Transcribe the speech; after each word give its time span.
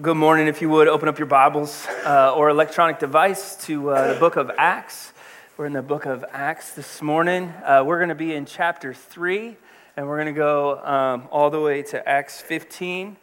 Good 0.00 0.16
morning. 0.16 0.46
If 0.46 0.62
you 0.62 0.68
would 0.68 0.86
open 0.86 1.08
up 1.08 1.18
your 1.18 1.26
Bibles 1.26 1.84
uh, 2.04 2.32
or 2.32 2.50
electronic 2.50 3.00
device 3.00 3.56
to 3.66 3.90
uh, 3.90 4.14
the 4.14 4.20
book 4.20 4.36
of 4.36 4.48
Acts. 4.56 5.12
We're 5.56 5.66
in 5.66 5.72
the 5.72 5.82
book 5.82 6.06
of 6.06 6.24
Acts 6.30 6.72
this 6.74 7.02
morning. 7.02 7.52
Uh, 7.64 7.82
we're 7.84 7.98
going 7.98 8.10
to 8.10 8.14
be 8.14 8.32
in 8.32 8.46
chapter 8.46 8.94
3, 8.94 9.56
and 9.96 10.06
we're 10.06 10.14
going 10.14 10.32
to 10.32 10.38
go 10.38 10.78
um, 10.84 11.26
all 11.32 11.50
the 11.50 11.58
way 11.58 11.82
to 11.82 12.08
Acts 12.08 12.40
15. 12.40 13.16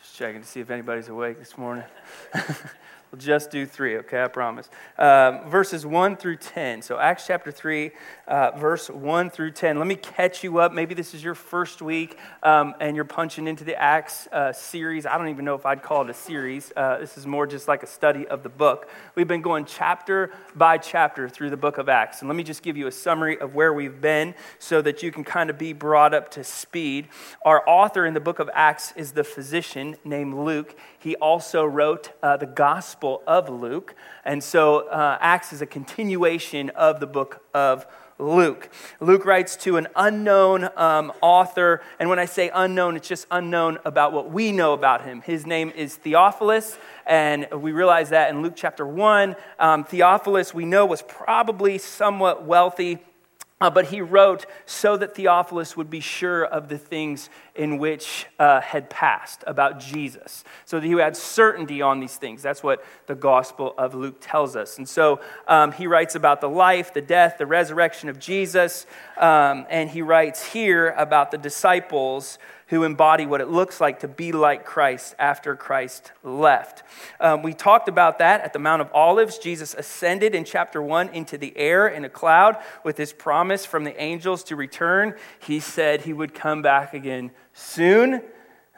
Just 0.00 0.16
checking 0.16 0.40
to 0.40 0.46
see 0.46 0.60
if 0.60 0.70
anybody's 0.70 1.08
awake 1.08 1.40
this 1.40 1.58
morning. 1.58 1.84
We'll 3.14 3.20
just 3.20 3.52
do 3.52 3.64
three, 3.64 3.98
okay? 3.98 4.24
I 4.24 4.26
promise. 4.26 4.68
Uh, 4.98 5.42
verses 5.46 5.86
1 5.86 6.16
through 6.16 6.38
10. 6.38 6.82
So, 6.82 6.98
Acts 6.98 7.28
chapter 7.28 7.52
3, 7.52 7.92
uh, 8.26 8.50
verse 8.56 8.90
1 8.90 9.30
through 9.30 9.52
10. 9.52 9.78
Let 9.78 9.86
me 9.86 9.94
catch 9.94 10.42
you 10.42 10.58
up. 10.58 10.72
Maybe 10.72 10.96
this 10.96 11.14
is 11.14 11.22
your 11.22 11.36
first 11.36 11.80
week 11.80 12.18
um, 12.42 12.74
and 12.80 12.96
you're 12.96 13.04
punching 13.04 13.46
into 13.46 13.62
the 13.62 13.80
Acts 13.80 14.26
uh, 14.32 14.52
series. 14.52 15.06
I 15.06 15.16
don't 15.16 15.28
even 15.28 15.44
know 15.44 15.54
if 15.54 15.64
I'd 15.64 15.80
call 15.80 16.02
it 16.02 16.10
a 16.10 16.14
series. 16.14 16.72
Uh, 16.76 16.98
this 16.98 17.16
is 17.16 17.24
more 17.24 17.46
just 17.46 17.68
like 17.68 17.84
a 17.84 17.86
study 17.86 18.26
of 18.26 18.42
the 18.42 18.48
book. 18.48 18.88
We've 19.14 19.28
been 19.28 19.42
going 19.42 19.64
chapter 19.64 20.32
by 20.56 20.78
chapter 20.78 21.28
through 21.28 21.50
the 21.50 21.56
book 21.56 21.78
of 21.78 21.88
Acts. 21.88 22.20
And 22.20 22.28
let 22.28 22.34
me 22.34 22.42
just 22.42 22.64
give 22.64 22.76
you 22.76 22.88
a 22.88 22.92
summary 22.92 23.38
of 23.38 23.54
where 23.54 23.72
we've 23.72 24.00
been 24.00 24.34
so 24.58 24.82
that 24.82 25.04
you 25.04 25.12
can 25.12 25.22
kind 25.22 25.50
of 25.50 25.56
be 25.56 25.72
brought 25.72 26.14
up 26.14 26.32
to 26.32 26.42
speed. 26.42 27.06
Our 27.44 27.62
author 27.68 28.06
in 28.06 28.14
the 28.14 28.18
book 28.18 28.40
of 28.40 28.50
Acts 28.52 28.92
is 28.96 29.12
the 29.12 29.22
physician 29.22 29.94
named 30.02 30.34
Luke. 30.34 30.74
He 30.98 31.14
also 31.14 31.64
wrote 31.64 32.10
uh, 32.20 32.38
the 32.38 32.46
Gospel 32.46 33.03
of 33.26 33.48
Luke. 33.48 33.94
And 34.24 34.42
so 34.42 34.88
uh, 34.88 35.18
Acts 35.20 35.52
is 35.52 35.60
a 35.60 35.66
continuation 35.66 36.70
of 36.70 37.00
the 37.00 37.06
book 37.06 37.42
of 37.52 37.86
Luke. 38.18 38.70
Luke 39.00 39.24
writes 39.24 39.56
to 39.56 39.76
an 39.76 39.88
unknown 39.96 40.68
um, 40.76 41.12
author. 41.20 41.82
And 41.98 42.08
when 42.08 42.18
I 42.18 42.26
say 42.26 42.50
unknown, 42.54 42.96
it's 42.96 43.08
just 43.08 43.26
unknown 43.30 43.78
about 43.84 44.12
what 44.12 44.30
we 44.30 44.52
know 44.52 44.72
about 44.72 45.04
him. 45.04 45.20
His 45.20 45.46
name 45.46 45.70
is 45.74 45.96
Theophilus. 45.96 46.78
And 47.06 47.48
we 47.52 47.72
realize 47.72 48.10
that 48.10 48.30
in 48.30 48.42
Luke 48.42 48.54
chapter 48.56 48.86
1. 48.86 49.36
Um, 49.58 49.84
Theophilus, 49.84 50.54
we 50.54 50.64
know, 50.64 50.86
was 50.86 51.02
probably 51.02 51.78
somewhat 51.78 52.44
wealthy 52.44 52.98
uh, 53.64 53.70
but 53.70 53.86
he 53.86 54.02
wrote 54.02 54.44
so 54.66 54.94
that 54.94 55.14
Theophilus 55.14 55.74
would 55.74 55.88
be 55.88 56.00
sure 56.00 56.44
of 56.44 56.68
the 56.68 56.76
things 56.76 57.30
in 57.54 57.78
which 57.78 58.26
uh, 58.38 58.60
had 58.60 58.90
passed 58.90 59.42
about 59.46 59.80
Jesus, 59.80 60.44
so 60.66 60.78
that 60.78 60.86
he 60.86 60.92
had 60.92 61.16
certainty 61.16 61.80
on 61.80 61.98
these 61.98 62.16
things. 62.16 62.42
That's 62.42 62.62
what 62.62 62.84
the 63.06 63.14
Gospel 63.14 63.72
of 63.78 63.94
Luke 63.94 64.18
tells 64.20 64.54
us. 64.54 64.76
And 64.76 64.86
so 64.86 65.18
um, 65.48 65.72
he 65.72 65.86
writes 65.86 66.14
about 66.14 66.42
the 66.42 66.48
life, 66.48 66.92
the 66.92 67.00
death, 67.00 67.38
the 67.38 67.46
resurrection 67.46 68.10
of 68.10 68.18
Jesus, 68.18 68.84
um, 69.16 69.64
and 69.70 69.88
he 69.88 70.02
writes 70.02 70.44
here 70.52 70.90
about 70.98 71.30
the 71.30 71.38
disciples 71.38 72.38
who 72.74 72.82
embody 72.82 73.24
what 73.24 73.40
it 73.40 73.48
looks 73.48 73.80
like 73.80 74.00
to 74.00 74.08
be 74.08 74.32
like 74.32 74.64
Christ 74.64 75.14
after 75.16 75.54
Christ 75.54 76.10
left. 76.24 76.82
Um, 77.20 77.42
we 77.42 77.54
talked 77.54 77.88
about 77.88 78.18
that 78.18 78.40
at 78.40 78.52
the 78.52 78.58
Mount 78.58 78.82
of 78.82 78.90
Olives. 78.92 79.38
Jesus 79.38 79.74
ascended 79.74 80.34
in 80.34 80.44
chapter 80.44 80.82
1 80.82 81.10
into 81.10 81.38
the 81.38 81.56
air 81.56 81.86
in 81.86 82.04
a 82.04 82.08
cloud 82.08 82.56
with 82.82 82.96
his 82.96 83.12
promise 83.12 83.64
from 83.64 83.84
the 83.84 84.00
angels 84.02 84.42
to 84.44 84.56
return. 84.56 85.14
He 85.38 85.60
said 85.60 86.00
he 86.00 86.12
would 86.12 86.34
come 86.34 86.62
back 86.62 86.94
again 86.94 87.30
soon. 87.52 88.22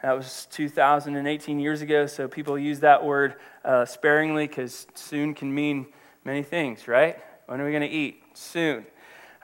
That 0.03 0.13
was 0.13 0.47
2018 0.51 1.59
years 1.59 1.81
ago, 1.81 2.05
so 2.05 2.27
people 2.27 2.59
use 2.59 2.81
that 2.81 3.03
word 3.03 3.35
uh, 3.65 3.85
sparingly 3.85 4.47
because 4.47 4.85
soon 4.93 5.33
can 5.33 5.51
mean 5.51 5.87
many 6.23 6.43
things, 6.43 6.87
right? 6.87 7.17
When 7.47 7.59
are 7.59 7.65
we 7.65 7.71
going 7.71 7.81
to 7.81 7.89
eat? 7.89 8.21
Soon. 8.35 8.85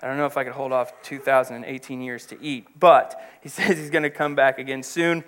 I 0.04 0.08
don't 0.08 0.18
know 0.18 0.26
if 0.26 0.36
I 0.36 0.44
could 0.44 0.52
hold 0.52 0.74
off 0.74 1.02
2018 1.04 2.02
years 2.02 2.26
to 2.26 2.42
eat, 2.44 2.68
but 2.78 3.16
he 3.42 3.48
says 3.50 3.78
he's 3.78 3.90
going 3.90 4.04
to 4.04 4.10
come 4.10 4.36
back 4.36 4.60
again 4.60 4.84
soon. 4.84 5.24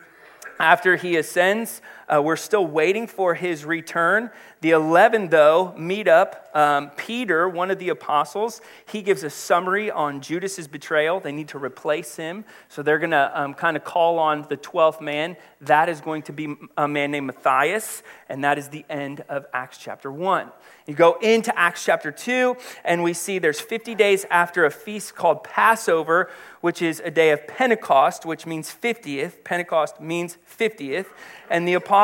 After 0.60 0.98
he 0.98 1.16
ascends, 1.16 1.82
uh, 2.08 2.22
we're 2.22 2.36
still 2.36 2.66
waiting 2.66 3.08
for 3.08 3.34
his 3.34 3.66
return. 3.66 4.30
The 4.62 4.72
11, 4.72 5.30
though, 5.30 5.74
meet 5.78 6.08
up. 6.08 6.50
Um, 6.54 6.90
Peter, 6.92 7.50
one 7.50 7.72
of 7.72 7.80
the 7.80 7.90
apostles, 7.90 8.62
he 8.90 9.02
gives 9.02 9.24
a 9.24 9.30
summary 9.30 9.92
on 9.92 10.22
Judas's 10.22 10.68
betrayal. 10.68 11.20
They 11.20 11.32
need 11.32 11.50
to 11.50 11.58
replace 11.58 12.16
him. 12.16 12.46
So 12.70 12.82
they're 12.82 13.00
going 13.00 13.12
to 13.12 13.32
um, 13.40 13.54
kind 13.54 13.76
of 13.76 13.84
call 13.84 14.20
on 14.20 14.46
the 14.48 14.58
12th 14.58 15.02
man. 15.02 15.36
That 15.62 15.90
is 15.90 16.00
going 16.00 16.22
to 16.24 16.34
be 16.34 16.56
a 16.78 16.88
man 16.88 17.12
named 17.12 17.28
Matthias, 17.28 18.04
and 18.30 18.44
that 18.44 18.58
is 18.58 18.70
the 18.70 18.86
end 18.90 19.22
of 19.28 19.46
Acts 19.54 19.78
chapter 19.78 20.12
1. 20.12 20.52
You 20.88 20.94
go 20.94 21.14
into 21.22 21.58
Acts 21.58 21.84
chapter 21.84 22.12
2, 22.12 22.56
and 22.84 23.02
we 23.04 23.14
see 23.14 23.40
there's 23.40 23.60
50 23.60 23.96
days 23.96 24.26
after 24.30 24.66
a 24.66 24.72
feast 24.72 25.16
called 25.16 25.44
Passover, 25.44 26.30
which 26.62 26.82
is 26.82 27.02
a 27.04 27.12
day 27.12 27.32
of 27.32 27.48
Pentecost, 27.48 28.26
which 28.26 28.46
means 28.46 28.74
50th. 28.74 29.44
Pentecost 29.44 30.00
means 30.00 30.38
50th. 30.58 31.08
And 31.50 31.68
the 31.68 31.74
apostles 31.74 31.95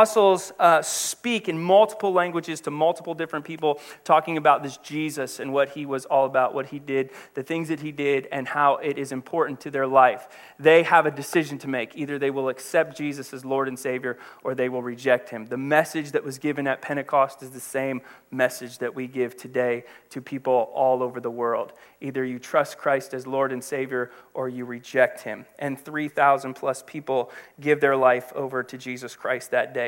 uh, 0.59 0.81
speak 0.81 1.49
in 1.49 1.61
multiple 1.61 2.11
languages 2.13 2.61
to 2.61 2.71
multiple 2.71 3.13
different 3.13 3.45
people, 3.45 3.79
talking 4.03 4.37
about 4.37 4.63
this 4.63 4.77
Jesus 4.77 5.39
and 5.39 5.53
what 5.53 5.69
he 5.69 5.85
was 5.85 6.05
all 6.05 6.25
about, 6.25 6.53
what 6.53 6.67
he 6.67 6.79
did, 6.79 7.11
the 7.33 7.43
things 7.43 7.67
that 7.67 7.79
he 7.79 7.91
did, 7.91 8.27
and 8.31 8.47
how 8.47 8.77
it 8.77 8.97
is 8.97 9.11
important 9.11 9.59
to 9.61 9.71
their 9.71 9.87
life. 9.87 10.27
They 10.59 10.83
have 10.83 11.05
a 11.05 11.11
decision 11.11 11.57
to 11.59 11.67
make. 11.67 11.95
Either 11.95 12.17
they 12.17 12.31
will 12.31 12.49
accept 12.49 12.97
Jesus 12.97 13.33
as 13.33 13.43
Lord 13.43 13.67
and 13.67 13.77
Savior, 13.77 14.17
or 14.43 14.55
they 14.55 14.69
will 14.69 14.81
reject 14.81 15.29
him. 15.29 15.45
The 15.45 15.57
message 15.57 16.11
that 16.11 16.23
was 16.23 16.37
given 16.37 16.67
at 16.67 16.81
Pentecost 16.81 17.43
is 17.43 17.49
the 17.51 17.59
same 17.59 18.01
message 18.31 18.77
that 18.77 18.95
we 18.95 19.07
give 19.07 19.35
today 19.35 19.83
to 20.09 20.21
people 20.21 20.71
all 20.73 21.03
over 21.03 21.19
the 21.19 21.31
world. 21.31 21.73
Either 21.99 22.23
you 22.23 22.39
trust 22.39 22.77
Christ 22.77 23.13
as 23.13 23.27
Lord 23.27 23.51
and 23.51 23.63
Savior, 23.63 24.11
or 24.33 24.49
you 24.49 24.65
reject 24.65 25.21
him. 25.21 25.45
And 25.59 25.79
3,000 25.79 26.53
plus 26.53 26.83
people 26.85 27.31
give 27.59 27.81
their 27.81 27.95
life 27.95 28.31
over 28.33 28.63
to 28.63 28.77
Jesus 28.77 29.15
Christ 29.15 29.51
that 29.51 29.73
day. 29.73 29.80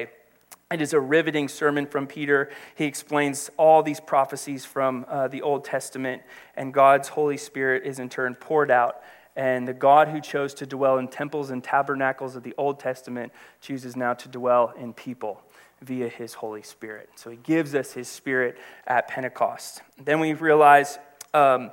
It 0.71 0.81
is 0.81 0.93
a 0.93 0.99
riveting 0.99 1.47
sermon 1.49 1.85
from 1.85 2.07
Peter. 2.07 2.49
He 2.75 2.85
explains 2.85 3.51
all 3.57 3.83
these 3.83 3.99
prophecies 3.99 4.65
from 4.65 5.05
uh, 5.07 5.27
the 5.27 5.41
Old 5.41 5.65
Testament, 5.65 6.23
and 6.55 6.73
God's 6.73 7.09
Holy 7.09 7.37
Spirit 7.37 7.83
is 7.85 7.99
in 7.99 8.09
turn 8.09 8.33
poured 8.33 8.71
out. 8.71 9.01
And 9.35 9.67
the 9.67 9.73
God 9.73 10.07
who 10.07 10.21
chose 10.21 10.53
to 10.55 10.65
dwell 10.65 10.97
in 10.97 11.07
temples 11.07 11.49
and 11.49 11.63
tabernacles 11.63 12.35
of 12.35 12.43
the 12.43 12.53
Old 12.57 12.79
Testament 12.79 13.31
chooses 13.61 13.95
now 13.95 14.13
to 14.13 14.27
dwell 14.29 14.73
in 14.77 14.93
people 14.93 15.41
via 15.81 16.07
his 16.07 16.33
Holy 16.33 16.63
Spirit. 16.63 17.09
So 17.15 17.29
he 17.29 17.37
gives 17.37 17.75
us 17.75 17.93
his 17.93 18.07
Spirit 18.07 18.57
at 18.87 19.07
Pentecost. 19.07 19.81
Then 20.03 20.19
we 20.19 20.33
realize. 20.33 20.97
Um, 21.33 21.71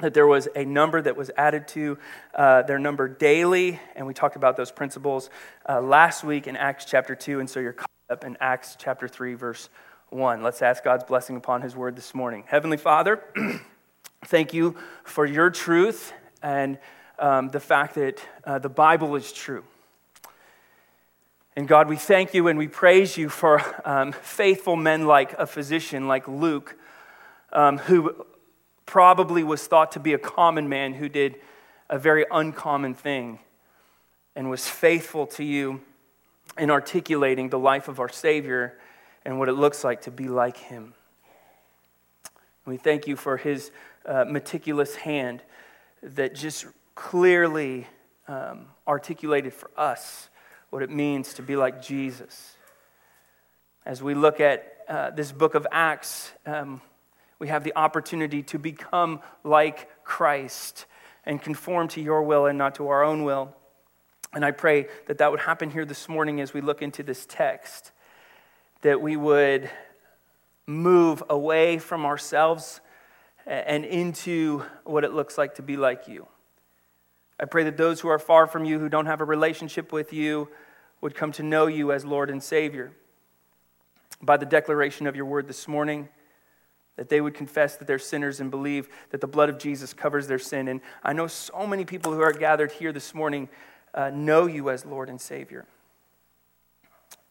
that 0.00 0.14
there 0.14 0.26
was 0.26 0.48
a 0.54 0.64
number 0.64 1.00
that 1.00 1.16
was 1.16 1.30
added 1.36 1.68
to 1.68 1.98
uh, 2.34 2.62
their 2.62 2.78
number 2.78 3.08
daily, 3.08 3.78
and 3.94 4.06
we 4.06 4.14
talked 4.14 4.36
about 4.36 4.56
those 4.56 4.70
principles 4.70 5.30
uh, 5.68 5.80
last 5.80 6.24
week 6.24 6.46
in 6.46 6.56
Acts 6.56 6.84
chapter 6.84 7.14
2, 7.14 7.40
and 7.40 7.48
so 7.48 7.60
you're 7.60 7.72
caught 7.72 7.90
up 8.08 8.24
in 8.24 8.36
Acts 8.40 8.76
chapter 8.78 9.06
3, 9.06 9.34
verse 9.34 9.68
1. 10.10 10.42
Let's 10.42 10.62
ask 10.62 10.82
God's 10.82 11.04
blessing 11.04 11.36
upon 11.36 11.62
his 11.62 11.76
word 11.76 11.96
this 11.96 12.14
morning. 12.14 12.44
Heavenly 12.46 12.76
Father, 12.76 13.22
thank 14.24 14.52
you 14.52 14.76
for 15.04 15.24
your 15.24 15.50
truth 15.50 16.12
and 16.42 16.78
um, 17.18 17.50
the 17.50 17.60
fact 17.60 17.94
that 17.94 18.20
uh, 18.44 18.58
the 18.58 18.68
Bible 18.68 19.14
is 19.14 19.32
true. 19.32 19.62
And 21.56 21.68
God, 21.68 21.88
we 21.88 21.96
thank 21.96 22.32
you 22.32 22.48
and 22.48 22.58
we 22.58 22.68
praise 22.68 23.16
you 23.16 23.28
for 23.28 23.60
um, 23.84 24.12
faithful 24.12 24.76
men 24.76 25.06
like 25.06 25.34
a 25.34 25.46
physician 25.46 26.08
like 26.08 26.26
Luke, 26.26 26.76
um, 27.52 27.78
who 27.78 28.24
probably 28.90 29.44
was 29.44 29.68
thought 29.68 29.92
to 29.92 30.00
be 30.00 30.14
a 30.14 30.18
common 30.18 30.68
man 30.68 30.94
who 30.94 31.08
did 31.08 31.36
a 31.88 31.96
very 31.96 32.26
uncommon 32.28 32.92
thing 32.92 33.38
and 34.34 34.50
was 34.50 34.66
faithful 34.66 35.28
to 35.28 35.44
you 35.44 35.80
in 36.58 36.72
articulating 36.72 37.50
the 37.50 37.58
life 37.58 37.86
of 37.86 38.00
our 38.00 38.08
Savior 38.08 38.76
and 39.24 39.38
what 39.38 39.48
it 39.48 39.52
looks 39.52 39.84
like 39.84 40.02
to 40.02 40.10
be 40.10 40.26
like 40.26 40.56
him. 40.56 40.92
We 42.66 42.78
thank 42.78 43.06
you 43.06 43.14
for 43.14 43.36
his 43.36 43.70
uh, 44.04 44.24
meticulous 44.24 44.96
hand 44.96 45.44
that 46.02 46.34
just 46.34 46.66
clearly 46.96 47.86
um, 48.26 48.66
articulated 48.88 49.54
for 49.54 49.70
us 49.76 50.28
what 50.70 50.82
it 50.82 50.90
means 50.90 51.34
to 51.34 51.42
be 51.42 51.54
like 51.54 51.80
Jesus. 51.80 52.56
As 53.86 54.02
we 54.02 54.14
look 54.14 54.40
at 54.40 54.78
uh, 54.88 55.10
this 55.10 55.30
book 55.30 55.54
of 55.54 55.64
Acts, 55.70 56.32
um, 56.44 56.80
we 57.40 57.48
have 57.48 57.64
the 57.64 57.72
opportunity 57.74 58.44
to 58.44 58.58
become 58.58 59.20
like 59.42 60.04
Christ 60.04 60.86
and 61.24 61.42
conform 61.42 61.88
to 61.88 62.00
your 62.00 62.22
will 62.22 62.46
and 62.46 62.56
not 62.56 62.76
to 62.76 62.88
our 62.88 63.02
own 63.02 63.24
will. 63.24 63.56
And 64.32 64.44
I 64.44 64.52
pray 64.52 64.86
that 65.06 65.18
that 65.18 65.32
would 65.32 65.40
happen 65.40 65.70
here 65.70 65.84
this 65.84 66.08
morning 66.08 66.40
as 66.40 66.54
we 66.54 66.60
look 66.60 66.82
into 66.82 67.02
this 67.02 67.26
text, 67.26 67.90
that 68.82 69.00
we 69.00 69.16
would 69.16 69.68
move 70.66 71.22
away 71.28 71.78
from 71.78 72.06
ourselves 72.06 72.80
and 73.46 73.84
into 73.84 74.62
what 74.84 75.02
it 75.02 75.12
looks 75.12 75.36
like 75.36 75.56
to 75.56 75.62
be 75.62 75.76
like 75.76 76.06
you. 76.06 76.28
I 77.40 77.46
pray 77.46 77.64
that 77.64 77.78
those 77.78 78.00
who 78.00 78.08
are 78.08 78.18
far 78.18 78.46
from 78.46 78.66
you, 78.66 78.78
who 78.78 78.90
don't 78.90 79.06
have 79.06 79.22
a 79.22 79.24
relationship 79.24 79.92
with 79.92 80.12
you, 80.12 80.48
would 81.00 81.14
come 81.14 81.32
to 81.32 81.42
know 81.42 81.66
you 81.66 81.90
as 81.90 82.04
Lord 82.04 82.28
and 82.28 82.42
Savior. 82.42 82.92
By 84.20 84.36
the 84.36 84.44
declaration 84.44 85.06
of 85.06 85.16
your 85.16 85.24
word 85.24 85.48
this 85.48 85.66
morning, 85.66 86.10
that 86.96 87.08
they 87.08 87.20
would 87.20 87.34
confess 87.34 87.76
that 87.76 87.86
they're 87.86 87.98
sinners 87.98 88.40
and 88.40 88.50
believe 88.50 88.88
that 89.10 89.20
the 89.20 89.26
blood 89.26 89.48
of 89.48 89.58
Jesus 89.58 89.92
covers 89.92 90.26
their 90.26 90.38
sin. 90.38 90.68
And 90.68 90.80
I 91.02 91.12
know 91.12 91.26
so 91.26 91.66
many 91.66 91.84
people 91.84 92.12
who 92.12 92.20
are 92.20 92.32
gathered 92.32 92.72
here 92.72 92.92
this 92.92 93.14
morning 93.14 93.48
uh, 93.94 94.10
know 94.10 94.46
you 94.46 94.70
as 94.70 94.84
Lord 94.84 95.08
and 95.08 95.20
Savior. 95.20 95.66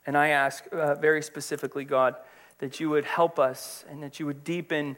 And 0.06 0.17
I 0.17 0.29
ask 0.29 0.65
uh, 0.71 0.95
very 0.95 1.21
specifically, 1.21 1.85
God, 1.85 2.15
that 2.59 2.79
you 2.79 2.89
would 2.89 3.06
help 3.06 3.38
us 3.39 3.85
and 3.89 4.01
that 4.01 4.19
you 4.19 4.25
would 4.25 4.44
deepen 4.44 4.97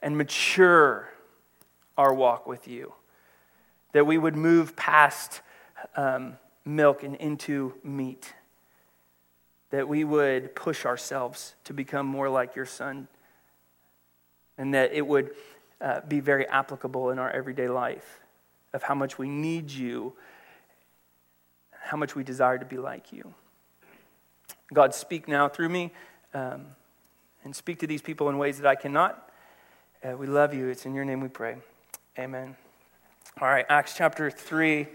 and 0.00 0.16
mature 0.16 1.08
our 1.96 2.12
walk 2.14 2.46
with 2.46 2.68
you. 2.68 2.94
That 3.92 4.06
we 4.06 4.18
would 4.18 4.36
move 4.36 4.76
past 4.76 5.42
um, 5.96 6.38
milk 6.64 7.02
and 7.02 7.16
into 7.16 7.74
meat. 7.82 8.32
That 9.70 9.88
we 9.88 10.04
would 10.04 10.54
push 10.54 10.86
ourselves 10.86 11.54
to 11.64 11.72
become 11.72 12.06
more 12.06 12.28
like 12.28 12.54
your 12.54 12.66
son. 12.66 13.08
And 14.62 14.72
that 14.74 14.92
it 14.92 15.04
would 15.04 15.32
uh, 15.80 16.02
be 16.06 16.20
very 16.20 16.46
applicable 16.46 17.10
in 17.10 17.18
our 17.18 17.28
everyday 17.28 17.66
life 17.66 18.20
of 18.72 18.84
how 18.84 18.94
much 18.94 19.18
we 19.18 19.28
need 19.28 19.72
you, 19.72 20.12
how 21.72 21.96
much 21.96 22.14
we 22.14 22.22
desire 22.22 22.58
to 22.58 22.64
be 22.64 22.78
like 22.78 23.12
you. 23.12 23.34
God, 24.72 24.94
speak 24.94 25.26
now 25.26 25.48
through 25.48 25.68
me 25.68 25.90
um, 26.32 26.66
and 27.42 27.56
speak 27.56 27.80
to 27.80 27.88
these 27.88 28.02
people 28.02 28.28
in 28.28 28.38
ways 28.38 28.58
that 28.58 28.68
I 28.68 28.76
cannot. 28.76 29.28
Uh, 30.00 30.16
we 30.16 30.28
love 30.28 30.54
you. 30.54 30.68
It's 30.68 30.86
in 30.86 30.94
your 30.94 31.04
name 31.04 31.20
we 31.20 31.26
pray. 31.26 31.56
Amen. 32.16 32.54
All 33.40 33.48
right, 33.48 33.66
Acts 33.68 33.96
chapter 33.96 34.30
3, 34.30 34.86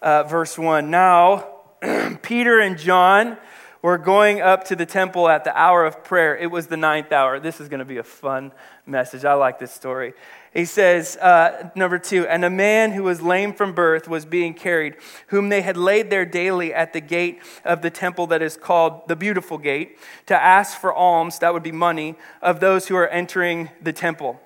uh, 0.00 0.22
verse 0.22 0.56
1. 0.56 0.90
Now, 0.90 1.48
Peter 2.22 2.60
and 2.60 2.78
John 2.78 3.36
were 3.82 3.98
going 3.98 4.40
up 4.40 4.64
to 4.64 4.76
the 4.76 4.86
temple 4.86 5.28
at 5.28 5.42
the 5.42 5.56
hour 5.58 5.84
of 5.84 6.04
prayer. 6.04 6.36
It 6.36 6.50
was 6.50 6.68
the 6.68 6.76
ninth 6.76 7.10
hour. 7.10 7.40
This 7.40 7.60
is 7.60 7.68
going 7.68 7.80
to 7.80 7.84
be 7.84 7.98
a 7.98 8.04
fun 8.04 8.52
message. 8.86 9.24
I 9.24 9.34
like 9.34 9.58
this 9.58 9.72
story. 9.72 10.14
He 10.54 10.64
says, 10.64 11.16
uh, 11.16 11.70
number 11.74 11.98
two, 11.98 12.26
and 12.26 12.44
a 12.44 12.50
man 12.50 12.92
who 12.92 13.02
was 13.02 13.20
lame 13.20 13.54
from 13.54 13.72
birth 13.72 14.06
was 14.06 14.24
being 14.24 14.54
carried, 14.54 14.96
whom 15.28 15.48
they 15.48 15.62
had 15.62 15.76
laid 15.76 16.10
there 16.10 16.24
daily 16.24 16.72
at 16.72 16.92
the 16.92 17.00
gate 17.00 17.40
of 17.64 17.82
the 17.82 17.90
temple 17.90 18.28
that 18.28 18.40
is 18.40 18.56
called 18.56 19.08
the 19.08 19.16
Beautiful 19.16 19.58
Gate, 19.58 19.98
to 20.26 20.40
ask 20.40 20.78
for 20.78 20.92
alms, 20.92 21.40
that 21.40 21.52
would 21.52 21.62
be 21.62 21.72
money, 21.72 22.16
of 22.40 22.60
those 22.60 22.86
who 22.86 22.96
are 22.96 23.08
entering 23.08 23.70
the 23.80 23.92
temple. 23.92 24.40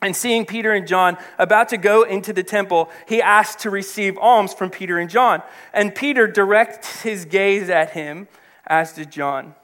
And 0.00 0.14
seeing 0.14 0.46
Peter 0.46 0.72
and 0.72 0.86
John 0.86 1.16
about 1.38 1.70
to 1.70 1.78
go 1.78 2.02
into 2.02 2.32
the 2.32 2.42
temple, 2.42 2.90
he 3.08 3.20
asked 3.20 3.60
to 3.60 3.70
receive 3.70 4.16
alms 4.18 4.54
from 4.54 4.70
Peter 4.70 4.98
and 4.98 5.10
John. 5.10 5.42
And 5.72 5.94
Peter 5.94 6.26
directs 6.26 7.02
his 7.02 7.24
gaze 7.24 7.70
at 7.70 7.90
him, 7.90 8.28
as 8.66 8.92
did 8.92 9.10
John, 9.10 9.54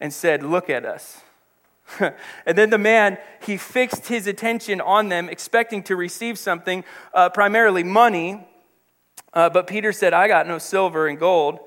and 0.00 0.12
said, 0.12 0.42
Look 0.42 0.70
at 0.70 0.84
us. 0.84 1.22
and 2.00 2.56
then 2.58 2.70
the 2.70 2.78
man, 2.78 3.18
he 3.44 3.56
fixed 3.56 4.06
his 4.06 4.26
attention 4.26 4.80
on 4.80 5.08
them, 5.08 5.28
expecting 5.28 5.82
to 5.84 5.96
receive 5.96 6.38
something, 6.38 6.84
uh, 7.12 7.28
primarily 7.28 7.82
money. 7.82 8.46
Uh, 9.32 9.50
but 9.50 9.66
Peter 9.66 9.92
said, 9.92 10.12
I 10.12 10.28
got 10.28 10.46
no 10.46 10.58
silver 10.58 11.06
and 11.06 11.18
gold. 11.18 11.58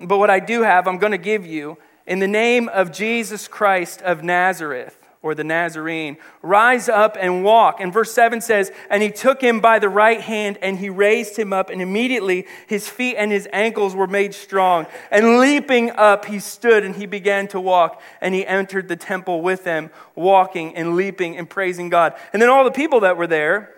But 0.00 0.18
what 0.18 0.30
I 0.30 0.40
do 0.40 0.62
have, 0.62 0.86
I'm 0.86 0.98
going 0.98 1.12
to 1.12 1.18
give 1.18 1.46
you 1.46 1.78
in 2.06 2.18
the 2.18 2.28
name 2.28 2.68
of 2.68 2.92
Jesus 2.92 3.48
Christ 3.48 4.02
of 4.02 4.22
Nazareth 4.22 5.03
or 5.24 5.34
the 5.34 5.42
Nazarene, 5.42 6.18
rise 6.42 6.86
up 6.86 7.16
and 7.18 7.42
walk. 7.42 7.80
And 7.80 7.90
verse 7.90 8.12
7 8.12 8.42
says, 8.42 8.70
And 8.90 9.02
he 9.02 9.10
took 9.10 9.40
him 9.40 9.60
by 9.60 9.78
the 9.78 9.88
right 9.88 10.20
hand 10.20 10.58
and 10.60 10.78
he 10.78 10.90
raised 10.90 11.38
him 11.38 11.50
up, 11.50 11.70
and 11.70 11.80
immediately 11.80 12.46
his 12.66 12.90
feet 12.90 13.16
and 13.16 13.32
his 13.32 13.48
ankles 13.50 13.96
were 13.96 14.06
made 14.06 14.34
strong. 14.34 14.86
And 15.10 15.38
leaping 15.38 15.90
up, 15.92 16.26
he 16.26 16.40
stood 16.40 16.84
and 16.84 16.94
he 16.94 17.06
began 17.06 17.48
to 17.48 17.60
walk. 17.60 18.02
And 18.20 18.34
he 18.34 18.46
entered 18.46 18.86
the 18.86 18.96
temple 18.96 19.40
with 19.40 19.64
them, 19.64 19.88
walking 20.14 20.76
and 20.76 20.94
leaping 20.94 21.38
and 21.38 21.48
praising 21.48 21.88
God. 21.88 22.12
And 22.34 22.42
then 22.42 22.50
all 22.50 22.64
the 22.64 22.70
people 22.70 23.00
that 23.00 23.16
were 23.16 23.26
there, 23.26 23.73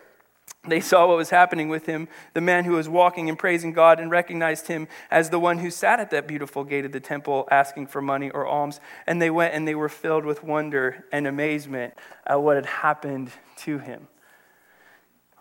they 0.68 0.80
saw 0.80 1.06
what 1.06 1.16
was 1.16 1.30
happening 1.30 1.68
with 1.68 1.86
him, 1.86 2.08
the 2.34 2.40
man 2.40 2.64
who 2.64 2.72
was 2.72 2.88
walking 2.88 3.28
and 3.28 3.38
praising 3.38 3.72
God, 3.72 4.00
and 4.00 4.10
recognized 4.10 4.68
him 4.68 4.88
as 5.10 5.30
the 5.30 5.38
one 5.38 5.58
who 5.58 5.70
sat 5.70 6.00
at 6.00 6.10
that 6.10 6.26
beautiful 6.26 6.64
gate 6.64 6.84
of 6.84 6.92
the 6.92 7.00
temple 7.00 7.48
asking 7.50 7.86
for 7.86 8.02
money 8.02 8.30
or 8.30 8.46
alms. 8.46 8.80
And 9.06 9.20
they 9.20 9.30
went 9.30 9.54
and 9.54 9.66
they 9.66 9.74
were 9.74 9.88
filled 9.88 10.24
with 10.24 10.42
wonder 10.42 11.04
and 11.12 11.26
amazement 11.26 11.94
at 12.26 12.42
what 12.42 12.56
had 12.56 12.66
happened 12.66 13.30
to 13.58 13.78
him. 13.78 14.08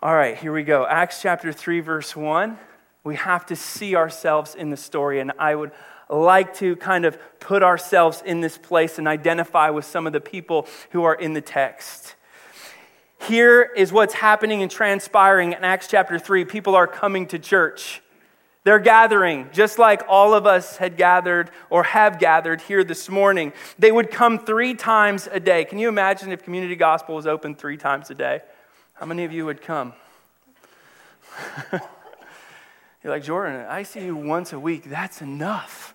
All 0.02 0.14
right, 0.14 0.36
here 0.36 0.52
we 0.52 0.62
go. 0.62 0.86
Acts 0.86 1.22
chapter 1.22 1.52
3, 1.52 1.80
verse 1.80 2.14
1. 2.14 2.58
We 3.02 3.16
have 3.16 3.46
to 3.46 3.56
see 3.56 3.96
ourselves 3.96 4.54
in 4.54 4.70
the 4.70 4.76
story, 4.76 5.20
and 5.20 5.32
I 5.38 5.54
would 5.54 5.70
like 6.08 6.54
to 6.56 6.76
kind 6.76 7.04
of 7.04 7.18
put 7.40 7.62
ourselves 7.62 8.22
in 8.24 8.40
this 8.40 8.58
place 8.58 8.98
and 8.98 9.08
identify 9.08 9.70
with 9.70 9.84
some 9.84 10.06
of 10.06 10.12
the 10.12 10.20
people 10.20 10.66
who 10.90 11.04
are 11.04 11.14
in 11.14 11.32
the 11.32 11.40
text. 11.40 12.14
Here 13.20 13.62
is 13.62 13.92
what's 13.92 14.14
happening 14.14 14.62
and 14.62 14.70
transpiring 14.70 15.52
in 15.52 15.64
Acts 15.64 15.88
chapter 15.88 16.18
3. 16.18 16.44
People 16.44 16.74
are 16.74 16.86
coming 16.86 17.26
to 17.28 17.38
church. 17.38 18.02
They're 18.64 18.78
gathering, 18.80 19.48
just 19.52 19.78
like 19.78 20.02
all 20.08 20.34
of 20.34 20.44
us 20.44 20.76
had 20.76 20.96
gathered 20.96 21.50
or 21.70 21.84
have 21.84 22.18
gathered 22.18 22.60
here 22.60 22.82
this 22.82 23.08
morning. 23.08 23.52
They 23.78 23.92
would 23.92 24.10
come 24.10 24.40
three 24.40 24.74
times 24.74 25.28
a 25.30 25.38
day. 25.38 25.64
Can 25.64 25.78
you 25.78 25.88
imagine 25.88 26.32
if 26.32 26.42
community 26.42 26.74
gospel 26.74 27.14
was 27.14 27.28
open 27.28 27.54
three 27.54 27.76
times 27.76 28.10
a 28.10 28.14
day? 28.14 28.42
How 28.94 29.06
many 29.06 29.24
of 29.24 29.32
you 29.32 29.46
would 29.46 29.62
come? 29.62 29.92
You're 31.72 33.12
like, 33.12 33.22
Jordan, 33.22 33.66
I 33.68 33.84
see 33.84 34.04
you 34.04 34.16
once 34.16 34.52
a 34.52 34.58
week. 34.58 34.90
That's 34.90 35.22
enough. 35.22 35.94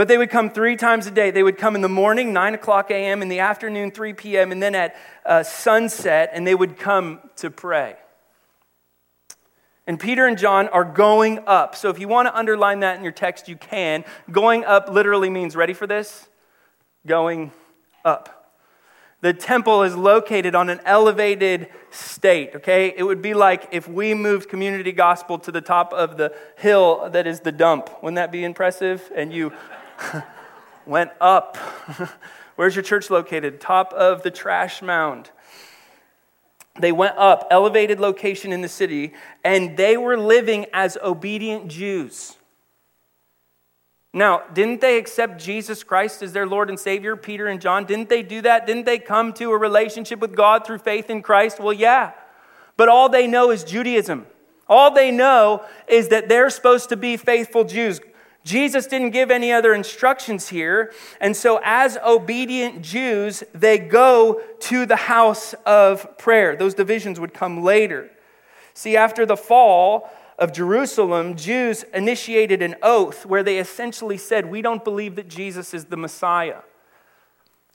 But 0.00 0.08
they 0.08 0.16
would 0.16 0.30
come 0.30 0.48
three 0.48 0.76
times 0.76 1.06
a 1.06 1.10
day. 1.10 1.30
They 1.30 1.42
would 1.42 1.58
come 1.58 1.74
in 1.74 1.82
the 1.82 1.88
morning, 1.90 2.32
9 2.32 2.54
o'clock 2.54 2.90
a.m., 2.90 3.20
in 3.20 3.28
the 3.28 3.40
afternoon, 3.40 3.90
3 3.90 4.14
p.m., 4.14 4.50
and 4.50 4.62
then 4.62 4.74
at 4.74 4.96
uh, 5.26 5.42
sunset, 5.42 6.30
and 6.32 6.46
they 6.46 6.54
would 6.54 6.78
come 6.78 7.20
to 7.36 7.50
pray. 7.50 7.96
And 9.86 10.00
Peter 10.00 10.26
and 10.26 10.38
John 10.38 10.68
are 10.68 10.84
going 10.84 11.40
up. 11.46 11.76
So 11.76 11.90
if 11.90 11.98
you 11.98 12.08
want 12.08 12.28
to 12.28 12.34
underline 12.34 12.80
that 12.80 12.96
in 12.96 13.02
your 13.02 13.12
text, 13.12 13.46
you 13.46 13.56
can. 13.56 14.06
Going 14.30 14.64
up 14.64 14.88
literally 14.88 15.28
means, 15.28 15.54
ready 15.54 15.74
for 15.74 15.86
this? 15.86 16.30
Going 17.06 17.52
up. 18.02 18.56
The 19.20 19.34
temple 19.34 19.82
is 19.82 19.94
located 19.94 20.54
on 20.54 20.70
an 20.70 20.80
elevated 20.86 21.68
state, 21.90 22.52
okay? 22.56 22.94
It 22.96 23.02
would 23.02 23.20
be 23.20 23.34
like 23.34 23.68
if 23.70 23.86
we 23.86 24.14
moved 24.14 24.48
community 24.48 24.92
gospel 24.92 25.38
to 25.40 25.52
the 25.52 25.60
top 25.60 25.92
of 25.92 26.16
the 26.16 26.34
hill 26.56 27.10
that 27.10 27.26
is 27.26 27.40
the 27.40 27.52
dump. 27.52 27.90
Wouldn't 28.02 28.16
that 28.16 28.32
be 28.32 28.44
impressive? 28.44 29.12
And 29.14 29.30
you 29.30 29.52
went 30.86 31.10
up. 31.20 31.56
Where's 32.56 32.74
your 32.74 32.82
church 32.82 33.10
located? 33.10 33.60
Top 33.60 33.92
of 33.92 34.22
the 34.22 34.30
trash 34.30 34.82
mound. 34.82 35.30
They 36.78 36.92
went 36.92 37.16
up, 37.16 37.48
elevated 37.50 38.00
location 38.00 38.52
in 38.52 38.60
the 38.60 38.68
city, 38.68 39.12
and 39.44 39.76
they 39.76 39.96
were 39.96 40.16
living 40.16 40.66
as 40.72 40.96
obedient 41.02 41.68
Jews. 41.68 42.36
Now, 44.12 44.42
didn't 44.52 44.80
they 44.80 44.98
accept 44.98 45.40
Jesus 45.40 45.84
Christ 45.84 46.22
as 46.22 46.32
their 46.32 46.46
Lord 46.46 46.68
and 46.68 46.78
Savior, 46.78 47.16
Peter 47.16 47.46
and 47.46 47.60
John? 47.60 47.84
Didn't 47.84 48.08
they 48.08 48.22
do 48.22 48.42
that? 48.42 48.66
Didn't 48.66 48.86
they 48.86 48.98
come 48.98 49.32
to 49.34 49.52
a 49.52 49.58
relationship 49.58 50.18
with 50.18 50.34
God 50.34 50.66
through 50.66 50.78
faith 50.78 51.10
in 51.10 51.22
Christ? 51.22 51.60
Well, 51.60 51.72
yeah. 51.72 52.12
But 52.76 52.88
all 52.88 53.08
they 53.08 53.26
know 53.26 53.50
is 53.50 53.62
Judaism. 53.62 54.26
All 54.68 54.92
they 54.92 55.10
know 55.10 55.64
is 55.86 56.08
that 56.08 56.28
they're 56.28 56.50
supposed 56.50 56.88
to 56.88 56.96
be 56.96 57.16
faithful 57.16 57.64
Jews. 57.64 58.00
Jesus 58.44 58.86
didn't 58.86 59.10
give 59.10 59.30
any 59.30 59.52
other 59.52 59.74
instructions 59.74 60.48
here. 60.48 60.92
And 61.20 61.36
so, 61.36 61.60
as 61.62 61.98
obedient 61.98 62.82
Jews, 62.82 63.44
they 63.54 63.78
go 63.78 64.40
to 64.60 64.86
the 64.86 64.96
house 64.96 65.54
of 65.66 66.16
prayer. 66.16 66.56
Those 66.56 66.74
divisions 66.74 67.20
would 67.20 67.34
come 67.34 67.62
later. 67.62 68.10
See, 68.72 68.96
after 68.96 69.26
the 69.26 69.36
fall 69.36 70.10
of 70.38 70.54
Jerusalem, 70.54 71.36
Jews 71.36 71.84
initiated 71.92 72.62
an 72.62 72.76
oath 72.82 73.26
where 73.26 73.42
they 73.42 73.58
essentially 73.58 74.16
said, 74.16 74.46
We 74.46 74.62
don't 74.62 74.82
believe 74.82 75.16
that 75.16 75.28
Jesus 75.28 75.74
is 75.74 75.86
the 75.86 75.98
Messiah. 75.98 76.62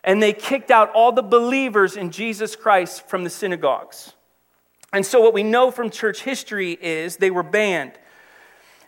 And 0.04 0.22
they 0.22 0.34
kicked 0.34 0.72
out 0.72 0.92
all 0.94 1.12
the 1.12 1.24
believers 1.24 1.96
in 1.96 2.10
Jesus 2.10 2.56
Christ 2.56 3.08
from 3.08 3.24
the 3.24 3.30
synagogues. 3.30 4.14
And 4.92 5.06
so, 5.06 5.22
what 5.22 5.34
we 5.34 5.44
know 5.44 5.70
from 5.70 5.92
church 5.92 6.24
history 6.24 6.72
is 6.72 7.18
they 7.18 7.32
were 7.32 7.44
banned. 7.44 7.94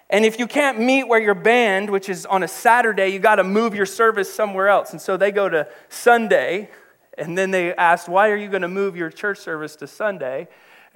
And 0.09 0.25
if 0.25 0.39
you 0.39 0.47
can't 0.47 0.79
meet 0.79 1.03
where 1.03 1.19
you're 1.19 1.35
banned, 1.35 1.89
which 1.89 2.07
is 2.07 2.25
on 2.25 2.43
a 2.43 2.47
Saturday, 2.47 3.09
you 3.09 3.19
got 3.19 3.35
to 3.35 3.43
move 3.43 3.75
your 3.75 3.85
service 3.85 4.33
somewhere 4.33 4.69
else. 4.69 4.91
And 4.91 5.01
so 5.01 5.17
they 5.17 5.31
go 5.31 5.49
to 5.49 5.67
Sunday, 5.89 6.69
and 7.17 7.37
then 7.37 7.51
they 7.51 7.73
ask, 7.75 8.07
Why 8.07 8.29
are 8.29 8.37
you 8.37 8.49
going 8.49 8.61
to 8.61 8.69
move 8.69 8.95
your 8.95 9.09
church 9.09 9.39
service 9.39 9.75
to 9.77 9.87
Sunday? 9.87 10.47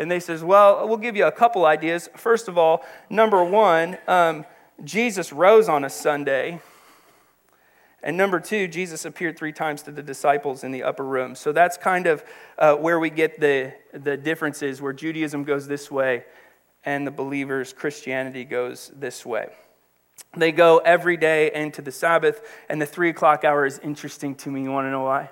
And 0.02 0.10
they 0.10 0.20
says, 0.20 0.44
well, 0.44 0.88
we'll 0.88 0.98
give 0.98 1.16
you 1.16 1.28
a 1.28 1.32
couple 1.32 1.64
ideas. 1.66 2.10
First 2.16 2.48
of 2.48 2.58
all, 2.58 2.84
number 3.10 3.44
one, 3.44 4.00
um, 4.08 4.46
Jesus 4.84 5.32
rose 5.32 5.70
on 5.70 5.84
a 5.86 5.92
Sunday. 5.92 6.60
And 8.02 8.18
number 8.18 8.40
two, 8.40 8.68
Jesus 8.68 9.06
appeared 9.06 9.38
three 9.38 9.54
times 9.54 9.84
to 9.84 9.92
the 9.92 10.02
disciples 10.02 10.64
in 10.64 10.72
the 10.72 10.82
upper 10.82 11.06
room. 11.06 11.36
So 11.36 11.52
that's 11.52 11.78
kind 11.78 12.08
of 12.08 12.24
uh, 12.58 12.76
where 12.78 13.00
we 13.00 13.12
get 13.12 13.40
the, 13.40 13.74
the 13.94 14.18
differences, 14.18 14.82
where 14.82 14.94
Judaism 14.94 15.44
goes 15.44 15.68
this 15.68 15.92
way 15.92 16.24
and 16.84 17.06
the 17.06 17.12
believers' 17.12 17.74
Christianity 17.74 18.44
goes 18.44 18.92
this 18.96 19.26
way. 19.26 19.50
They 20.36 20.52
go 20.52 20.78
every 20.80 21.18
day 21.18 21.52
into 21.54 21.82
the 21.82 21.92
Sabbath, 21.92 22.42
and 22.70 22.82
the 22.82 22.86
three 22.86 23.10
o'clock 23.10 23.44
hour 23.44 23.66
is 23.66 23.80
interesting 23.80 24.36
to 24.36 24.50
me. 24.50 24.64
You 24.64 24.72
want 24.72 24.86
to 24.86 24.92
know 24.92 25.04
why? 25.04 25.30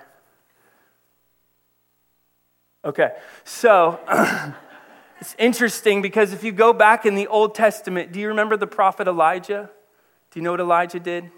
Okay, 2.83 3.11
so 3.43 3.99
it's 5.19 5.35
interesting 5.37 6.01
because 6.01 6.33
if 6.33 6.43
you 6.43 6.51
go 6.51 6.71
back 6.73 7.05
in 7.05 7.15
the 7.15 7.27
Old 7.27 7.55
Testament, 7.55 8.11
do 8.11 8.19
you 8.19 8.29
remember 8.29 8.57
the 8.57 8.67
prophet 8.67 9.07
Elijah? 9.07 9.69
Do 10.31 10.39
you 10.39 10.43
know 10.43 10.51
what 10.51 10.59
Elijah 10.59 10.99
did? 10.99 11.29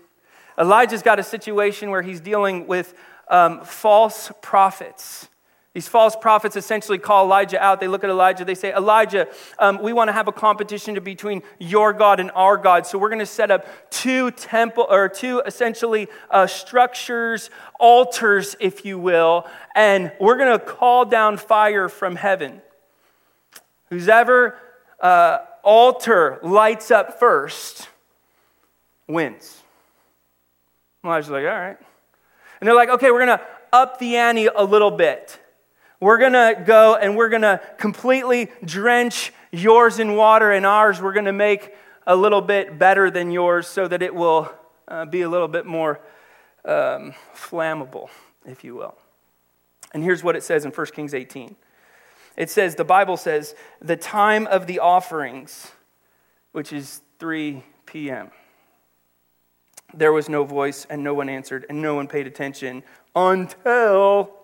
Elijah's 0.60 1.02
got 1.02 1.18
a 1.18 1.24
situation 1.24 1.90
where 1.90 2.02
he's 2.02 2.20
dealing 2.20 2.68
with 2.68 2.94
um, 3.28 3.64
false 3.64 4.32
prophets. 4.42 5.30
These 5.74 5.88
false 5.88 6.18
prophets 6.18 6.58
essentially 6.58 6.98
call 6.98 7.24
Elijah 7.26 7.62
out. 7.62 7.80
They 7.80 7.88
look 7.88 8.04
at 8.04 8.10
Elijah, 8.10 8.44
they 8.44 8.56
say, 8.56 8.74
Elijah, 8.74 9.28
um, 9.58 9.82
we 9.82 9.94
want 9.94 10.10
to 10.10 10.12
have 10.12 10.28
a 10.28 10.32
competition 10.34 11.02
between 11.02 11.44
your 11.60 11.94
God 11.94 12.20
and 12.20 12.30
our 12.36 12.58
God. 12.58 12.86
So 12.86 12.98
we're 12.98 13.10
going 13.10 13.20
to 13.20 13.26
set 13.26 13.52
up 13.52 13.66
two 13.90 14.32
temple 14.32 14.86
or 14.90 15.08
two 15.08 15.42
essentially 15.46 16.10
uh, 16.30 16.48
structures, 16.48 17.50
altars, 17.80 18.58
if 18.60 18.84
you 18.84 19.00
will, 19.00 19.48
and 19.74 20.12
we're 20.20 20.38
going 20.38 20.60
to 20.60 20.64
call 20.64 21.06
down 21.06 21.38
fire 21.38 21.88
from 21.88 22.18
heaven. 22.18 22.62
Who's 23.90 24.10
ever 24.10 24.58
uh, 25.00 25.40
altar 25.64 26.40
lights 26.44 26.92
up 26.92 27.20
first 27.20 27.88
wins. 29.08 29.62
Elijah's 31.04 31.30
like, 31.30 31.46
all 31.46 31.50
right. 31.50 31.78
And 32.60 32.68
they're 32.68 32.76
like, 32.76 32.90
okay, 32.90 33.12
we're 33.12 33.26
going 33.26 33.40
to 33.40 33.46
up 33.74 34.00
the 34.00 34.18
ante 34.18 34.48
a 34.48 34.64
little 34.64 34.92
bit. 34.92 35.40
We're 36.02 36.18
going 36.18 36.34
to 36.34 36.62
go 36.66 36.96
and 36.96 37.16
we're 37.16 37.30
going 37.30 37.44
to 37.44 37.62
completely 37.78 38.50
drench 38.66 39.32
yours 39.52 40.00
in 40.00 40.16
water 40.16 40.52
and 40.52 40.66
ours 40.66 41.00
we're 41.00 41.14
going 41.14 41.26
to 41.26 41.32
make 41.32 41.76
a 42.08 42.16
little 42.16 42.42
bit 42.42 42.80
better 42.80 43.12
than 43.12 43.30
yours 43.30 43.68
so 43.68 43.88
that 43.88 44.02
it 44.02 44.16
will 44.16 44.52
uh, 44.88 45.06
be 45.06 45.22
a 45.22 45.30
little 45.30 45.48
bit 45.48 45.68
more 45.68 46.00
um, 46.66 47.14
flammable, 47.36 48.10
if 48.46 48.64
you 48.64 48.74
will. 48.74 48.96
And 49.94 50.04
here's 50.04 50.24
what 50.24 50.36
it 50.36 50.44
says 50.44 50.66
in 50.66 50.72
1 50.72 50.88
Kings 50.88 51.14
18 51.14 51.56
it 52.38 52.50
says, 52.50 52.76
the 52.76 52.86
Bible 52.86 53.18
says, 53.18 53.54
the 53.82 53.98
time 53.98 54.48
of 54.48 54.66
the 54.66 54.80
offerings, 54.80 55.72
which 56.54 56.72
is 56.72 57.02
3 57.20 57.62
p.m. 57.86 58.32
There 59.94 60.14
was 60.14 60.30
no 60.30 60.46
voice, 60.46 60.88
and 60.90 61.04
no 61.04 61.14
one 61.14 61.28
answered, 61.28 61.66
and 61.70 61.82
no 61.82 61.94
one 61.94 62.08
paid 62.08 62.28
attention 62.28 62.84
until 63.14 64.41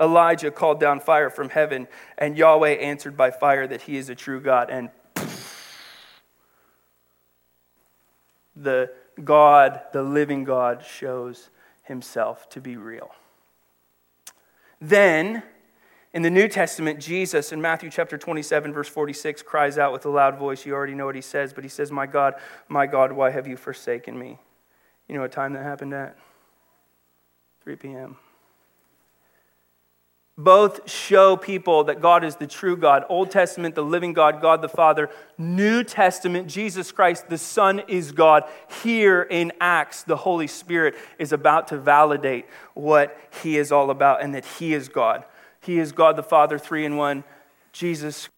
Elijah 0.00 0.50
called 0.50 0.80
down 0.80 1.00
fire 1.00 1.30
from 1.30 1.50
heaven, 1.50 1.86
and 2.18 2.36
Yahweh 2.36 2.72
answered 2.72 3.16
by 3.16 3.30
fire 3.30 3.66
that 3.66 3.82
he 3.82 3.96
is 3.96 4.08
a 4.08 4.14
true 4.14 4.40
God. 4.40 4.70
And 4.70 4.90
the 8.56 8.90
God, 9.22 9.80
the 9.92 10.02
living 10.02 10.44
God, 10.44 10.84
shows 10.84 11.50
himself 11.82 12.48
to 12.50 12.60
be 12.60 12.76
real. 12.76 13.14
Then, 14.80 15.42
in 16.12 16.22
the 16.22 16.30
New 16.30 16.48
Testament, 16.48 17.00
Jesus 17.00 17.52
in 17.52 17.60
Matthew 17.60 17.90
chapter 17.90 18.18
27, 18.18 18.72
verse 18.72 18.88
46, 18.88 19.42
cries 19.42 19.78
out 19.78 19.92
with 19.92 20.04
a 20.06 20.10
loud 20.10 20.38
voice. 20.38 20.66
You 20.66 20.74
already 20.74 20.94
know 20.94 21.06
what 21.06 21.14
he 21.14 21.20
says, 21.20 21.52
but 21.52 21.62
he 21.62 21.70
says, 21.70 21.92
My 21.92 22.06
God, 22.06 22.34
my 22.68 22.86
God, 22.86 23.12
why 23.12 23.30
have 23.30 23.46
you 23.46 23.56
forsaken 23.56 24.18
me? 24.18 24.38
You 25.08 25.14
know 25.14 25.20
what 25.20 25.32
time 25.32 25.52
that 25.52 25.62
happened 25.62 25.94
at? 25.94 26.16
3 27.62 27.76
p.m 27.76 28.16
both 30.36 30.90
show 30.90 31.36
people 31.36 31.84
that 31.84 32.00
God 32.00 32.24
is 32.24 32.36
the 32.36 32.46
true 32.46 32.76
God. 32.76 33.04
Old 33.08 33.30
Testament, 33.30 33.76
the 33.76 33.84
living 33.84 34.12
God, 34.12 34.40
God 34.40 34.62
the 34.62 34.68
Father. 34.68 35.08
New 35.38 35.84
Testament, 35.84 36.48
Jesus 36.48 36.90
Christ, 36.90 37.28
the 37.28 37.38
Son 37.38 37.82
is 37.86 38.10
God. 38.10 38.44
Here 38.82 39.22
in 39.22 39.52
Acts, 39.60 40.02
the 40.02 40.16
Holy 40.16 40.48
Spirit 40.48 40.96
is 41.18 41.32
about 41.32 41.68
to 41.68 41.78
validate 41.78 42.46
what 42.74 43.16
He 43.42 43.56
is 43.56 43.70
all 43.70 43.90
about 43.90 44.22
and 44.22 44.34
that 44.34 44.44
He 44.44 44.74
is 44.74 44.88
God. 44.88 45.24
He 45.60 45.78
is 45.78 45.92
God 45.92 46.16
the 46.16 46.22
Father, 46.22 46.58
three 46.58 46.84
in 46.84 46.96
one. 46.96 47.22
Jesus, 47.72 48.28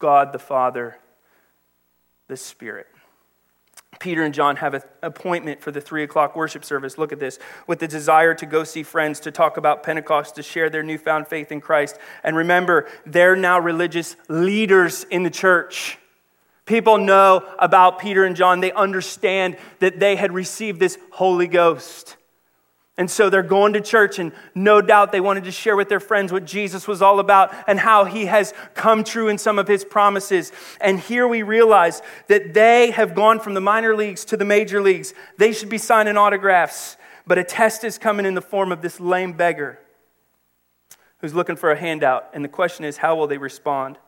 God 0.00 0.32
the 0.32 0.38
Father, 0.40 0.98
the 2.26 2.36
Spirit. 2.36 2.88
Peter 3.98 4.22
and 4.22 4.34
John 4.34 4.56
have 4.56 4.74
an 4.74 4.82
appointment 5.02 5.60
for 5.60 5.70
the 5.70 5.80
three 5.80 6.02
o'clock 6.02 6.36
worship 6.36 6.64
service. 6.64 6.98
Look 6.98 7.12
at 7.12 7.20
this. 7.20 7.38
With 7.66 7.78
the 7.78 7.88
desire 7.88 8.34
to 8.34 8.46
go 8.46 8.64
see 8.64 8.82
friends, 8.82 9.20
to 9.20 9.30
talk 9.30 9.56
about 9.56 9.82
Pentecost, 9.82 10.36
to 10.36 10.42
share 10.42 10.70
their 10.70 10.82
newfound 10.82 11.28
faith 11.28 11.52
in 11.52 11.60
Christ. 11.60 11.98
And 12.22 12.36
remember, 12.36 12.88
they're 13.04 13.36
now 13.36 13.58
religious 13.58 14.16
leaders 14.28 15.04
in 15.04 15.22
the 15.22 15.30
church. 15.30 15.98
People 16.64 16.98
know 16.98 17.46
about 17.58 18.00
Peter 18.00 18.24
and 18.24 18.34
John. 18.34 18.60
They 18.60 18.72
understand 18.72 19.56
that 19.78 20.00
they 20.00 20.16
had 20.16 20.32
received 20.32 20.80
this 20.80 20.98
Holy 21.12 21.46
Ghost. 21.46 22.16
And 22.98 23.10
so 23.10 23.28
they're 23.28 23.42
going 23.42 23.74
to 23.74 23.82
church, 23.82 24.18
and 24.18 24.32
no 24.54 24.80
doubt 24.80 25.12
they 25.12 25.20
wanted 25.20 25.44
to 25.44 25.50
share 25.50 25.76
with 25.76 25.90
their 25.90 26.00
friends 26.00 26.32
what 26.32 26.46
Jesus 26.46 26.88
was 26.88 27.02
all 27.02 27.20
about 27.20 27.54
and 27.68 27.78
how 27.78 28.04
he 28.04 28.24
has 28.24 28.54
come 28.74 29.04
true 29.04 29.28
in 29.28 29.36
some 29.36 29.58
of 29.58 29.68
his 29.68 29.84
promises. 29.84 30.50
And 30.80 30.98
here 30.98 31.28
we 31.28 31.42
realize 31.42 32.00
that 32.28 32.54
they 32.54 32.92
have 32.92 33.14
gone 33.14 33.38
from 33.38 33.52
the 33.52 33.60
minor 33.60 33.94
leagues 33.94 34.24
to 34.26 34.36
the 34.38 34.46
major 34.46 34.80
leagues. 34.80 35.12
They 35.36 35.52
should 35.52 35.68
be 35.68 35.76
signing 35.76 36.16
autographs, 36.16 36.96
but 37.26 37.36
a 37.36 37.44
test 37.44 37.84
is 37.84 37.98
coming 37.98 38.24
in 38.24 38.34
the 38.34 38.40
form 38.40 38.72
of 38.72 38.80
this 38.80 38.98
lame 38.98 39.34
beggar 39.34 39.78
who's 41.18 41.34
looking 41.34 41.56
for 41.56 41.70
a 41.70 41.76
handout. 41.76 42.30
And 42.32 42.42
the 42.42 42.48
question 42.48 42.86
is, 42.86 42.96
how 42.96 43.14
will 43.16 43.26
they 43.26 43.38
respond? 43.38 43.98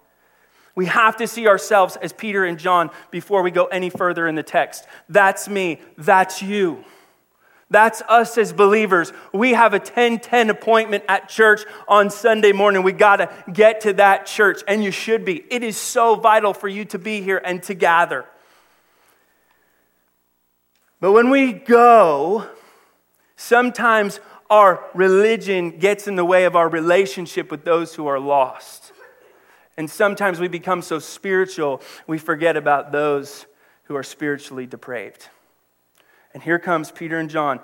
We 0.74 0.86
have 0.86 1.16
to 1.16 1.26
see 1.26 1.46
ourselves 1.46 1.96
as 1.96 2.12
Peter 2.12 2.44
and 2.44 2.58
John 2.58 2.90
before 3.10 3.42
we 3.42 3.50
go 3.50 3.66
any 3.66 3.90
further 3.90 4.26
in 4.28 4.34
the 4.34 4.42
text. 4.42 4.86
That's 5.08 5.46
me, 5.46 5.80
that's 5.98 6.40
you. 6.40 6.84
That's 7.70 8.00
us 8.08 8.38
as 8.38 8.52
believers. 8.52 9.12
We 9.32 9.50
have 9.50 9.74
a 9.74 9.78
1010 9.78 10.48
appointment 10.48 11.04
at 11.06 11.28
church 11.28 11.62
on 11.86 12.08
Sunday 12.08 12.52
morning. 12.52 12.82
We 12.82 12.92
got 12.92 13.16
to 13.16 13.30
get 13.52 13.82
to 13.82 13.92
that 13.94 14.24
church, 14.24 14.62
and 14.66 14.82
you 14.82 14.90
should 14.90 15.24
be. 15.24 15.44
It 15.50 15.62
is 15.62 15.76
so 15.76 16.14
vital 16.14 16.54
for 16.54 16.68
you 16.68 16.86
to 16.86 16.98
be 16.98 17.20
here 17.20 17.40
and 17.44 17.62
to 17.64 17.74
gather. 17.74 18.24
But 21.00 21.12
when 21.12 21.28
we 21.30 21.52
go, 21.52 22.46
sometimes 23.36 24.18
our 24.50 24.82
religion 24.94 25.78
gets 25.78 26.08
in 26.08 26.16
the 26.16 26.24
way 26.24 26.44
of 26.44 26.56
our 26.56 26.68
relationship 26.68 27.50
with 27.50 27.64
those 27.64 27.94
who 27.94 28.06
are 28.06 28.18
lost. 28.18 28.92
And 29.76 29.88
sometimes 29.90 30.40
we 30.40 30.48
become 30.48 30.82
so 30.82 30.98
spiritual, 30.98 31.82
we 32.06 32.18
forget 32.18 32.56
about 32.56 32.90
those 32.92 33.46
who 33.84 33.94
are 33.94 34.02
spiritually 34.02 34.66
depraved. 34.66 35.28
And 36.34 36.42
here 36.42 36.58
comes 36.58 36.90
Peter 36.90 37.18
and 37.18 37.30
John, 37.30 37.60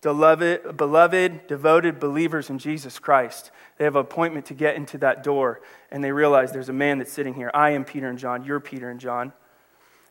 beloved, 0.00 0.76
beloved, 0.76 1.46
devoted 1.46 2.00
believers 2.00 2.50
in 2.50 2.58
Jesus 2.58 2.98
Christ. 2.98 3.50
They 3.78 3.84
have 3.84 3.96
an 3.96 4.02
appointment 4.02 4.46
to 4.46 4.54
get 4.54 4.76
into 4.76 4.98
that 4.98 5.22
door, 5.22 5.60
and 5.90 6.02
they 6.02 6.12
realize 6.12 6.52
there's 6.52 6.68
a 6.68 6.74
man 6.74 6.98
that's 6.98 7.12
sitting 7.12 7.34
here. 7.34 7.50
I 7.54 7.70
am 7.70 7.84
Peter 7.84 8.08
and 8.08 8.18
John. 8.18 8.44
You're 8.44 8.60
Peter 8.60 8.90
and 8.90 9.00
John. 9.00 9.32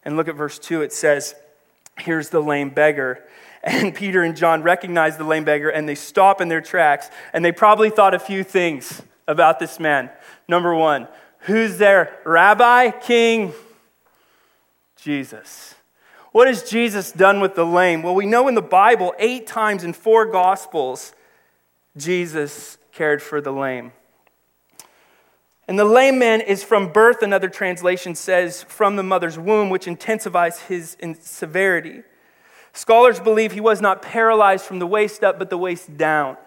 And 0.04 0.18
look 0.18 0.28
at 0.28 0.36
verse 0.36 0.58
2. 0.60 0.82
It 0.82 0.94
says, 0.94 1.36
Here's 1.98 2.30
the 2.30 2.42
lame 2.42 2.70
beggar. 2.70 3.24
And 3.64 3.94
Peter 3.94 4.24
and 4.24 4.36
John 4.36 4.64
recognize 4.64 5.18
the 5.18 5.24
lame 5.24 5.44
beggar, 5.44 5.70
and 5.70 5.88
they 5.88 5.94
stop 5.94 6.42
in 6.42 6.48
their 6.48 6.62
tracks, 6.62 7.12
and 7.32 7.46
they 7.46 7.52
probably 7.52 7.92
thought 7.92 8.16
a 8.16 8.20
few 8.20 8.44
things 8.44 9.04
about 9.28 9.60
this 9.60 9.80
man. 9.80 10.10
Number 10.48 10.74
one, 10.74 11.08
who's 11.42 11.78
there? 11.78 12.18
Rabbi, 12.26 12.90
king, 12.90 13.54
Jesus. 14.96 15.76
What 16.32 16.48
has 16.48 16.70
Jesus 16.70 17.12
done 17.12 17.42
with 17.42 17.56
the 17.56 17.66
lame? 17.66 18.04
Well, 18.04 18.16
we 18.16 18.26
know 18.26 18.48
in 18.48 18.56
the 18.56 18.62
Bible, 18.62 19.14
eight 19.20 19.48
times 19.48 19.84
in 19.84 19.94
four 19.94 20.26
Gospels, 20.26 21.14
Jesus 21.98 22.78
cared 22.92 23.22
for 23.22 23.42
the 23.42 23.52
lame. 23.52 23.92
And 25.68 25.78
the 25.78 25.86
lame 25.86 26.20
man 26.20 26.42
is 26.42 26.64
from 26.64 26.92
birth, 26.92 27.22
another 27.22 27.50
translation 27.50 28.16
says, 28.16 28.64
from 28.64 28.96
the 28.96 29.04
mother's 29.04 29.38
womb, 29.38 29.70
which 29.70 29.88
intensifies 29.88 30.60
his 30.62 30.98
severity. 31.20 32.04
Scholars 32.74 33.20
believe 33.20 33.52
he 33.52 33.62
was 33.62 33.82
not 33.82 34.02
paralyzed 34.02 34.66
from 34.66 34.80
the 34.80 34.88
waist 34.88 35.24
up, 35.24 35.38
but 35.38 35.50
the 35.50 35.58
waist 35.58 35.98
down. 35.98 36.38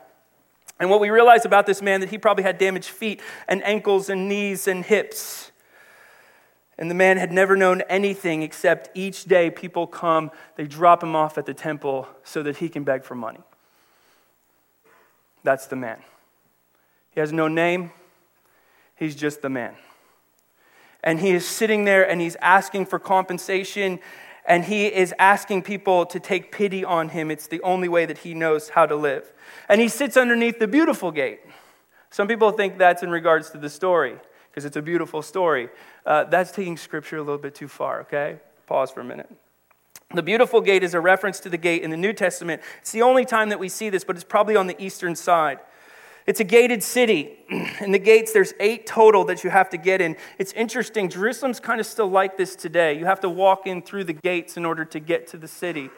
And 0.81 0.91
what 0.91 1.01
we 1.01 1.11
realize 1.11 1.45
about 1.45 1.67
this 1.67 1.81
man 1.81 2.01
that 2.01 2.09
he 2.09 2.19
probably 2.19 2.45
had 2.45 2.59
damaged 2.59 2.89
feet 2.89 3.21
and 3.47 3.63
ankles 3.65 4.09
and 4.09 4.29
knees 4.29 4.67
and 4.67 4.85
hips. 4.85 5.53
And 6.77 6.91
the 6.91 6.95
man 6.95 7.19
had 7.19 7.33
never 7.33 7.57
known 7.57 7.83
anything 7.83 8.43
except 8.43 8.91
each 8.95 9.25
day 9.25 9.51
people 9.51 9.87
come, 9.87 10.31
they 10.57 10.67
drop 10.67 11.03
him 11.03 11.15
off 11.15 11.39
at 11.39 11.47
the 11.47 11.55
temple 11.55 12.09
so 12.25 12.43
that 12.43 12.57
he 12.57 12.69
can 12.69 12.83
beg 12.83 13.05
for 13.05 13.15
money. 13.15 13.41
That's 15.45 15.67
the 15.67 15.77
man. 15.77 15.99
He 17.11 17.21
has 17.21 17.33
no 17.33 17.47
name, 17.47 17.93
he's 18.97 19.15
just 19.15 19.41
the 19.41 19.51
man. 19.51 19.77
And 21.05 21.21
he 21.21 21.31
is 21.31 21.47
sitting 21.47 21.85
there 21.85 22.09
and 22.09 22.21
he's 22.21 22.37
asking 22.37 22.87
for 22.87 22.99
compensation 22.99 24.01
and 24.47 24.65
he 24.65 24.87
is 24.87 25.15
asking 25.19 25.63
people 25.63 26.07
to 26.07 26.19
take 26.19 26.51
pity 26.51 26.85
on 26.85 27.11
him. 27.11 27.31
It's 27.31 27.47
the 27.47 27.61
only 27.63 27.89
way 27.89 28.05
that 28.07 28.19
he 28.19 28.35
knows 28.35 28.71
how 28.71 28.85
to 28.87 28.97
live. 28.97 29.33
And 29.69 29.81
he 29.81 29.89
sits 29.89 30.17
underneath 30.17 30.59
the 30.59 30.67
beautiful 30.67 31.13
gate. 31.13 31.41
Some 32.11 32.29
people 32.29 32.51
think 32.53 32.79
that's 32.79 33.03
in 33.03 33.11
regards 33.11 33.51
to 33.51 33.59
the 33.59 33.71
story 33.71 34.19
because 34.55 34.65
it's 34.65 34.77
a 34.77 34.83
beautiful 34.83 35.21
story. 35.21 35.69
Uh, 36.07 36.23
that's 36.23 36.53
taking 36.53 36.77
scripture 36.77 37.17
a 37.17 37.23
little 37.23 37.39
bit 37.39 37.57
too 37.57 37.67
far, 37.67 38.03
okay? 38.03 38.39
Pause 38.69 38.93
for 38.93 39.01
a 39.01 39.05
minute. 39.05 39.29
The 40.15 40.23
beautiful 40.23 40.61
gate 40.61 40.85
is 40.85 40.95
a 40.95 41.01
reference 41.01 41.41
to 41.41 41.49
the 41.49 41.57
gate 41.57 41.83
in 41.83 41.91
the 41.91 41.97
New 41.97 42.13
Testament. 42.13 42.63
It's 42.81 42.93
the 42.93 43.03
only 43.03 43.25
time 43.25 43.49
that 43.49 43.59
we 43.59 43.69
see 43.69 43.91
this, 43.91 44.05
but 44.05 44.15
it's 44.15 44.25
probably 44.25 44.55
on 44.55 44.69
the 44.69 44.81
eastern 44.81 45.17
side. 45.17 45.59
It's 46.25 46.39
a 46.39 46.45
gated 46.45 46.85
city. 46.85 47.37
In 47.81 47.91
the 47.91 47.99
gates, 47.99 48.33
there's 48.33 48.55
eight 48.59 48.87
total 48.87 49.25
that 49.25 49.45
you 49.45 49.51
have 49.51 49.69
to 49.71 49.77
get 49.77 50.01
in. 50.01 50.17
It's 50.39 50.55
interesting. 50.55 51.11
Jerusalem's 51.11 51.61
kind 51.61 51.81
of 51.81 51.87
still 51.87 52.09
like 52.09 52.39
this 52.39 52.57
today. 52.57 52.97
You 52.97 53.05
have 53.05 53.21
to 53.21 53.29
walk 53.29 53.67
in 53.67 53.83
through 53.83 54.05
the 54.05 54.15
gates 54.15 54.57
in 54.57 54.65
order 54.65 54.87
to 54.87 55.01
get 55.01 55.27
to 55.29 55.37
the 55.37 55.49
city. 55.49 55.91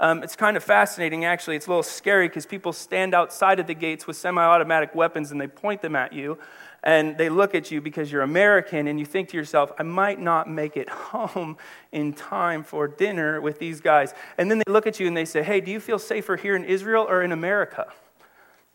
Um, 0.00 0.22
it's 0.22 0.34
kind 0.34 0.56
of 0.56 0.64
fascinating, 0.64 1.26
actually. 1.26 1.56
It's 1.56 1.66
a 1.66 1.70
little 1.70 1.82
scary 1.82 2.28
because 2.28 2.44
people 2.44 2.72
stand 2.72 3.14
outside 3.14 3.60
of 3.60 3.66
the 3.66 3.74
gates 3.74 4.06
with 4.06 4.16
semi 4.16 4.42
automatic 4.42 4.94
weapons 4.94 5.30
and 5.30 5.40
they 5.40 5.46
point 5.46 5.80
them 5.80 5.94
at 5.94 6.12
you. 6.12 6.38
And 6.82 7.18
they 7.18 7.28
look 7.28 7.54
at 7.54 7.70
you 7.70 7.80
because 7.80 8.10
you're 8.10 8.22
American 8.22 8.86
and 8.86 8.98
you 8.98 9.04
think 9.04 9.28
to 9.30 9.36
yourself, 9.36 9.70
I 9.78 9.82
might 9.82 10.18
not 10.18 10.48
make 10.48 10.76
it 10.76 10.88
home 11.12 11.58
in 11.92 12.12
time 12.12 12.64
for 12.64 12.88
dinner 12.88 13.40
with 13.40 13.58
these 13.58 13.80
guys. 13.80 14.14
And 14.38 14.50
then 14.50 14.58
they 14.58 14.72
look 14.72 14.86
at 14.86 14.98
you 14.98 15.06
and 15.06 15.16
they 15.16 15.24
say, 15.24 15.42
Hey, 15.42 15.60
do 15.60 15.70
you 15.70 15.80
feel 15.80 15.98
safer 15.98 16.36
here 16.36 16.56
in 16.56 16.64
Israel 16.64 17.06
or 17.08 17.22
in 17.22 17.32
America? 17.32 17.92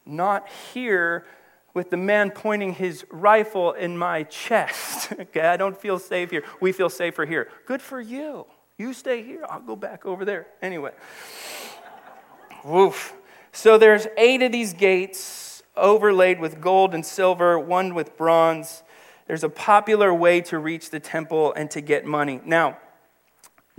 not 0.06 0.48
here 0.74 1.26
with 1.74 1.90
the 1.90 1.98
man 1.98 2.32
pointing 2.32 2.74
his 2.74 3.06
rifle 3.10 3.74
in 3.74 3.98
my 3.98 4.24
chest. 4.24 5.12
okay, 5.20 5.42
I 5.42 5.58
don't 5.58 5.78
feel 5.78 6.00
safe 6.00 6.30
here. 6.30 6.44
We 6.62 6.72
feel 6.72 6.90
safer 6.90 7.26
here. 7.26 7.50
Good 7.66 7.82
for 7.82 8.00
you. 8.00 8.46
You 8.78 8.94
stay 8.94 9.24
here. 9.24 9.46
I'll 9.50 9.62
go 9.62 9.76
back 9.76 10.06
over 10.06 10.26
there. 10.26 10.48
Anyway. 10.62 10.92
Woof. 12.64 13.14
So 13.52 13.78
there's 13.78 14.08
eight 14.18 14.42
of 14.42 14.52
these 14.52 14.74
gates 14.74 15.45
overlaid 15.78 16.40
with 16.40 16.62
gold 16.62 16.94
and 16.94 17.06
silver, 17.06 17.58
one 17.60 17.94
with 17.94 18.18
bronze. 18.18 18.84
There's 19.28 19.44
a 19.44 19.50
popular 19.50 20.14
way 20.14 20.42
to 20.42 20.60
reach 20.60 20.90
the 20.90 21.00
temple 21.00 21.54
and 21.54 21.70
to 21.72 21.82
get 21.82 22.06
money. 22.06 22.42
Now, 22.46 22.78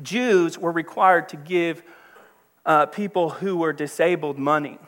Jews 0.02 0.58
were 0.58 0.72
required 0.72 1.28
to 1.30 1.36
give 1.36 1.82
uh, 2.64 2.86
people 2.86 3.30
who 3.30 3.56
were 3.56 3.72
disabled 3.72 4.38
money. 4.38 4.78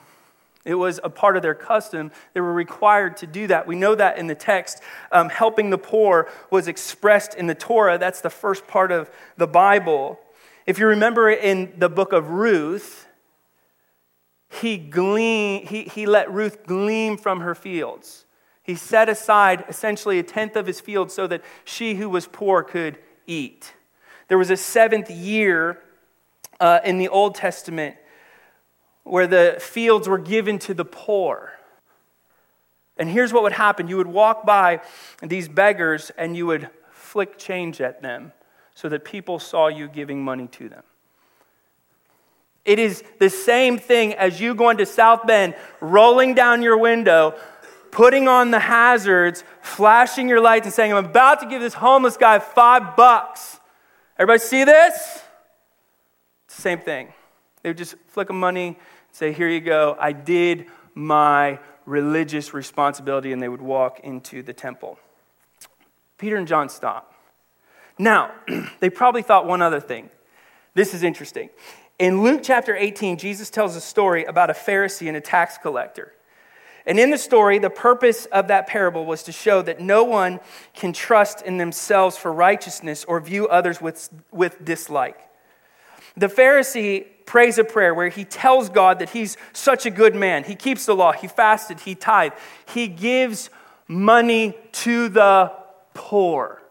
It 0.65 0.75
was 0.75 1.00
a 1.03 1.09
part 1.09 1.37
of 1.37 1.43
their 1.43 1.55
custom. 1.55 2.11
They 2.35 2.41
were 2.41 2.53
required 2.53 3.17
to 3.19 3.27
do 3.27 3.47
that. 3.47 3.67
We 3.67 3.75
know 3.75 3.95
that 3.95 4.19
in 4.19 4.27
the 4.27 4.35
text. 4.35 4.83
Um, 5.11 5.31
helping 5.31 5.71
the 5.71 5.79
poor 5.79 6.29
was 6.50 6.69
expressed 6.69 7.35
in 7.35 7.47
the 7.47 7.55
Torah. 7.55 7.97
That's 7.97 8.21
the 8.21 8.29
first 8.29 8.67
part 8.67 8.93
of 8.93 9.11
the 9.38 9.47
Bible. 9.47 10.21
If 10.67 10.79
you 10.79 10.87
remember 10.87 11.31
in 11.31 11.73
the 11.79 11.88
book 11.88 12.12
of 12.12 12.29
Ruth, 12.29 13.08
he, 14.49 14.78
glean, 14.78 15.67
he, 15.67 15.83
he 15.83 16.07
let 16.07 16.33
Ruth 16.33 16.67
glean 16.67 17.17
from 17.17 17.40
her 17.40 17.55
fields. 17.55 18.25
He 18.62 18.75
set 18.75 19.09
aside 19.09 19.64
essentially 19.69 20.19
a 20.19 20.23
tenth 20.23 20.57
of 20.57 20.67
his 20.67 20.81
field 20.81 21.11
so 21.11 21.26
that 21.26 21.43
she 21.64 21.95
who 21.95 22.09
was 22.09 22.26
poor 22.26 22.62
could 22.62 22.99
eat. 23.26 23.75
There 24.28 24.38
was 24.38 24.50
a 24.50 24.57
seventh 24.57 25.11
year 25.11 25.81
uh, 26.61 26.81
in 26.85 26.99
the 26.99 27.09
Old 27.09 27.35
Testament 27.35 27.97
where 29.05 29.26
the 29.26 29.57
fields 29.59 30.09
were 30.09 30.19
given 30.19 30.59
to 30.61 30.75
the 30.75 30.85
poor. 30.85 31.52
And 32.99 33.09
here's 33.09 33.33
what 33.33 33.43
would 33.43 33.52
happen 33.52 33.88
you 33.88 33.97
would 33.97 34.07
walk 34.07 34.45
by 34.45 34.81
these 35.23 35.49
beggars 35.49 36.11
and 36.19 36.37
you 36.37 36.47
would 36.47 36.69
flick 36.90 37.38
change 37.38 37.81
at 37.81 38.02
them 38.02 38.32
so 38.75 38.89
that 38.89 39.04
people 39.04 39.39
saw 39.39 39.69
you 39.69 39.89
giving 39.89 40.23
money 40.23 40.47
to 40.49 40.69
them. 40.69 40.82
It 42.69 42.78
is 42.78 43.02
the 43.19 43.31
same 43.31 43.78
thing 43.78 44.13
as 44.13 44.43
you 44.43 44.54
going 44.54 44.76
to 44.76 44.85
South 44.85 45.26
Bend, 45.26 45.54
rolling 45.81 46.35
down 46.35 46.61
your 46.61 46.76
window, 46.76 47.35
putting 47.91 48.28
on 48.28 48.50
the 48.50 48.59
hazards, 48.59 49.43
flashing 49.63 50.28
your 50.28 50.43
lights, 50.43 50.67
and 50.67 50.75
saying, 50.75 50.93
I'm 50.93 51.02
about 51.07 51.41
to 51.41 51.47
give 51.47 51.63
this 51.63 51.73
homeless 51.73 52.19
guy 52.19 52.39
five 52.41 52.95
bucks. 52.95 53.59
Everybody 54.19 54.41
see 54.41 54.65
this? 54.65 54.95
It's 56.45 56.57
the 56.57 56.61
Same 56.61 56.81
thing. 56.81 57.15
They 57.63 57.71
would 57.71 57.78
just 57.78 57.95
flick 58.09 58.28
a 58.28 58.35
money 58.35 58.76
say, 59.13 59.33
Here 59.33 59.49
you 59.49 59.63
go, 59.63 59.97
I 59.99 60.13
did 60.13 60.67
my 60.95 61.61
religious 61.87 62.52
responsibility, 62.52 63.33
and 63.33 63.43
they 63.43 63.49
would 63.49 63.63
walk 63.63 64.00
into 64.00 64.43
the 64.43 64.52
temple. 64.52 64.99
Peter 66.19 66.37
and 66.37 66.47
John 66.47 66.69
stop. 66.69 67.15
Now, 67.99 68.31
they 68.81 68.91
probably 68.91 69.23
thought 69.23 69.47
one 69.47 69.63
other 69.63 69.81
thing. 69.81 70.11
This 70.75 70.93
is 70.93 71.02
interesting. 71.02 71.49
In 71.99 72.23
Luke 72.23 72.43
chapter 72.45 72.76
18, 72.76 73.19
Jesus 73.19 73.50
tells 73.50 73.75
a 73.75 73.80
story 73.80 74.25
about 74.25 74.50
a 74.50 74.52
Pharisee 74.52 75.08
and 75.08 75.17
a 75.17 75.21
tax 75.21 75.58
collector. 75.58 76.13
And 76.87 76.99
in 76.99 77.11
the 77.11 77.19
story, 77.19 77.58
the 77.58 77.71
purpose 77.71 78.26
of 78.26 78.49
that 78.49 78.69
parable 78.69 79.04
was 79.04 79.25
to 79.25 79.32
show 79.32 79.63
that 79.63 79.80
no 79.80 80.04
one 80.04 80.39
can 80.75 80.93
trust 80.93 81.43
in 81.43 81.58
themselves 81.58 82.17
for 82.17 82.32
righteousness 82.32 83.04
or 83.04 83.21
view 83.21 83.49
others 83.49 83.80
with, 83.80 84.11
with 84.30 84.65
dislike. 84.65 85.19
The 86.17 86.28
Pharisee 86.28 87.06
prays 87.26 87.58
a 87.58 87.65
prayer 87.65 87.93
where 87.95 88.08
he 88.08 88.25
tells 88.25 88.69
God 88.69 89.00
that 89.00 89.11
he's 89.11 89.37
such 89.52 89.84
a 89.84 89.91
good 89.91 90.15
man. 90.15 90.45
He 90.45 90.54
keeps 90.54 90.87
the 90.87 90.95
law, 90.95 91.13
he 91.13 91.26
fasted, 91.26 91.80
he 91.80 91.95
tithed, 91.95 92.37
he 92.73 92.89
gives 92.89 93.50
money 93.87 94.56
to 94.73 95.08
the 95.08 95.52
poor. 95.95 96.63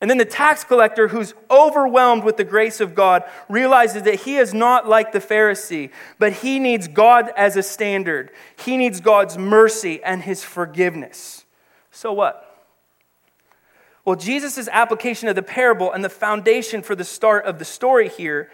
And 0.00 0.08
then 0.08 0.18
the 0.18 0.24
tax 0.24 0.62
collector, 0.62 1.08
who's 1.08 1.34
overwhelmed 1.50 2.22
with 2.22 2.36
the 2.36 2.44
grace 2.44 2.80
of 2.80 2.94
God, 2.94 3.24
realizes 3.48 4.04
that 4.04 4.20
he 4.20 4.36
is 4.36 4.54
not 4.54 4.88
like 4.88 5.10
the 5.10 5.18
Pharisee, 5.18 5.90
but 6.20 6.32
he 6.34 6.60
needs 6.60 6.86
God 6.86 7.32
as 7.36 7.56
a 7.56 7.64
standard. 7.64 8.30
He 8.64 8.76
needs 8.76 9.00
God's 9.00 9.36
mercy 9.36 10.00
and 10.04 10.22
his 10.22 10.44
forgiveness. 10.44 11.44
So 11.90 12.12
what? 12.12 12.44
Well, 14.04 14.14
Jesus' 14.14 14.68
application 14.68 15.28
of 15.28 15.34
the 15.34 15.42
parable 15.42 15.92
and 15.92 16.04
the 16.04 16.08
foundation 16.08 16.80
for 16.80 16.94
the 16.94 17.04
start 17.04 17.44
of 17.44 17.58
the 17.58 17.64
story 17.64 18.08
here 18.08 18.50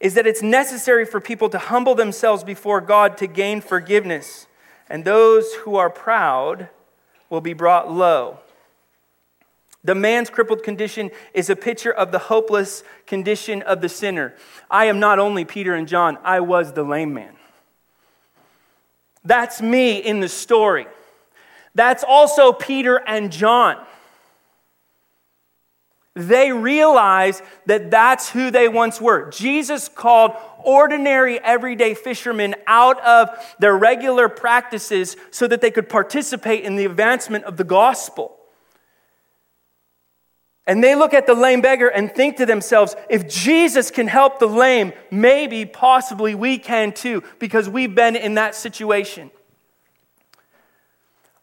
is 0.00 0.14
that 0.14 0.26
it's 0.26 0.42
necessary 0.42 1.04
for 1.04 1.20
people 1.20 1.50
to 1.50 1.58
humble 1.58 1.94
themselves 1.94 2.42
before 2.42 2.80
God 2.80 3.18
to 3.18 3.26
gain 3.26 3.60
forgiveness, 3.60 4.46
and 4.88 5.04
those 5.04 5.52
who 5.54 5.76
are 5.76 5.90
proud 5.90 6.68
will 7.28 7.40
be 7.40 7.52
brought 7.52 7.90
low. 7.92 8.38
The 9.84 9.94
man's 9.94 10.28
crippled 10.28 10.62
condition 10.62 11.10
is 11.32 11.50
a 11.50 11.56
picture 11.56 11.92
of 11.92 12.12
the 12.12 12.18
hopeless 12.18 12.82
condition 13.06 13.62
of 13.62 13.80
the 13.80 13.88
sinner. 13.88 14.34
I 14.70 14.86
am 14.86 15.00
not 15.00 15.18
only 15.18 15.44
Peter 15.44 15.74
and 15.74 15.86
John, 15.86 16.18
I 16.24 16.40
was 16.40 16.72
the 16.72 16.82
lame 16.82 17.14
man. 17.14 17.34
That's 19.24 19.62
me 19.62 19.98
in 19.98 20.20
the 20.20 20.28
story. 20.28 20.86
That's 21.74 22.02
also 22.02 22.52
Peter 22.52 22.96
and 22.96 23.30
John 23.30 23.76
they 26.18 26.50
realize 26.50 27.42
that 27.66 27.92
that's 27.92 28.28
who 28.28 28.50
they 28.50 28.68
once 28.68 29.00
were. 29.00 29.30
Jesus 29.30 29.88
called 29.88 30.32
ordinary, 30.64 31.38
everyday 31.38 31.94
fishermen 31.94 32.56
out 32.66 33.00
of 33.02 33.30
their 33.60 33.76
regular 33.76 34.28
practices 34.28 35.16
so 35.30 35.46
that 35.46 35.60
they 35.60 35.70
could 35.70 35.88
participate 35.88 36.64
in 36.64 36.74
the 36.74 36.84
advancement 36.84 37.44
of 37.44 37.56
the 37.56 37.64
gospel. 37.64 38.34
And 40.68 40.84
they 40.84 40.94
look 40.94 41.14
at 41.14 41.26
the 41.26 41.32
lame 41.32 41.62
beggar 41.62 41.88
and 41.88 42.14
think 42.14 42.36
to 42.36 42.46
themselves, 42.46 42.94
if 43.08 43.26
Jesus 43.26 43.90
can 43.90 44.06
help 44.06 44.38
the 44.38 44.46
lame, 44.46 44.92
maybe, 45.10 45.64
possibly 45.64 46.34
we 46.34 46.58
can 46.58 46.92
too, 46.92 47.24
because 47.38 47.70
we've 47.70 47.94
been 47.94 48.14
in 48.14 48.34
that 48.34 48.54
situation. 48.54 49.30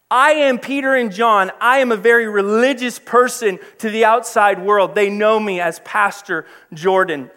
I 0.08 0.30
am 0.30 0.60
Peter 0.60 0.94
and 0.94 1.12
John. 1.12 1.50
I 1.60 1.78
am 1.78 1.90
a 1.90 1.96
very 1.96 2.28
religious 2.28 3.00
person 3.00 3.58
to 3.78 3.90
the 3.90 4.04
outside 4.04 4.64
world. 4.64 4.94
They 4.94 5.10
know 5.10 5.40
me 5.40 5.60
as 5.60 5.80
Pastor 5.80 6.46
Jordan. 6.72 7.28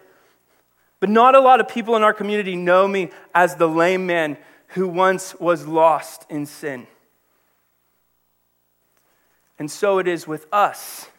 But 0.99 1.09
not 1.09 1.33
a 1.33 1.39
lot 1.39 1.59
of 1.59 1.67
people 1.67 1.95
in 1.95 2.03
our 2.03 2.13
community 2.13 2.55
know 2.55 2.87
me 2.87 3.09
as 3.33 3.55
the 3.55 3.67
lame 3.67 4.05
man 4.05 4.37
who 4.69 4.87
once 4.87 5.33
was 5.39 5.65
lost 5.65 6.27
in 6.29 6.45
sin. 6.45 6.85
And 9.57 9.71
so 9.71 9.97
it 9.97 10.07
is 10.07 10.27
with 10.27 10.45
us. 10.53 11.09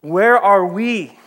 Where 0.00 0.38
are 0.38 0.64
we? 0.66 1.18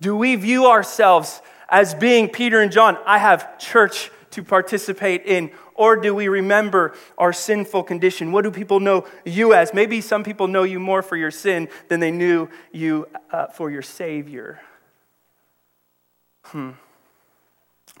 Do 0.00 0.16
we 0.16 0.36
view 0.36 0.66
ourselves 0.66 1.42
as 1.68 1.94
being 1.94 2.28
Peter 2.28 2.60
and 2.60 2.72
John? 2.72 2.98
I 3.06 3.18
have 3.18 3.58
church 3.58 4.10
to 4.30 4.42
participate 4.42 5.24
in? 5.24 5.50
Or 5.74 5.96
do 5.96 6.14
we 6.14 6.28
remember 6.28 6.94
our 7.16 7.32
sinful 7.32 7.84
condition? 7.84 8.32
What 8.32 8.42
do 8.42 8.50
people 8.50 8.80
know 8.80 9.06
you 9.24 9.54
as? 9.54 9.72
Maybe 9.72 10.00
some 10.00 10.24
people 10.24 10.48
know 10.48 10.64
you 10.64 10.80
more 10.80 11.02
for 11.02 11.16
your 11.16 11.30
sin 11.30 11.68
than 11.88 12.00
they 12.00 12.10
knew 12.10 12.48
you 12.72 13.06
uh, 13.30 13.46
for 13.46 13.70
your 13.70 13.82
Savior. 13.82 14.60
Hmm. 16.44 16.70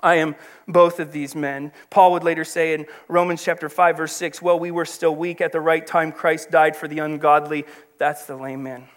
I 0.00 0.16
am 0.16 0.36
both 0.66 1.00
of 1.00 1.12
these 1.12 1.34
men. 1.34 1.72
Paul 1.90 2.12
would 2.12 2.24
later 2.24 2.44
say 2.44 2.74
in 2.74 2.86
Romans 3.08 3.42
chapter 3.42 3.68
5 3.68 3.96
verse 3.96 4.12
6, 4.12 4.40
"Well, 4.40 4.58
we 4.58 4.70
were 4.70 4.84
still 4.84 5.14
weak 5.14 5.40
at 5.40 5.52
the 5.52 5.60
right 5.60 5.86
time 5.86 6.12
Christ 6.12 6.50
died 6.50 6.76
for 6.76 6.86
the 6.88 7.00
ungodly." 7.00 7.64
That's 7.98 8.26
the 8.26 8.36
lame 8.36 8.62
man. 8.62 8.88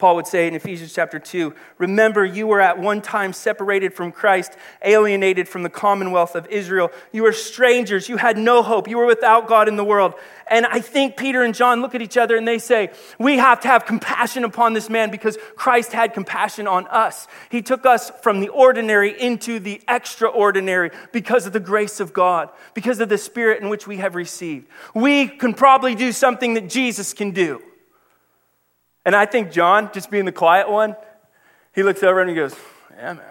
Paul 0.00 0.16
would 0.16 0.26
say 0.26 0.48
in 0.48 0.54
Ephesians 0.54 0.94
chapter 0.94 1.18
2 1.18 1.54
Remember, 1.76 2.24
you 2.24 2.46
were 2.46 2.60
at 2.60 2.78
one 2.78 3.02
time 3.02 3.34
separated 3.34 3.92
from 3.92 4.10
Christ, 4.10 4.56
alienated 4.82 5.46
from 5.46 5.62
the 5.62 5.68
commonwealth 5.68 6.34
of 6.34 6.46
Israel. 6.46 6.90
You 7.12 7.22
were 7.22 7.34
strangers. 7.34 8.08
You 8.08 8.16
had 8.16 8.38
no 8.38 8.62
hope. 8.62 8.88
You 8.88 8.96
were 8.96 9.06
without 9.06 9.46
God 9.46 9.68
in 9.68 9.76
the 9.76 9.84
world. 9.84 10.14
And 10.46 10.64
I 10.66 10.80
think 10.80 11.18
Peter 11.18 11.42
and 11.42 11.54
John 11.54 11.82
look 11.82 11.94
at 11.94 12.00
each 12.00 12.16
other 12.16 12.36
and 12.36 12.48
they 12.48 12.58
say, 12.58 12.90
We 13.18 13.36
have 13.36 13.60
to 13.60 13.68
have 13.68 13.84
compassion 13.84 14.42
upon 14.42 14.72
this 14.72 14.88
man 14.88 15.10
because 15.10 15.36
Christ 15.54 15.92
had 15.92 16.14
compassion 16.14 16.66
on 16.66 16.86
us. 16.88 17.28
He 17.50 17.60
took 17.60 17.84
us 17.84 18.10
from 18.22 18.40
the 18.40 18.48
ordinary 18.48 19.20
into 19.20 19.60
the 19.60 19.82
extraordinary 19.86 20.90
because 21.12 21.46
of 21.46 21.52
the 21.52 21.60
grace 21.60 22.00
of 22.00 22.14
God, 22.14 22.48
because 22.72 23.00
of 23.00 23.10
the 23.10 23.18
spirit 23.18 23.62
in 23.62 23.68
which 23.68 23.86
we 23.86 23.98
have 23.98 24.14
received. 24.14 24.66
We 24.94 25.28
can 25.28 25.52
probably 25.52 25.94
do 25.94 26.10
something 26.10 26.54
that 26.54 26.70
Jesus 26.70 27.12
can 27.12 27.32
do. 27.32 27.62
And 29.04 29.16
I 29.16 29.26
think 29.26 29.50
John, 29.50 29.90
just 29.92 30.10
being 30.10 30.24
the 30.24 30.32
quiet 30.32 30.70
one, 30.70 30.96
he 31.74 31.82
looks 31.82 32.02
over 32.02 32.20
and 32.20 32.28
he 32.28 32.36
goes, 32.36 32.54
Yeah, 32.96 33.14
man, 33.14 33.24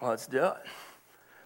let's 0.00 0.26
do 0.26 0.44
it. 0.44 0.66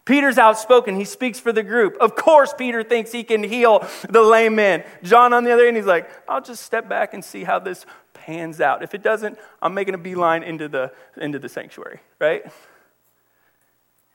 Peter's 0.05 0.37
outspoken. 0.37 0.95
He 0.95 1.03
speaks 1.03 1.39
for 1.39 1.51
the 1.51 1.63
group. 1.63 1.97
Of 1.99 2.15
course, 2.15 2.53
Peter 2.55 2.83
thinks 2.83 3.11
he 3.11 3.23
can 3.23 3.43
heal 3.43 3.87
the 4.07 4.21
lame 4.21 4.55
man. 4.55 4.83
John, 5.01 5.33
on 5.33 5.43
the 5.43 5.51
other 5.51 5.65
hand, 5.65 5.75
he's 5.75 5.87
like, 5.87 6.07
I'll 6.29 6.41
just 6.41 6.63
step 6.63 6.87
back 6.87 7.15
and 7.15 7.25
see 7.25 7.43
how 7.43 7.57
this 7.57 7.87
pans 8.13 8.61
out. 8.61 8.83
If 8.83 8.93
it 8.93 9.01
doesn't, 9.01 9.39
I'm 9.63 9.73
making 9.73 9.95
a 9.95 9.97
beeline 9.97 10.43
into 10.43 10.67
the, 10.67 10.91
into 11.17 11.39
the 11.39 11.49
sanctuary, 11.49 12.01
right? 12.19 12.45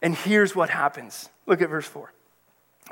And 0.00 0.14
here's 0.14 0.54
what 0.54 0.70
happens. 0.70 1.28
Look 1.46 1.60
at 1.60 1.68
verse 1.68 1.86
4. 1.86 2.12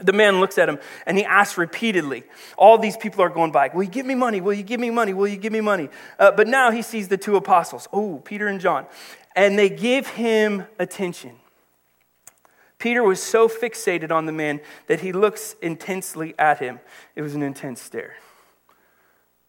The 0.00 0.12
man 0.12 0.40
looks 0.40 0.58
at 0.58 0.68
him 0.68 0.78
and 1.06 1.16
he 1.16 1.24
asks 1.24 1.58
repeatedly. 1.58 2.24
All 2.56 2.78
these 2.78 2.96
people 2.96 3.22
are 3.22 3.28
going 3.28 3.52
by, 3.52 3.70
Will 3.74 3.82
you 3.82 3.90
give 3.90 4.06
me 4.06 4.14
money? 4.14 4.40
Will 4.40 4.54
you 4.54 4.62
give 4.62 4.80
me 4.80 4.90
money? 4.90 5.12
Will 5.12 5.28
you 5.28 5.36
give 5.36 5.52
me 5.52 5.60
money? 5.60 5.88
Uh, 6.18 6.30
but 6.30 6.46
now 6.46 6.70
he 6.70 6.82
sees 6.82 7.08
the 7.08 7.16
two 7.16 7.36
apostles, 7.36 7.88
oh, 7.92 8.22
Peter 8.24 8.46
and 8.48 8.60
John, 8.60 8.86
and 9.34 9.58
they 9.58 9.68
give 9.68 10.06
him 10.08 10.66
attention. 10.78 11.36
Peter 12.78 13.02
was 13.02 13.20
so 13.20 13.48
fixated 13.48 14.12
on 14.12 14.26
the 14.26 14.32
man 14.32 14.60
that 14.86 15.00
he 15.00 15.12
looks 15.12 15.56
intensely 15.60 16.34
at 16.38 16.60
him. 16.60 16.78
It 17.16 17.22
was 17.22 17.34
an 17.34 17.42
intense 17.42 17.82
stare. 17.82 18.14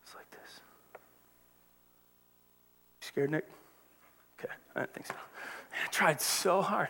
It's 0.03 0.15
like 0.15 0.29
this. 0.31 0.59
You 3.01 3.07
scared, 3.07 3.31
Nick? 3.31 3.45
Okay, 4.39 4.53
I 4.75 4.79
don't 4.79 4.93
think 4.93 5.05
so. 5.05 5.13
I 5.71 5.87
tried 5.91 6.19
so 6.21 6.61
hard. 6.61 6.89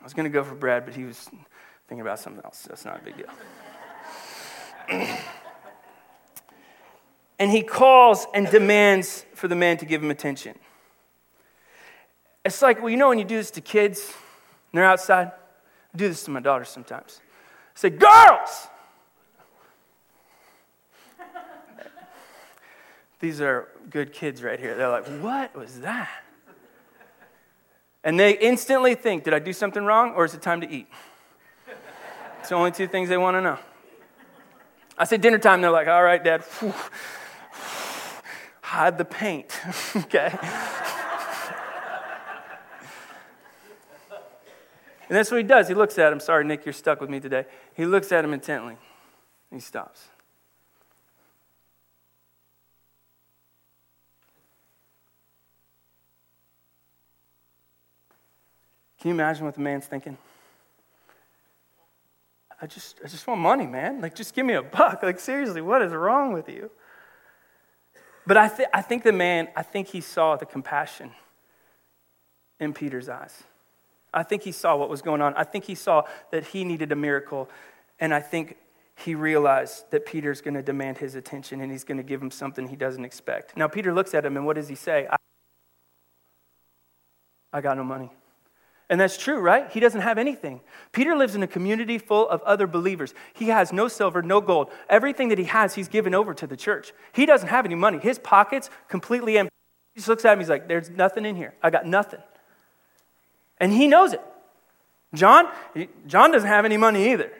I 0.00 0.04
was 0.04 0.14
going 0.14 0.24
to 0.24 0.30
go 0.30 0.42
for 0.42 0.54
Brad, 0.54 0.86
but 0.86 0.94
he 0.94 1.04
was 1.04 1.28
thinking 1.88 2.00
about 2.00 2.18
something 2.18 2.44
else. 2.44 2.62
That's 2.68 2.84
not 2.84 3.00
a 3.00 3.04
big 3.04 3.16
deal. 3.16 3.26
and 7.38 7.50
he 7.50 7.62
calls 7.62 8.26
and 8.34 8.48
demands 8.48 9.24
for 9.34 9.48
the 9.48 9.56
man 9.56 9.76
to 9.78 9.86
give 9.86 10.02
him 10.02 10.10
attention. 10.10 10.56
It's 12.44 12.62
like, 12.62 12.80
well, 12.80 12.90
you 12.90 12.96
know 12.96 13.08
when 13.08 13.18
you 13.18 13.24
do 13.24 13.36
this 13.36 13.50
to 13.52 13.60
kids 13.60 14.12
and 14.72 14.78
they're 14.78 14.84
outside? 14.84 15.28
I 15.28 15.96
do 15.96 16.08
this 16.08 16.24
to 16.24 16.30
my 16.30 16.40
daughters 16.40 16.68
sometimes. 16.68 17.20
I 17.74 17.78
say, 17.78 17.90
girls! 17.90 18.68
These 23.20 23.40
are 23.40 23.68
good 23.90 24.12
kids 24.12 24.42
right 24.42 24.58
here. 24.58 24.76
They're 24.76 24.90
like, 24.90 25.06
what 25.20 25.56
was 25.56 25.80
that? 25.80 26.10
And 28.04 28.20
they 28.20 28.38
instantly 28.38 28.94
think, 28.94 29.24
did 29.24 29.34
I 29.34 29.40
do 29.40 29.52
something 29.52 29.84
wrong 29.84 30.12
or 30.14 30.24
is 30.24 30.32
it 30.32 30.40
time 30.40 30.60
to 30.60 30.70
eat? 30.70 30.86
It's 32.46 32.50
the 32.50 32.54
only 32.54 32.70
two 32.70 32.86
things 32.86 33.08
they 33.08 33.16
want 33.16 33.36
to 33.36 33.40
know. 33.40 33.58
I 34.96 35.04
say 35.04 35.16
dinner 35.16 35.36
time, 35.36 35.62
they're 35.62 35.70
like, 35.72 35.88
all 35.88 36.04
right, 36.04 36.22
Dad, 36.22 36.42
whew, 36.60 36.72
hide 38.60 38.98
the 38.98 39.04
paint, 39.04 39.60
okay? 39.96 40.32
and 45.08 45.08
that's 45.08 45.28
what 45.28 45.38
he 45.38 45.42
does. 45.42 45.66
He 45.66 45.74
looks 45.74 45.98
at 45.98 46.12
him. 46.12 46.20
Sorry, 46.20 46.44
Nick, 46.44 46.64
you're 46.64 46.72
stuck 46.72 47.00
with 47.00 47.10
me 47.10 47.18
today. 47.18 47.46
He 47.74 47.84
looks 47.84 48.12
at 48.12 48.24
him 48.24 48.32
intently. 48.32 48.76
He 49.50 49.58
stops. 49.58 50.04
Can 59.00 59.08
you 59.08 59.14
imagine 59.14 59.44
what 59.44 59.56
the 59.56 59.60
man's 59.62 59.86
thinking? 59.86 60.16
I 62.60 62.66
just, 62.66 63.00
I 63.04 63.08
just 63.08 63.26
want 63.26 63.40
money, 63.40 63.66
man. 63.66 64.00
Like, 64.00 64.14
just 64.14 64.34
give 64.34 64.46
me 64.46 64.54
a 64.54 64.62
buck. 64.62 65.02
Like, 65.02 65.20
seriously, 65.20 65.60
what 65.60 65.82
is 65.82 65.92
wrong 65.92 66.32
with 66.32 66.48
you? 66.48 66.70
But 68.26 68.36
I, 68.36 68.48
th- 68.48 68.68
I 68.72 68.82
think 68.82 69.02
the 69.02 69.12
man, 69.12 69.48
I 69.54 69.62
think 69.62 69.88
he 69.88 70.00
saw 70.00 70.36
the 70.36 70.46
compassion 70.46 71.12
in 72.58 72.72
Peter's 72.72 73.08
eyes. 73.08 73.44
I 74.12 74.22
think 74.22 74.42
he 74.42 74.52
saw 74.52 74.76
what 74.76 74.88
was 74.88 75.02
going 75.02 75.20
on. 75.20 75.34
I 75.34 75.44
think 75.44 75.64
he 75.64 75.74
saw 75.74 76.04
that 76.30 76.46
he 76.46 76.64
needed 76.64 76.90
a 76.90 76.96
miracle. 76.96 77.50
And 78.00 78.14
I 78.14 78.20
think 78.20 78.56
he 78.96 79.14
realized 79.14 79.90
that 79.90 80.06
Peter's 80.06 80.40
going 80.40 80.54
to 80.54 80.62
demand 80.62 80.98
his 80.98 81.14
attention 81.14 81.60
and 81.60 81.70
he's 81.70 81.84
going 81.84 81.98
to 81.98 82.02
give 82.02 82.20
him 82.20 82.30
something 82.30 82.68
he 82.68 82.76
doesn't 82.76 83.04
expect. 83.04 83.56
Now, 83.56 83.68
Peter 83.68 83.92
looks 83.92 84.14
at 84.14 84.24
him 84.24 84.36
and 84.36 84.46
what 84.46 84.56
does 84.56 84.68
he 84.68 84.74
say? 84.74 85.06
I, 85.10 85.16
I 87.52 87.60
got 87.60 87.76
no 87.76 87.84
money. 87.84 88.10
And 88.88 89.00
that's 89.00 89.16
true, 89.16 89.40
right? 89.40 89.70
He 89.72 89.80
doesn't 89.80 90.02
have 90.02 90.16
anything. 90.16 90.60
Peter 90.92 91.16
lives 91.16 91.34
in 91.34 91.42
a 91.42 91.48
community 91.48 91.98
full 91.98 92.28
of 92.28 92.40
other 92.42 92.68
believers. 92.68 93.14
He 93.34 93.48
has 93.48 93.72
no 93.72 93.88
silver, 93.88 94.22
no 94.22 94.40
gold. 94.40 94.70
Everything 94.88 95.28
that 95.30 95.38
he 95.38 95.44
has, 95.44 95.74
he's 95.74 95.88
given 95.88 96.14
over 96.14 96.34
to 96.34 96.46
the 96.46 96.56
church. 96.56 96.92
He 97.12 97.26
doesn't 97.26 97.48
have 97.48 97.64
any 97.64 97.74
money. 97.74 97.98
His 97.98 98.18
pockets 98.18 98.70
completely 98.88 99.38
empty. 99.38 99.52
He 99.94 99.98
just 99.98 100.08
looks 100.08 100.24
at 100.24 100.34
him, 100.34 100.38
he's 100.38 100.48
like, 100.48 100.68
There's 100.68 100.90
nothing 100.90 101.24
in 101.24 101.34
here. 101.34 101.54
I 101.62 101.70
got 101.70 101.86
nothing. 101.86 102.20
And 103.58 103.72
he 103.72 103.88
knows 103.88 104.12
it. 104.12 104.20
John, 105.14 105.48
John 106.06 106.30
doesn't 106.30 106.48
have 106.48 106.64
any 106.64 106.76
money 106.76 107.12
either. 107.12 107.32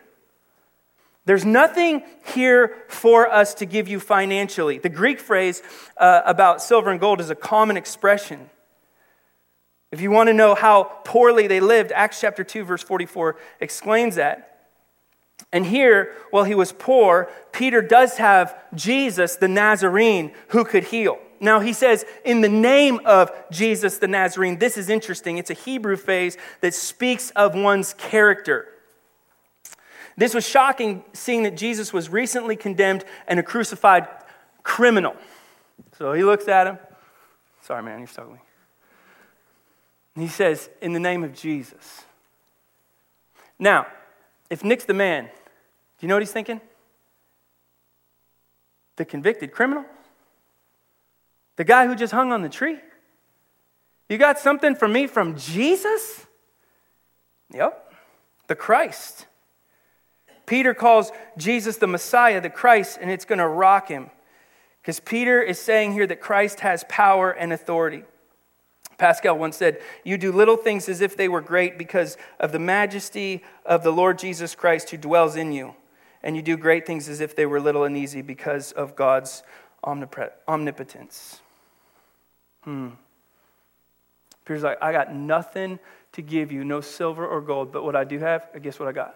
There's 1.26 1.44
nothing 1.44 2.02
here 2.34 2.76
for 2.88 3.28
us 3.28 3.54
to 3.54 3.66
give 3.66 3.88
you 3.88 4.00
financially. 4.00 4.78
The 4.78 4.88
Greek 4.88 5.20
phrase 5.20 5.62
uh, 5.96 6.22
about 6.24 6.62
silver 6.62 6.90
and 6.90 7.00
gold 7.00 7.20
is 7.20 7.30
a 7.30 7.34
common 7.34 7.76
expression. 7.76 8.48
If 9.96 10.02
you 10.02 10.10
want 10.10 10.26
to 10.26 10.34
know 10.34 10.54
how 10.54 11.00
poorly 11.04 11.46
they 11.46 11.58
lived, 11.58 11.90
Acts 11.90 12.20
chapter 12.20 12.44
2, 12.44 12.64
verse 12.64 12.82
44 12.82 13.34
explains 13.60 14.16
that. 14.16 14.66
And 15.50 15.64
here, 15.64 16.12
while 16.30 16.44
he 16.44 16.54
was 16.54 16.70
poor, 16.70 17.30
Peter 17.50 17.80
does 17.80 18.18
have 18.18 18.54
Jesus, 18.74 19.36
the 19.36 19.48
Nazarene, 19.48 20.32
who 20.48 20.66
could 20.66 20.84
heal. 20.84 21.18
Now, 21.40 21.60
he 21.60 21.72
says, 21.72 22.04
in 22.26 22.42
the 22.42 22.48
name 22.50 23.00
of 23.06 23.32
Jesus 23.50 23.96
the 23.96 24.06
Nazarene. 24.06 24.58
This 24.58 24.76
is 24.76 24.90
interesting. 24.90 25.38
It's 25.38 25.48
a 25.48 25.54
Hebrew 25.54 25.96
phrase 25.96 26.36
that 26.60 26.74
speaks 26.74 27.30
of 27.30 27.54
one's 27.54 27.94
character. 27.94 28.66
This 30.18 30.34
was 30.34 30.46
shocking, 30.46 31.04
seeing 31.14 31.44
that 31.44 31.56
Jesus 31.56 31.94
was 31.94 32.10
recently 32.10 32.56
condemned 32.56 33.06
and 33.26 33.40
a 33.40 33.42
crucified 33.42 34.08
criminal. 34.62 35.16
So 35.96 36.12
he 36.12 36.22
looks 36.22 36.48
at 36.48 36.66
him. 36.66 36.78
Sorry, 37.62 37.82
man, 37.82 38.00
you're 38.00 38.08
struggling. 38.08 38.40
And 40.16 40.24
he 40.24 40.28
says, 40.28 40.68
In 40.80 40.94
the 40.94 40.98
name 40.98 41.22
of 41.22 41.32
Jesus. 41.32 42.04
Now, 43.58 43.86
if 44.50 44.64
Nick's 44.64 44.84
the 44.84 44.94
man, 44.94 45.24
do 45.26 45.30
you 46.00 46.08
know 46.08 46.14
what 46.14 46.22
he's 46.22 46.32
thinking? 46.32 46.60
The 48.96 49.04
convicted 49.04 49.52
criminal? 49.52 49.84
The 51.56 51.64
guy 51.64 51.86
who 51.86 51.94
just 51.94 52.12
hung 52.12 52.32
on 52.32 52.42
the 52.42 52.48
tree? 52.48 52.78
You 54.08 54.18
got 54.18 54.38
something 54.38 54.74
for 54.74 54.88
me 54.88 55.06
from 55.06 55.36
Jesus? 55.36 56.26
Yep, 57.52 57.94
the 58.46 58.54
Christ. 58.54 59.26
Peter 60.46 60.74
calls 60.74 61.10
Jesus 61.36 61.76
the 61.76 61.86
Messiah, 61.86 62.40
the 62.40 62.50
Christ, 62.50 62.98
and 63.00 63.10
it's 63.10 63.24
going 63.24 63.38
to 63.38 63.48
rock 63.48 63.88
him. 63.88 64.10
Because 64.80 65.00
Peter 65.00 65.42
is 65.42 65.58
saying 65.58 65.92
here 65.92 66.06
that 66.06 66.20
Christ 66.20 66.60
has 66.60 66.84
power 66.88 67.30
and 67.30 67.52
authority. 67.52 68.04
Pascal 68.98 69.36
once 69.38 69.56
said, 69.56 69.80
You 70.04 70.16
do 70.16 70.32
little 70.32 70.56
things 70.56 70.88
as 70.88 71.00
if 71.00 71.16
they 71.16 71.28
were 71.28 71.40
great 71.40 71.78
because 71.78 72.16
of 72.40 72.52
the 72.52 72.58
majesty 72.58 73.42
of 73.64 73.82
the 73.82 73.92
Lord 73.92 74.18
Jesus 74.18 74.54
Christ 74.54 74.90
who 74.90 74.96
dwells 74.96 75.36
in 75.36 75.52
you. 75.52 75.74
And 76.22 76.34
you 76.34 76.42
do 76.42 76.56
great 76.56 76.86
things 76.86 77.08
as 77.08 77.20
if 77.20 77.36
they 77.36 77.46
were 77.46 77.60
little 77.60 77.84
and 77.84 77.96
easy 77.96 78.22
because 78.22 78.72
of 78.72 78.96
God's 78.96 79.42
omnipotence. 79.84 81.40
Hmm. 82.64 82.88
Peter's 84.44 84.62
like, 84.62 84.78
I 84.82 84.92
got 84.92 85.14
nothing 85.14 85.78
to 86.12 86.22
give 86.22 86.50
you, 86.50 86.64
no 86.64 86.80
silver 86.80 87.26
or 87.26 87.40
gold, 87.40 87.72
but 87.72 87.84
what 87.84 87.94
I 87.94 88.04
do 88.04 88.18
have, 88.20 88.48
I 88.54 88.58
guess 88.58 88.78
what 88.78 88.88
I 88.88 88.92
got? 88.92 89.14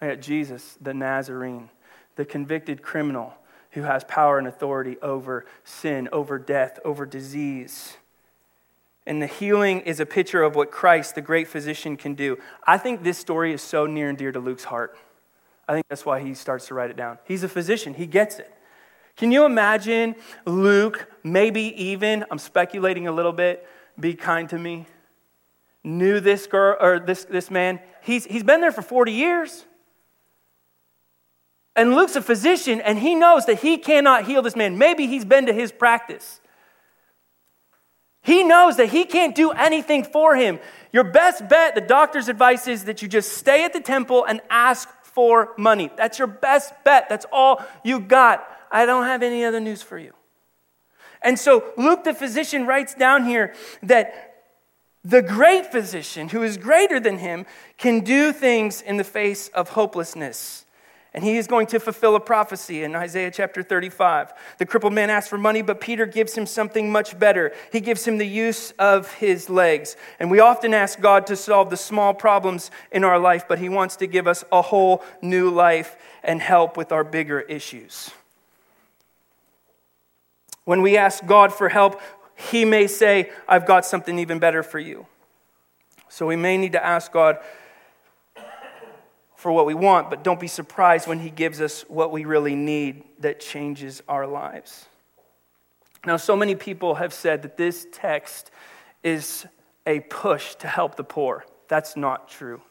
I 0.00 0.08
got 0.08 0.20
Jesus, 0.20 0.76
the 0.80 0.92
Nazarene, 0.92 1.70
the 2.16 2.24
convicted 2.24 2.82
criminal 2.82 3.34
who 3.72 3.82
has 3.82 4.04
power 4.04 4.38
and 4.38 4.46
authority 4.46 4.96
over 5.00 5.46
sin, 5.64 6.08
over 6.12 6.38
death, 6.38 6.78
over 6.84 7.06
disease 7.06 7.96
And 9.08 9.22
the 9.22 9.26
healing 9.26 9.80
is 9.80 10.00
a 10.00 10.06
picture 10.06 10.42
of 10.42 10.54
what 10.54 10.70
Christ, 10.70 11.14
the 11.14 11.22
great 11.22 11.48
physician, 11.48 11.96
can 11.96 12.12
do. 12.12 12.36
I 12.66 12.76
think 12.76 13.02
this 13.02 13.16
story 13.16 13.54
is 13.54 13.62
so 13.62 13.86
near 13.86 14.10
and 14.10 14.18
dear 14.18 14.32
to 14.32 14.38
Luke's 14.38 14.64
heart. 14.64 14.98
I 15.66 15.72
think 15.72 15.86
that's 15.88 16.04
why 16.04 16.20
he 16.20 16.34
starts 16.34 16.66
to 16.66 16.74
write 16.74 16.90
it 16.90 16.96
down. 16.96 17.16
He's 17.24 17.42
a 17.42 17.48
physician, 17.48 17.94
he 17.94 18.04
gets 18.04 18.38
it. 18.38 18.52
Can 19.16 19.32
you 19.32 19.46
imagine 19.46 20.14
Luke, 20.44 21.10
maybe 21.24 21.62
even, 21.82 22.26
I'm 22.30 22.38
speculating 22.38 23.08
a 23.08 23.12
little 23.12 23.32
bit, 23.32 23.66
be 23.98 24.12
kind 24.12 24.46
to 24.50 24.58
me, 24.58 24.84
knew 25.82 26.20
this 26.20 26.46
girl 26.46 26.76
or 26.78 27.00
this, 27.00 27.24
this 27.24 27.50
man? 27.50 27.80
He's, 28.02 28.26
he's 28.26 28.42
been 28.42 28.60
there 28.60 28.72
for 28.72 28.82
40 28.82 29.10
years. 29.10 29.64
And 31.74 31.94
Luke's 31.94 32.14
a 32.14 32.20
physician 32.20 32.82
and 32.82 32.98
he 32.98 33.14
knows 33.14 33.46
that 33.46 33.60
he 33.60 33.78
cannot 33.78 34.26
heal 34.26 34.42
this 34.42 34.54
man. 34.54 34.76
Maybe 34.76 35.06
he's 35.06 35.24
been 35.24 35.46
to 35.46 35.54
his 35.54 35.72
practice. 35.72 36.42
He 38.28 38.44
knows 38.44 38.76
that 38.76 38.90
he 38.90 39.06
can't 39.06 39.34
do 39.34 39.52
anything 39.52 40.04
for 40.04 40.36
him. 40.36 40.60
Your 40.92 41.04
best 41.04 41.48
bet, 41.48 41.74
the 41.74 41.80
doctor's 41.80 42.28
advice 42.28 42.68
is 42.68 42.84
that 42.84 43.00
you 43.00 43.08
just 43.08 43.38
stay 43.38 43.64
at 43.64 43.72
the 43.72 43.80
temple 43.80 44.26
and 44.26 44.42
ask 44.50 44.86
for 45.02 45.54
money. 45.56 45.90
That's 45.96 46.18
your 46.18 46.28
best 46.28 46.74
bet. 46.84 47.08
That's 47.08 47.24
all 47.32 47.64
you 47.82 48.00
got. 48.00 48.46
I 48.70 48.84
don't 48.84 49.04
have 49.04 49.22
any 49.22 49.46
other 49.46 49.60
news 49.60 49.82
for 49.82 49.96
you. 49.96 50.12
And 51.22 51.38
so 51.38 51.72
Luke 51.78 52.04
the 52.04 52.12
physician 52.12 52.66
writes 52.66 52.92
down 52.92 53.24
here 53.24 53.54
that 53.82 54.44
the 55.02 55.22
great 55.22 55.72
physician, 55.72 56.28
who 56.28 56.42
is 56.42 56.58
greater 56.58 57.00
than 57.00 57.16
him, 57.16 57.46
can 57.78 58.00
do 58.00 58.34
things 58.34 58.82
in 58.82 58.98
the 58.98 59.04
face 59.04 59.48
of 59.48 59.70
hopelessness. 59.70 60.66
And 61.14 61.24
he 61.24 61.38
is 61.38 61.46
going 61.46 61.66
to 61.68 61.80
fulfill 61.80 62.16
a 62.16 62.20
prophecy 62.20 62.82
in 62.82 62.94
Isaiah 62.94 63.30
chapter 63.30 63.62
35. 63.62 64.32
The 64.58 64.66
crippled 64.66 64.92
man 64.92 65.08
asks 65.08 65.28
for 65.28 65.38
money, 65.38 65.62
but 65.62 65.80
Peter 65.80 66.04
gives 66.04 66.36
him 66.36 66.44
something 66.44 66.92
much 66.92 67.18
better. 67.18 67.52
He 67.72 67.80
gives 67.80 68.06
him 68.06 68.18
the 68.18 68.26
use 68.26 68.72
of 68.72 69.12
his 69.14 69.48
legs. 69.48 69.96
And 70.20 70.30
we 70.30 70.40
often 70.40 70.74
ask 70.74 71.00
God 71.00 71.26
to 71.28 71.36
solve 71.36 71.70
the 71.70 71.76
small 71.78 72.12
problems 72.12 72.70
in 72.92 73.04
our 73.04 73.18
life, 73.18 73.48
but 73.48 73.58
he 73.58 73.70
wants 73.70 73.96
to 73.96 74.06
give 74.06 74.26
us 74.26 74.44
a 74.52 74.60
whole 74.60 75.02
new 75.22 75.48
life 75.50 75.96
and 76.22 76.42
help 76.42 76.76
with 76.76 76.92
our 76.92 77.04
bigger 77.04 77.40
issues. 77.40 78.10
When 80.64 80.82
we 80.82 80.98
ask 80.98 81.24
God 81.24 81.54
for 81.54 81.70
help, 81.70 82.02
he 82.34 82.66
may 82.66 82.86
say, 82.86 83.30
I've 83.48 83.66
got 83.66 83.86
something 83.86 84.18
even 84.18 84.38
better 84.38 84.62
for 84.62 84.78
you. 84.78 85.06
So 86.10 86.26
we 86.26 86.36
may 86.36 86.58
need 86.58 86.72
to 86.72 86.84
ask 86.84 87.10
God 87.10 87.38
for 89.38 89.52
what 89.52 89.66
we 89.66 89.74
want, 89.74 90.10
but 90.10 90.24
don't 90.24 90.40
be 90.40 90.48
surprised 90.48 91.06
when 91.06 91.20
He 91.20 91.30
gives 91.30 91.60
us 91.60 91.82
what 91.82 92.10
we 92.10 92.24
really 92.24 92.56
need 92.56 93.04
that 93.20 93.38
changes 93.38 94.02
our 94.08 94.26
lives. 94.26 94.86
Now, 96.04 96.16
so 96.16 96.34
many 96.34 96.56
people 96.56 96.96
have 96.96 97.14
said 97.14 97.42
that 97.42 97.56
this 97.56 97.86
text 97.92 98.50
is 99.04 99.46
a 99.86 100.00
push 100.00 100.56
to 100.56 100.66
help 100.66 100.96
the 100.96 101.04
poor. 101.04 101.44
That's 101.68 101.96
not 101.96 102.28
true. 102.28 102.62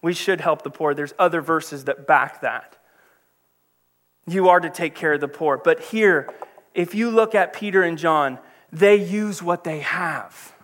We 0.00 0.14
should 0.14 0.40
help 0.40 0.62
the 0.62 0.70
poor. 0.70 0.94
There's 0.94 1.12
other 1.18 1.42
verses 1.42 1.84
that 1.84 2.06
back 2.06 2.40
that. 2.40 2.78
You 4.26 4.48
are 4.48 4.60
to 4.60 4.70
take 4.70 4.94
care 4.94 5.12
of 5.12 5.20
the 5.20 5.28
poor. 5.28 5.58
But 5.58 5.80
here, 5.80 6.30
if 6.72 6.94
you 6.94 7.10
look 7.10 7.34
at 7.34 7.52
Peter 7.52 7.82
and 7.82 7.98
John, 7.98 8.38
they 8.72 8.96
use 8.96 9.42
what 9.42 9.64
they 9.64 9.80
have. 9.80 10.54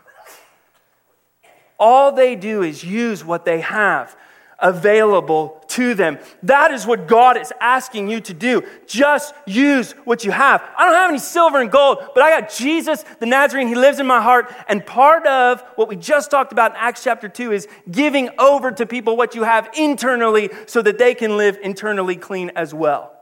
All 1.78 2.10
they 2.10 2.36
do 2.36 2.62
is 2.62 2.82
use 2.82 3.22
what 3.22 3.44
they 3.44 3.60
have 3.60 4.16
available 4.62 5.62
to 5.68 5.94
them. 5.94 6.18
That 6.44 6.70
is 6.70 6.86
what 6.86 7.08
God 7.08 7.36
is 7.36 7.52
asking 7.60 8.08
you 8.08 8.20
to 8.22 8.32
do. 8.34 8.62
Just 8.86 9.34
use 9.46 9.92
what 10.04 10.24
you 10.24 10.30
have. 10.30 10.62
I 10.78 10.84
don't 10.84 10.94
have 10.94 11.10
any 11.10 11.18
silver 11.18 11.60
and 11.60 11.70
gold, 11.70 11.98
but 12.14 12.22
I 12.22 12.40
got 12.40 12.50
Jesus, 12.50 13.04
the 13.20 13.26
Nazarene. 13.26 13.68
He 13.68 13.74
lives 13.74 13.98
in 13.98 14.06
my 14.06 14.20
heart. 14.20 14.54
And 14.68 14.84
part 14.86 15.26
of 15.26 15.62
what 15.76 15.88
we 15.88 15.96
just 15.96 16.30
talked 16.30 16.52
about 16.52 16.72
in 16.72 16.76
Acts 16.78 17.02
chapter 17.02 17.28
2 17.28 17.52
is 17.52 17.68
giving 17.90 18.30
over 18.38 18.70
to 18.70 18.86
people 18.86 19.16
what 19.16 19.34
you 19.34 19.42
have 19.42 19.68
internally 19.76 20.50
so 20.66 20.80
that 20.82 20.98
they 20.98 21.14
can 21.14 21.36
live 21.36 21.58
internally 21.62 22.16
clean 22.16 22.52
as 22.54 22.72
well. 22.72 23.12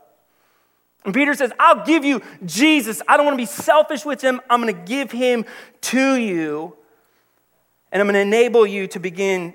And 1.03 1.13
Peter 1.13 1.33
says, 1.33 1.51
I'll 1.59 1.83
give 1.83 2.05
you 2.05 2.21
Jesus. 2.45 3.01
I 3.07 3.17
don't 3.17 3.25
want 3.25 3.33
to 3.33 3.41
be 3.41 3.47
selfish 3.47 4.05
with 4.05 4.21
him. 4.21 4.39
I'm 4.49 4.61
going 4.61 4.75
to 4.75 4.81
give 4.81 5.11
him 5.11 5.45
to 5.81 6.15
you. 6.15 6.75
And 7.91 8.01
I'm 8.01 8.07
going 8.07 8.13
to 8.13 8.21
enable 8.21 8.67
you 8.67 8.87
to 8.87 8.99
begin 8.99 9.53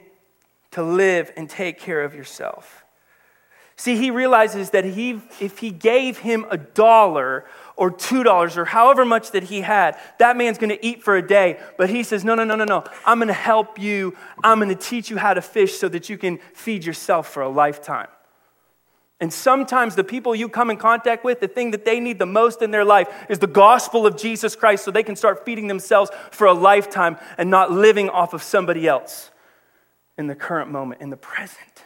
to 0.76 0.82
live 0.82 1.32
and 1.38 1.48
take 1.48 1.80
care 1.80 2.04
of 2.04 2.14
yourself. 2.14 2.84
See, 3.76 3.96
he 3.96 4.10
realizes 4.10 4.70
that 4.70 4.84
he, 4.84 5.22
if 5.40 5.56
he 5.56 5.70
gave 5.70 6.18
him 6.18 6.44
a 6.50 6.58
dollar 6.58 7.46
or 7.76 7.90
two 7.90 8.22
dollars 8.22 8.58
or 8.58 8.66
however 8.66 9.06
much 9.06 9.30
that 9.30 9.44
he 9.44 9.62
had, 9.62 9.98
that 10.18 10.36
man's 10.36 10.58
gonna 10.58 10.76
eat 10.82 11.02
for 11.02 11.16
a 11.16 11.26
day. 11.26 11.58
But 11.78 11.88
he 11.88 12.02
says, 12.02 12.26
No, 12.26 12.34
no, 12.34 12.44
no, 12.44 12.56
no, 12.56 12.64
no. 12.66 12.84
I'm 13.06 13.18
gonna 13.18 13.32
help 13.32 13.78
you. 13.78 14.14
I'm 14.44 14.58
gonna 14.58 14.74
teach 14.74 15.08
you 15.08 15.16
how 15.16 15.32
to 15.32 15.40
fish 15.40 15.78
so 15.78 15.88
that 15.88 16.10
you 16.10 16.18
can 16.18 16.40
feed 16.52 16.84
yourself 16.84 17.26
for 17.26 17.42
a 17.42 17.48
lifetime. 17.48 18.08
And 19.18 19.32
sometimes 19.32 19.94
the 19.94 20.04
people 20.04 20.34
you 20.34 20.50
come 20.50 20.70
in 20.70 20.76
contact 20.76 21.24
with, 21.24 21.40
the 21.40 21.48
thing 21.48 21.70
that 21.70 21.86
they 21.86 22.00
need 22.00 22.18
the 22.18 22.26
most 22.26 22.60
in 22.60 22.70
their 22.70 22.84
life 22.84 23.08
is 23.30 23.38
the 23.38 23.46
gospel 23.46 24.06
of 24.06 24.18
Jesus 24.18 24.54
Christ 24.54 24.84
so 24.84 24.90
they 24.90 25.02
can 25.02 25.16
start 25.16 25.46
feeding 25.46 25.68
themselves 25.68 26.10
for 26.32 26.46
a 26.46 26.52
lifetime 26.52 27.16
and 27.38 27.48
not 27.48 27.72
living 27.72 28.10
off 28.10 28.34
of 28.34 28.42
somebody 28.42 28.86
else 28.86 29.30
in 30.18 30.26
the 30.26 30.34
current 30.34 30.70
moment, 30.70 31.00
in 31.00 31.10
the 31.10 31.16
present. 31.16 31.84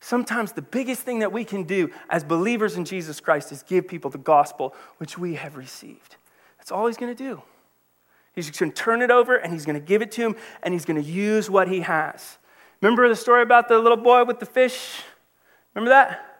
Sometimes 0.00 0.52
the 0.52 0.62
biggest 0.62 1.02
thing 1.02 1.20
that 1.20 1.32
we 1.32 1.44
can 1.44 1.62
do 1.62 1.90
as 2.10 2.24
believers 2.24 2.76
in 2.76 2.84
Jesus 2.84 3.20
Christ 3.20 3.52
is 3.52 3.62
give 3.62 3.86
people 3.86 4.10
the 4.10 4.18
gospel 4.18 4.74
which 4.98 5.16
we 5.16 5.36
have 5.36 5.56
received. 5.56 6.16
That's 6.58 6.72
all 6.72 6.86
he's 6.86 6.96
going 6.96 7.14
to 7.14 7.22
do. 7.22 7.42
He's 8.34 8.50
going 8.50 8.72
to 8.72 8.76
turn 8.76 9.02
it 9.02 9.10
over 9.10 9.36
and 9.36 9.52
he's 9.52 9.64
going 9.64 9.78
to 9.78 9.86
give 9.86 10.02
it 10.02 10.10
to 10.12 10.22
him 10.22 10.36
and 10.62 10.74
he's 10.74 10.84
going 10.84 11.00
to 11.02 11.08
use 11.08 11.48
what 11.48 11.68
he 11.68 11.80
has. 11.80 12.38
Remember 12.80 13.08
the 13.08 13.14
story 13.14 13.42
about 13.42 13.68
the 13.68 13.78
little 13.78 13.96
boy 13.96 14.24
with 14.24 14.40
the 14.40 14.46
fish? 14.46 15.02
Remember 15.74 15.90
that? 15.90 16.32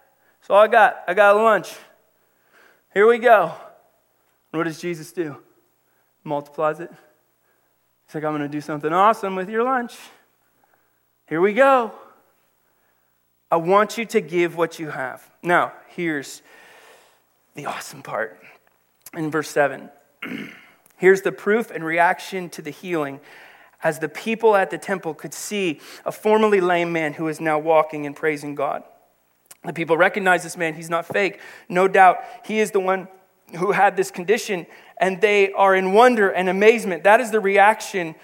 All 0.50 0.58
I 0.58 0.68
got. 0.68 1.04
I 1.08 1.14
got 1.14 1.36
lunch. 1.36 1.72
Here 2.92 3.06
we 3.06 3.18
go. 3.18 3.54
And 4.52 4.58
what 4.58 4.64
does 4.64 4.80
Jesus 4.80 5.10
do? 5.12 5.38
Multiplies 6.24 6.78
it. 6.78 6.90
He's 8.06 8.14
like, 8.14 8.24
I'm 8.24 8.32
going 8.32 8.42
to 8.42 8.48
do 8.48 8.60
something 8.60 8.92
awesome 8.92 9.34
with 9.34 9.48
your 9.48 9.62
lunch. 9.62 9.96
Here 11.32 11.40
we 11.40 11.54
go. 11.54 11.92
I 13.50 13.56
want 13.56 13.96
you 13.96 14.04
to 14.04 14.20
give 14.20 14.54
what 14.54 14.78
you 14.78 14.90
have. 14.90 15.30
Now, 15.42 15.72
here's 15.88 16.42
the 17.54 17.64
awesome 17.64 18.02
part 18.02 18.38
in 19.16 19.30
verse 19.30 19.48
7. 19.48 19.88
here's 20.98 21.22
the 21.22 21.32
proof 21.32 21.70
and 21.70 21.86
reaction 21.86 22.50
to 22.50 22.60
the 22.60 22.68
healing 22.68 23.18
as 23.82 23.98
the 23.98 24.10
people 24.10 24.54
at 24.54 24.68
the 24.68 24.76
temple 24.76 25.14
could 25.14 25.32
see 25.32 25.80
a 26.04 26.12
formerly 26.12 26.60
lame 26.60 26.92
man 26.92 27.14
who 27.14 27.28
is 27.28 27.40
now 27.40 27.58
walking 27.58 28.04
and 28.04 28.14
praising 28.14 28.54
God. 28.54 28.82
The 29.64 29.72
people 29.72 29.96
recognize 29.96 30.42
this 30.42 30.58
man. 30.58 30.74
He's 30.74 30.90
not 30.90 31.06
fake. 31.06 31.40
No 31.66 31.88
doubt 31.88 32.18
he 32.44 32.58
is 32.58 32.72
the 32.72 32.80
one 32.80 33.08
who 33.58 33.72
had 33.72 33.96
this 33.96 34.10
condition, 34.10 34.66
and 34.98 35.22
they 35.22 35.50
are 35.52 35.74
in 35.74 35.94
wonder 35.94 36.28
and 36.28 36.50
amazement. 36.50 37.04
That 37.04 37.22
is 37.22 37.30
the 37.30 37.40
reaction 37.40 38.16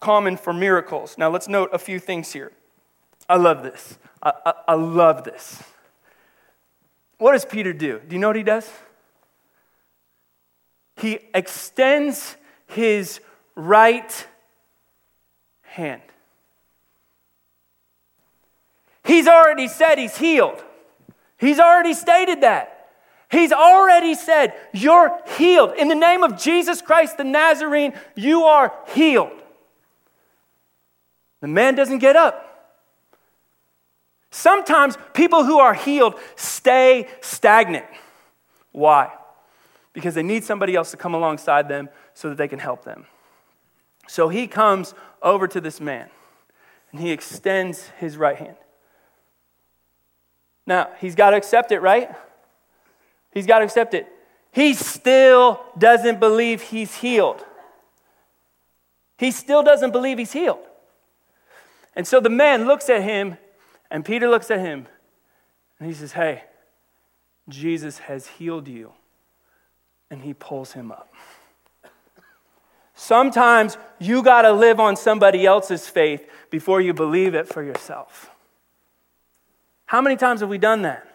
common 0.00 0.36
for 0.36 0.52
miracles. 0.52 1.16
Now, 1.18 1.30
let's 1.30 1.48
note 1.48 1.70
a 1.72 1.78
few 1.78 1.98
things 1.98 2.32
here. 2.32 2.52
I 3.28 3.36
love 3.36 3.62
this. 3.62 3.98
I, 4.22 4.32
I, 4.44 4.52
I, 4.68 4.74
love 4.74 5.24
this. 5.24 5.62
What 7.18 7.32
does 7.32 7.44
Peter 7.44 7.72
do? 7.72 8.00
Do 8.06 8.14
you 8.14 8.20
know 8.20 8.28
what 8.28 8.36
he 8.36 8.42
does? 8.42 8.70
He 10.96 11.18
extends 11.34 12.36
his 12.66 13.20
right 13.54 14.26
hand. 15.62 16.02
He's 19.04 19.28
already 19.28 19.68
said 19.68 19.98
he's 19.98 20.16
healed. 20.16 20.62
He's 21.38 21.60
already 21.60 21.94
stated 21.94 22.40
that. 22.40 22.88
He's 23.30 23.52
already 23.52 24.14
said, 24.14 24.54
You're 24.72 25.20
healed. 25.36 25.74
In 25.76 25.88
the 25.88 25.94
name 25.94 26.22
of 26.22 26.38
Jesus 26.38 26.80
Christ 26.80 27.16
the 27.16 27.24
Nazarene, 27.24 27.92
you 28.14 28.44
are 28.44 28.72
healed. 28.88 29.35
The 31.46 31.52
man 31.52 31.76
doesn't 31.76 31.98
get 31.98 32.16
up. 32.16 32.74
Sometimes 34.32 34.98
people 35.14 35.44
who 35.44 35.60
are 35.60 35.74
healed 35.74 36.18
stay 36.34 37.06
stagnant. 37.20 37.86
Why? 38.72 39.12
Because 39.92 40.16
they 40.16 40.24
need 40.24 40.42
somebody 40.42 40.74
else 40.74 40.90
to 40.90 40.96
come 40.96 41.14
alongside 41.14 41.68
them 41.68 41.88
so 42.14 42.30
that 42.30 42.36
they 42.36 42.48
can 42.48 42.58
help 42.58 42.82
them. 42.82 43.06
So 44.08 44.28
he 44.28 44.48
comes 44.48 44.92
over 45.22 45.46
to 45.46 45.60
this 45.60 45.80
man 45.80 46.08
and 46.90 47.00
he 47.00 47.12
extends 47.12 47.90
his 48.00 48.16
right 48.16 48.36
hand. 48.36 48.56
Now, 50.66 50.90
he's 50.98 51.14
got 51.14 51.30
to 51.30 51.36
accept 51.36 51.70
it, 51.70 51.78
right? 51.78 52.10
He's 53.32 53.46
got 53.46 53.60
to 53.60 53.64
accept 53.64 53.94
it. 53.94 54.08
He 54.50 54.74
still 54.74 55.64
doesn't 55.78 56.18
believe 56.18 56.60
he's 56.60 56.96
healed. 56.96 57.44
He 59.16 59.30
still 59.30 59.62
doesn't 59.62 59.92
believe 59.92 60.18
he's 60.18 60.32
healed. 60.32 60.66
And 61.96 62.06
so 62.06 62.20
the 62.20 62.30
man 62.30 62.66
looks 62.66 62.88
at 62.90 63.02
him, 63.02 63.38
and 63.90 64.04
Peter 64.04 64.28
looks 64.28 64.50
at 64.50 64.60
him, 64.60 64.86
and 65.80 65.88
he 65.88 65.94
says, 65.94 66.12
Hey, 66.12 66.44
Jesus 67.48 67.98
has 67.98 68.26
healed 68.26 68.68
you. 68.68 68.92
And 70.10 70.22
he 70.22 70.34
pulls 70.34 70.72
him 70.72 70.92
up. 70.92 71.12
Sometimes 72.94 73.76
you 73.98 74.22
got 74.22 74.42
to 74.42 74.52
live 74.52 74.78
on 74.78 74.96
somebody 74.96 75.44
else's 75.44 75.88
faith 75.88 76.26
before 76.50 76.80
you 76.80 76.94
believe 76.94 77.34
it 77.34 77.48
for 77.48 77.62
yourself. 77.62 78.30
How 79.86 80.00
many 80.00 80.16
times 80.16 80.40
have 80.40 80.48
we 80.48 80.58
done 80.58 80.82
that? 80.82 81.06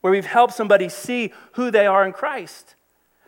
Where 0.00 0.12
we've 0.12 0.26
helped 0.26 0.54
somebody 0.54 0.88
see 0.88 1.32
who 1.52 1.70
they 1.70 1.86
are 1.86 2.04
in 2.04 2.12
Christ. 2.12 2.74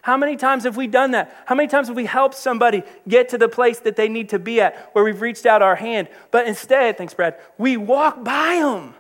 How 0.05 0.19
many 0.19 0.37
times 0.37 0.65
have 0.65 0.77
we 0.77 0.87
done 0.87 1.13
that? 1.13 1.35
How 1.47 1.55
many 1.55 1.67
times 1.67 1.89
have 1.89 1.97
we 1.97 2.05
helped 2.05 2.35
somebody 2.35 2.83
get 3.09 3.31
to 3.31 3.39
the 3.39 3.49
place 3.49 3.79
that 3.81 3.97
they 3.97 4.07
need 4.07 4.29
to 4.29 4.39
be 4.39 4.61
at 4.61 4.91
where 4.93 5.03
we've 5.03 5.23
reached 5.23 5.47
out 5.47 5.63
our 5.63 5.77
hand? 5.77 6.09
But 6.31 6.47
instead, 6.47 6.99
thanks, 6.99 7.15
Brad, 7.15 7.41
we 7.57 7.79
walk 7.79 8.23
by 8.23 8.57
them. 8.57 8.93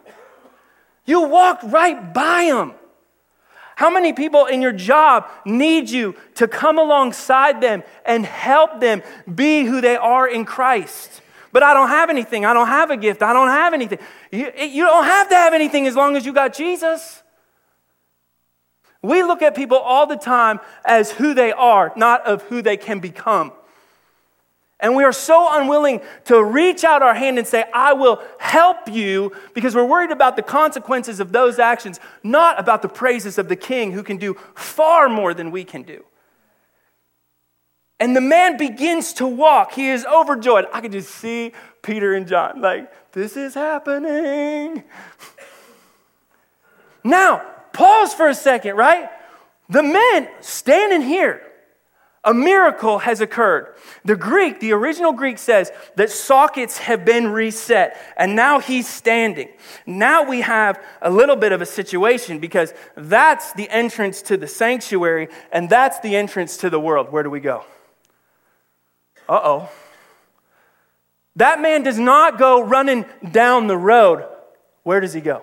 You 1.04 1.28
walk 1.28 1.60
right 1.62 2.14
by 2.14 2.46
them. 2.46 2.72
How 3.76 3.90
many 3.90 4.14
people 4.14 4.46
in 4.46 4.62
your 4.62 4.72
job 4.72 5.28
need 5.44 5.90
you 5.90 6.16
to 6.36 6.48
come 6.48 6.78
alongside 6.78 7.60
them 7.60 7.82
and 8.06 8.24
help 8.24 8.80
them 8.80 9.02
be 9.34 9.64
who 9.64 9.82
they 9.82 9.96
are 9.96 10.26
in 10.26 10.46
Christ? 10.46 11.20
But 11.52 11.62
I 11.62 11.74
don't 11.74 11.88
have 11.88 12.08
anything. 12.08 12.46
I 12.46 12.54
don't 12.54 12.68
have 12.68 12.90
a 12.90 12.96
gift. 12.96 13.22
I 13.22 13.34
don't 13.34 13.48
have 13.48 13.74
anything. 13.74 13.98
You, 14.32 14.50
you 14.58 14.84
don't 14.84 15.04
have 15.04 15.28
to 15.28 15.34
have 15.34 15.52
anything 15.52 15.86
as 15.86 15.94
long 15.96 16.16
as 16.16 16.24
you 16.24 16.32
got 16.32 16.54
Jesus. 16.54 17.22
We 19.04 19.22
look 19.22 19.42
at 19.42 19.54
people 19.54 19.76
all 19.76 20.06
the 20.06 20.16
time 20.16 20.60
as 20.82 21.10
who 21.10 21.34
they 21.34 21.52
are, 21.52 21.92
not 21.94 22.26
of 22.26 22.40
who 22.44 22.62
they 22.62 22.78
can 22.78 23.00
become. 23.00 23.52
And 24.80 24.96
we 24.96 25.04
are 25.04 25.12
so 25.12 25.46
unwilling 25.60 26.00
to 26.24 26.42
reach 26.42 26.84
out 26.84 27.02
our 27.02 27.12
hand 27.12 27.36
and 27.36 27.46
say, 27.46 27.64
I 27.74 27.92
will 27.92 28.22
help 28.38 28.90
you, 28.90 29.32
because 29.52 29.74
we're 29.74 29.84
worried 29.84 30.10
about 30.10 30.36
the 30.36 30.42
consequences 30.42 31.20
of 31.20 31.32
those 31.32 31.58
actions, 31.58 32.00
not 32.22 32.58
about 32.58 32.80
the 32.80 32.88
praises 32.88 33.36
of 33.36 33.50
the 33.50 33.56
king 33.56 33.92
who 33.92 34.02
can 34.02 34.16
do 34.16 34.38
far 34.54 35.10
more 35.10 35.34
than 35.34 35.50
we 35.50 35.64
can 35.64 35.82
do. 35.82 36.02
And 38.00 38.16
the 38.16 38.22
man 38.22 38.56
begins 38.56 39.12
to 39.14 39.26
walk. 39.26 39.72
He 39.72 39.88
is 39.88 40.06
overjoyed. 40.06 40.64
I 40.72 40.80
can 40.80 40.92
just 40.92 41.14
see 41.14 41.52
Peter 41.82 42.14
and 42.14 42.26
John, 42.26 42.62
like, 42.62 42.90
this 43.12 43.36
is 43.36 43.52
happening. 43.52 44.82
Now, 47.06 47.53
pause 47.74 48.14
for 48.14 48.28
a 48.28 48.34
second, 48.34 48.76
right? 48.76 49.10
The 49.68 49.82
men 49.82 50.28
standing 50.40 51.02
here 51.02 51.42
a 52.24 52.32
miracle 52.32 53.00
has 53.00 53.20
occurred. 53.20 53.74
The 54.04 54.16
Greek, 54.16 54.58
the 54.58 54.72
original 54.72 55.12
Greek 55.12 55.36
says 55.36 55.70
that 55.96 56.10
sockets 56.10 56.78
have 56.78 57.04
been 57.04 57.28
reset 57.28 57.96
and 58.16 58.34
now 58.34 58.60
he's 58.60 58.88
standing. 58.88 59.50
Now 59.84 60.24
we 60.24 60.40
have 60.40 60.82
a 61.02 61.10
little 61.10 61.36
bit 61.36 61.52
of 61.52 61.60
a 61.60 61.66
situation 61.66 62.38
because 62.38 62.72
that's 62.96 63.52
the 63.52 63.68
entrance 63.68 64.22
to 64.22 64.38
the 64.38 64.48
sanctuary 64.48 65.28
and 65.52 65.68
that's 65.68 66.00
the 66.00 66.16
entrance 66.16 66.56
to 66.58 66.70
the 66.70 66.80
world. 66.80 67.12
Where 67.12 67.22
do 67.22 67.30
we 67.30 67.40
go? 67.40 67.64
Uh 69.28 69.40
oh. 69.42 69.70
That 71.36 71.60
man 71.60 71.82
does 71.82 71.98
not 71.98 72.38
go 72.38 72.62
running 72.62 73.04
down 73.32 73.66
the 73.66 73.76
road. 73.76 74.24
Where 74.82 75.00
does 75.00 75.12
he 75.12 75.20
go? 75.20 75.42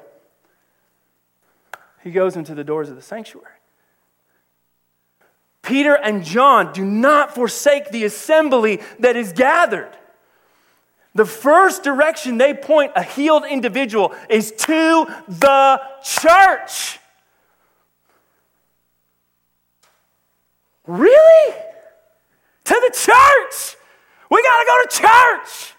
He 2.04 2.12
goes 2.12 2.36
into 2.36 2.56
the 2.56 2.64
doors 2.64 2.90
of 2.90 2.96
the 2.96 3.02
sanctuary. 3.02 3.54
Peter 5.62 5.94
and 5.94 6.24
John 6.24 6.74
do 6.74 6.84
not 6.84 7.36
forsake 7.36 7.92
the 7.92 8.04
assembly 8.04 8.82
that 9.00 9.16
is 9.16 9.32
gathered. 9.32 9.96
The 11.14 11.26
first 11.26 11.84
direction 11.84 12.38
they 12.38 12.54
point 12.54 12.94
a 12.96 13.04
healed 13.04 13.46
individual 13.46 14.16
is 14.30 14.52
to 14.52 15.06
the 15.28 15.82
church. 16.04 17.00
Really? 20.88 21.56
To 22.64 22.74
the 22.74 22.92
church. 22.94 23.78
We 24.30 24.42
got 24.42 24.60
to 24.60 24.66
go 24.66 24.82
to 24.84 24.88
church. 25.02 25.74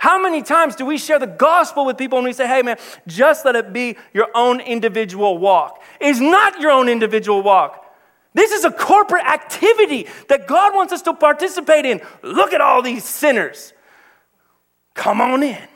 How 0.00 0.18
many 0.18 0.40
times 0.40 0.76
do 0.76 0.86
we 0.86 0.96
share 0.96 1.18
the 1.18 1.26
gospel 1.26 1.84
with 1.84 1.98
people 1.98 2.16
and 2.16 2.26
we 2.26 2.32
say, 2.32 2.46
hey 2.46 2.62
man, 2.62 2.78
just 3.06 3.44
let 3.44 3.54
it 3.54 3.70
be 3.70 3.98
your 4.14 4.28
own 4.34 4.58
individual 4.58 5.36
walk? 5.36 5.82
It's 6.00 6.20
not 6.20 6.58
your 6.58 6.70
own 6.70 6.88
individual 6.88 7.42
walk. 7.42 7.84
This 8.32 8.50
is 8.50 8.64
a 8.64 8.70
corporate 8.70 9.26
activity 9.26 10.08
that 10.30 10.46
God 10.46 10.74
wants 10.74 10.94
us 10.94 11.02
to 11.02 11.12
participate 11.12 11.84
in. 11.84 12.00
Look 12.22 12.54
at 12.54 12.62
all 12.62 12.80
these 12.80 13.04
sinners. 13.04 13.74
Come 14.94 15.20
on 15.20 15.42
in. 15.42 15.68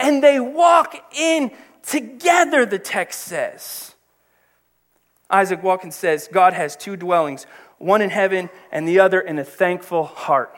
And 0.00 0.24
they 0.24 0.40
walk 0.40 0.96
in 1.14 1.50
together, 1.82 2.64
the 2.64 2.78
text 2.78 3.20
says. 3.20 3.94
Isaac 5.28 5.62
Watkins 5.62 5.94
says 5.94 6.26
God 6.32 6.54
has 6.54 6.74
two 6.74 6.96
dwellings, 6.96 7.44
one 7.76 8.00
in 8.00 8.08
heaven 8.08 8.48
and 8.72 8.88
the 8.88 9.00
other 9.00 9.20
in 9.20 9.38
a 9.38 9.44
thankful 9.44 10.04
heart. 10.04 10.56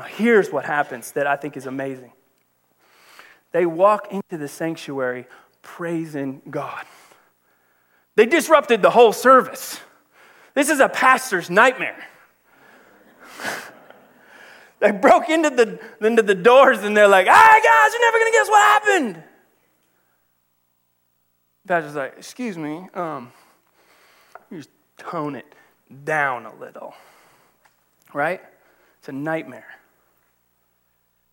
Now, 0.00 0.06
here's 0.06 0.50
what 0.50 0.64
happens 0.64 1.12
that 1.12 1.26
I 1.26 1.36
think 1.36 1.58
is 1.58 1.66
amazing 1.66 2.12
they 3.52 3.66
walk 3.66 4.10
into 4.10 4.38
the 4.38 4.48
sanctuary 4.48 5.26
praising 5.60 6.40
God. 6.48 6.86
They 8.16 8.24
disrupted 8.24 8.80
the 8.80 8.88
whole 8.88 9.12
service. 9.12 9.78
This 10.54 10.70
is 10.70 10.80
a 10.80 10.88
pastor's 10.88 11.50
nightmare. 11.50 12.02
they 14.78 14.90
broke 14.90 15.28
into 15.28 15.50
the, 15.50 15.78
into 16.00 16.22
the 16.22 16.34
doors 16.34 16.82
and 16.82 16.96
they're 16.96 17.06
like, 17.06 17.26
hey 17.26 17.60
guys, 17.62 17.92
you're 17.92 18.00
never 18.00 18.18
gonna 18.18 18.30
guess 18.30 18.48
what 18.48 18.82
happened. 18.82 19.22
Pastor's 21.68 21.94
like, 21.94 22.14
excuse 22.16 22.56
me, 22.56 22.88
um, 22.94 23.32
you 24.50 24.58
just 24.58 24.70
tone 24.96 25.36
it 25.36 25.54
down 26.04 26.46
a 26.46 26.54
little. 26.54 26.94
Right? 28.14 28.40
It's 28.98 29.10
a 29.10 29.12
nightmare. 29.12 29.79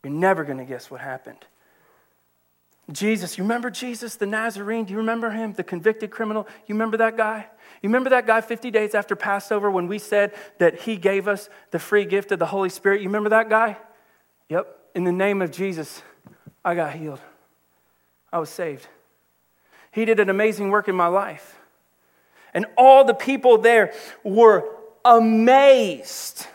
You're 0.08 0.16
never 0.16 0.46
going 0.46 0.58
to 0.58 0.64
guess 0.64 0.90
what 0.90 1.02
happened. 1.02 1.40
Jesus, 2.90 3.38
you 3.38 3.44
remember 3.44 3.70
Jesus, 3.70 4.16
the 4.16 4.26
Nazarene? 4.26 4.86
Do 4.86 4.94
you 4.94 5.00
remember 5.00 5.32
him, 5.32 5.52
the 5.52 5.66
convicted 5.66 6.12
criminal? 6.12 6.48
You 6.66 6.76
remember 6.76 6.96
that 6.96 7.18
guy? 7.18 7.46
You 7.82 7.90
remember 7.90 8.12
that 8.12 8.26
guy 8.26 8.40
50 8.40 8.72
days 8.72 8.96
after 8.96 9.18
Passover 9.18 9.70
when 9.70 9.88
we 9.88 10.00
said 10.00 10.34
that 10.60 10.80
he 10.80 10.96
gave 10.96 11.28
us 11.28 11.50
the 11.72 11.80
free 11.80 12.06
gift 12.06 12.32
of 12.32 12.40
the 12.40 12.46
Holy 12.46 12.70
Spirit? 12.70 13.02
You 13.02 13.10
remember 13.10 13.32
that 13.32 13.50
guy? 13.50 13.76
Yep. 14.48 14.80
In 14.96 15.04
the 15.04 15.12
name 15.12 15.42
of 15.42 15.52
Jesus, 15.52 16.02
I 16.64 16.74
got 16.74 16.94
healed. 16.94 17.20
I 18.32 18.40
was 18.40 18.50
saved. 18.50 18.88
He 19.92 20.06
did 20.06 20.22
an 20.22 20.30
amazing 20.30 20.70
work 20.70 20.88
in 20.88 20.96
my 20.96 21.08
life. 21.08 21.60
And 22.54 22.66
all 22.78 23.04
the 23.04 23.14
people 23.14 23.58
there 23.58 23.94
were 24.24 24.74
amazed. 25.04 26.48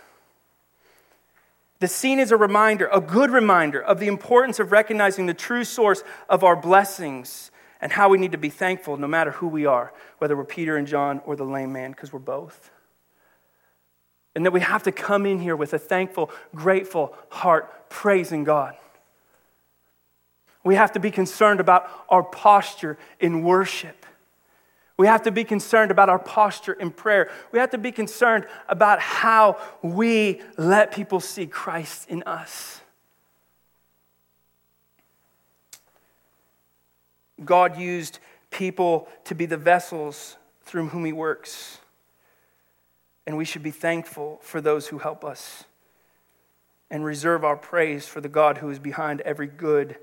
The 1.83 1.89
scene 1.89 2.21
is 2.21 2.31
a 2.31 2.37
reminder, 2.37 2.89
a 2.93 3.01
good 3.01 3.33
reminder, 3.33 3.83
of 3.83 3.99
the 3.99 4.07
importance 4.07 4.61
of 4.61 4.71
recognizing 4.71 5.27
the 5.27 5.35
true 5.35 5.65
source 5.65 6.05
of 6.29 6.45
our 6.45 6.55
blessings 6.55 7.51
and 7.81 7.91
how 7.91 8.09
we 8.09 8.19
need 8.19 8.31
to 8.31 8.39
be 8.39 8.51
thankful 8.51 8.97
no 8.97 9.09
matter 9.09 9.33
who 9.33 9.49
we 9.49 9.67
are, 9.67 9.93
whether 10.19 10.37
we're 10.37 10.45
Peter 10.45 10.77
and 10.77 10.87
John 10.87 11.21
or 11.27 11.35
the 11.35 11.43
lame 11.43 11.73
man, 11.73 11.91
because 11.91 12.13
we're 12.13 12.21
both. 12.21 12.71
And 14.37 14.47
that 14.47 14.53
we 14.53 14.61
have 14.61 14.85
to 14.85 14.93
come 14.93 15.27
in 15.27 15.41
here 15.41 15.57
with 15.57 15.75
a 15.75 15.79
thankful, 15.79 16.31
grateful 16.55 17.17
heart, 17.31 17.91
praising 17.91 18.45
God. 18.45 18.77
We 20.63 20.77
have 20.77 20.93
to 20.93 21.01
be 21.01 21.11
concerned 21.11 21.59
about 21.59 21.91
our 22.09 22.23
posture 22.23 22.97
in 23.19 23.43
worship. 23.43 24.02
We 24.97 25.07
have 25.07 25.23
to 25.23 25.33
be 25.33 25.45
concerned 25.45 25.91
about 25.91 26.09
our 26.09 26.19
posture 26.19 26.75
in 26.75 26.91
prayer. 26.91 27.31
We 27.51 27.59
have 27.59 27.71
to 27.71 27.79
be 27.79 27.93
concerned 27.93 28.47
about 28.69 29.01
how 29.01 29.59
we 29.83 30.41
let 30.57 30.93
people 30.93 31.21
see 31.21 31.47
Christ 31.47 32.09
in 32.09 32.23
us. 32.25 32.81
God 37.45 37.79
used 37.79 38.19
people 38.51 39.09
to 39.25 39.35
be 39.35 39.47
the 39.47 39.57
vessels 39.57 40.37
through 40.65 40.89
whom 40.89 41.05
He 41.05 41.13
works. 41.13 41.79
And 43.27 43.37
we 43.37 43.45
should 43.45 43.63
be 43.63 43.71
thankful 43.71 44.39
for 44.43 44.61
those 44.61 44.89
who 44.89 44.99
help 44.99 45.25
us 45.25 45.65
and 46.91 47.05
reserve 47.05 47.45
our 47.45 47.57
praise 47.57 48.07
for 48.07 48.21
the 48.21 48.29
God 48.29 48.59
who 48.59 48.69
is 48.69 48.79
behind 48.79 49.23
every 49.23 49.47
good 49.47 49.97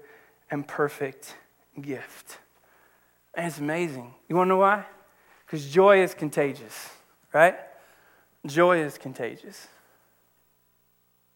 and 0.50 0.68
perfect 0.68 1.36
gift. 1.80 2.40
And 3.40 3.48
it's 3.48 3.58
amazing. 3.58 4.14
You 4.28 4.36
want 4.36 4.48
to 4.48 4.50
know 4.50 4.58
why? 4.58 4.84
Because 5.46 5.66
joy 5.72 6.04
is 6.04 6.14
contagious, 6.14 6.90
right? 7.32 7.56
Joy 8.46 8.82
is 8.82 8.98
contagious. 8.98 9.70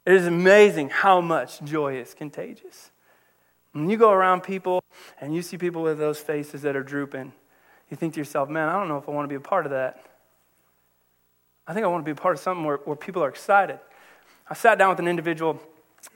It 0.06 0.12
is 0.12 0.28
amazing 0.28 0.89
how 0.89 1.22
much 1.22 1.64
joy 1.64 1.95
is 1.95 2.14
contagious. 2.14 2.91
When 3.72 3.89
you 3.89 3.95
go 3.95 4.12
around 4.12 4.43
people 4.43 4.84
and 5.22 5.34
you 5.34 5.41
see 5.41 5.58
people 5.58 5.82
with 5.82 5.97
those 5.97 6.20
faces 6.20 6.64
that 6.64 6.76
are 6.76 6.84
drooping, 6.84 7.32
you 7.89 7.95
think 7.95 8.16
to 8.16 8.20
yourself, 8.20 8.49
man, 8.49 8.68
I 8.68 8.74
don't 8.74 8.89
know 8.89 8.97
if 8.97 9.08
I 9.08 9.14
want 9.14 9.24
to 9.24 9.30
be 9.30 9.36
a 9.36 9.39
part 9.39 9.66
of 9.66 9.72
that. 9.72 10.04
I 11.66 11.74
think 11.74 11.86
I 11.86 11.88
want 11.88 12.04
to 12.04 12.06
be 12.06 12.20
a 12.20 12.22
part 12.22 12.36
of 12.36 12.41
something 12.41 12.66
where, 12.66 12.82
where 12.84 12.97
people 12.97 13.24
are 13.24 13.30
excited. 13.30 13.80
I 14.49 14.56
sat 14.56 14.78
down 14.78 14.89
with 14.89 14.99
an 14.99 15.08
individual 15.08 15.58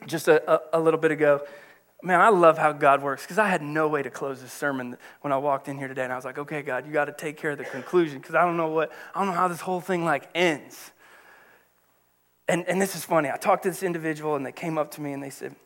just 0.06 0.28
a, 0.28 0.52
a, 0.52 0.60
a 0.74 0.80
little 0.80 1.00
bit 1.00 1.12
ago 1.12 1.46
Man, 2.02 2.20
I 2.20 2.28
love 2.28 2.58
how 2.58 2.72
God 2.72 3.02
works 3.02 3.22
because 3.22 3.38
I 3.38 3.48
had 3.48 3.60
no 3.60 3.88
way 3.88 4.02
to 4.02 4.10
close 4.10 4.40
this 4.40 4.52
sermon 4.52 4.96
when 5.20 5.32
I 5.32 5.36
walked 5.36 5.66
in 5.66 5.76
here 5.78 5.88
today. 5.88 6.04
And 6.04 6.12
I 6.12 6.16
was 6.16 6.24
like, 6.24 6.38
okay, 6.38 6.62
God, 6.62 6.86
you 6.86 6.92
got 6.92 7.06
to 7.06 7.12
take 7.12 7.36
care 7.36 7.50
of 7.50 7.58
the 7.58 7.64
conclusion 7.64 8.18
because 8.18 8.36
I 8.36 8.44
don't 8.44 8.56
know 8.56 8.68
what, 8.68 8.92
I 9.14 9.18
don't 9.18 9.28
know 9.28 9.38
how 9.38 9.48
this 9.48 9.60
whole 9.60 9.80
thing 9.80 10.04
like 10.04 10.28
ends. 10.34 10.92
And, 12.46 12.66
and 12.68 12.80
this 12.80 12.94
is 12.94 13.04
funny. 13.04 13.30
I 13.30 13.36
talked 13.36 13.64
to 13.64 13.70
this 13.70 13.82
individual 13.82 14.36
and 14.36 14.46
they 14.46 14.52
came 14.52 14.78
up 14.78 14.92
to 14.92 15.00
me 15.00 15.12
and 15.12 15.22
they 15.22 15.30
said, 15.30 15.56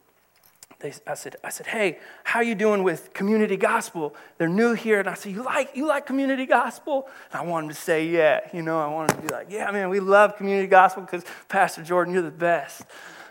they, 0.81 0.95
I, 1.07 1.15
said, 1.15 1.37
I 1.45 1.51
said, 1.51 1.67
hey, 1.67 1.99
how 2.25 2.41
you 2.41 2.55
doing 2.55 2.83
with 2.83 3.13
community 3.13 3.59
gospel? 3.59 4.17
They're 4.39 4.49
new 4.49 4.73
here. 4.73 5.01
And 5.01 5.09
I 5.09 5.15
said, 5.15 5.33
you 5.33 5.45
like, 5.45 5.77
you 5.77 5.87
like 5.87 6.07
community 6.07 6.47
gospel? 6.47 7.09
And 7.31 7.43
I 7.43 7.45
wanted 7.45 7.69
to 7.69 7.75
say, 7.75 8.07
yeah. 8.07 8.41
You 8.55 8.63
know, 8.63 8.81
I 8.81 8.89
wanted 8.89 9.17
to 9.17 9.23
be 9.23 9.29
like, 9.29 9.49
yeah, 9.51 9.71
man, 9.71 9.91
we 9.91 10.01
love 10.01 10.37
community 10.37 10.67
gospel 10.67 11.03
because 11.03 11.25
Pastor 11.49 11.83
Jordan, 11.83 12.15
you're 12.15 12.23
the 12.23 12.31
best. 12.31 12.83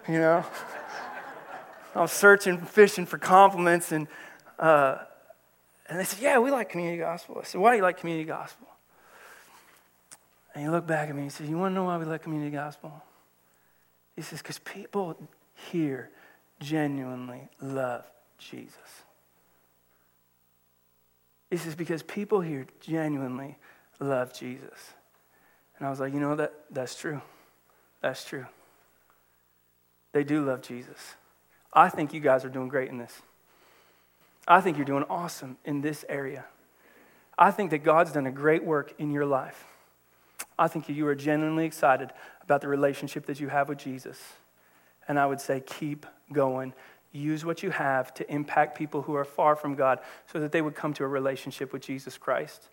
You 0.08 0.20
know? 0.20 0.46
I 1.94 2.02
was 2.02 2.12
searching, 2.12 2.58
fishing 2.58 3.06
for 3.06 3.18
compliments, 3.18 3.92
and, 3.92 4.08
uh, 4.58 4.98
and 5.88 6.00
they 6.00 6.04
said, 6.04 6.22
Yeah, 6.22 6.40
we 6.40 6.52
like 6.52 6.70
community 6.70 7.00
gospel. 7.00 7.38
I 7.42 7.44
said, 7.44 7.60
Why 7.60 7.72
do 7.72 7.78
you 7.78 7.84
like 7.84 7.98
community 7.98 8.26
gospel? 8.26 8.68
And 10.54 10.64
he 10.64 10.70
looked 10.70 10.88
back 10.88 11.10
at 11.10 11.16
me 11.16 11.24
and 11.24 11.32
said, 11.32 11.48
You 11.48 11.58
want 11.58 11.72
to 11.72 11.76
know 11.76 11.86
why 11.86 11.98
we 11.98 12.06
like 12.06 12.24
community 12.24 12.52
gospel? 12.52 12.92
He 14.16 14.22
says, 14.22 14.42
Because 14.42 14.60
people 14.60 15.18
here 15.72 16.10
genuinely 16.60 17.50
love 17.62 18.06
Jesus. 18.38 18.76
He 21.50 21.58
says, 21.58 21.76
Because 21.76 22.04
people 22.04 22.40
here 22.40 22.68
genuinely 22.80 23.58
love 24.00 24.34
Jesus. 24.34 24.94
And 25.78 25.88
I 25.88 25.90
was 25.90 26.00
like, 26.00 26.14
You 26.14 26.22
know, 26.22 26.36
that, 26.36 26.54
that's 26.70 26.96
true. 26.96 27.22
That's 28.02 28.24
true. 28.24 28.46
They 30.14 30.24
do 30.24 30.44
love 30.46 30.62
Jesus. 30.62 31.16
I 31.74 31.90
think 31.90 32.14
you 32.14 32.20
guys 32.20 32.44
are 32.44 32.50
doing 32.50 32.68
great 32.68 32.90
in 32.90 32.98
this. 32.98 33.22
I 34.48 34.62
think 34.62 34.78
you're 34.78 34.86
doing 34.86 35.06
awesome 35.10 35.58
in 35.64 35.82
this 35.82 36.04
area. 36.10 36.46
I 37.38 37.52
think 37.52 37.72
that 37.72 37.80
God's 37.80 38.12
done 38.12 38.28
a 38.28 38.32
great 38.32 38.64
work 38.64 38.94
in 38.98 39.12
your 39.12 39.26
life. 39.26 39.66
I 40.60 40.68
think 40.68 40.90
you 40.90 41.08
are 41.08 41.16
genuinely 41.16 41.66
excited 41.66 42.12
about 42.44 42.62
the 42.62 42.68
relationship 42.68 43.26
that 43.28 43.40
you 43.40 43.48
have 43.48 43.70
with 43.70 43.78
Jesus. 43.78 44.20
And 45.08 45.20
I 45.20 45.26
would 45.26 45.42
say, 45.42 45.62
keep 45.62 46.06
going. 46.32 46.74
Use 47.12 47.44
what 47.44 47.64
you 47.64 47.72
have 47.72 48.14
to 48.16 48.32
impact 48.32 48.78
people 48.78 49.04
who 49.04 49.16
are 49.16 49.26
far 49.26 49.56
from 49.56 49.76
God 49.76 50.00
so 50.32 50.40
that 50.40 50.52
they 50.52 50.62
would 50.62 50.76
come 50.76 50.94
to 50.96 51.04
a 51.04 51.08
relationship 51.08 51.74
with 51.74 51.82
Jesus 51.82 52.18
Christ. 52.18 52.70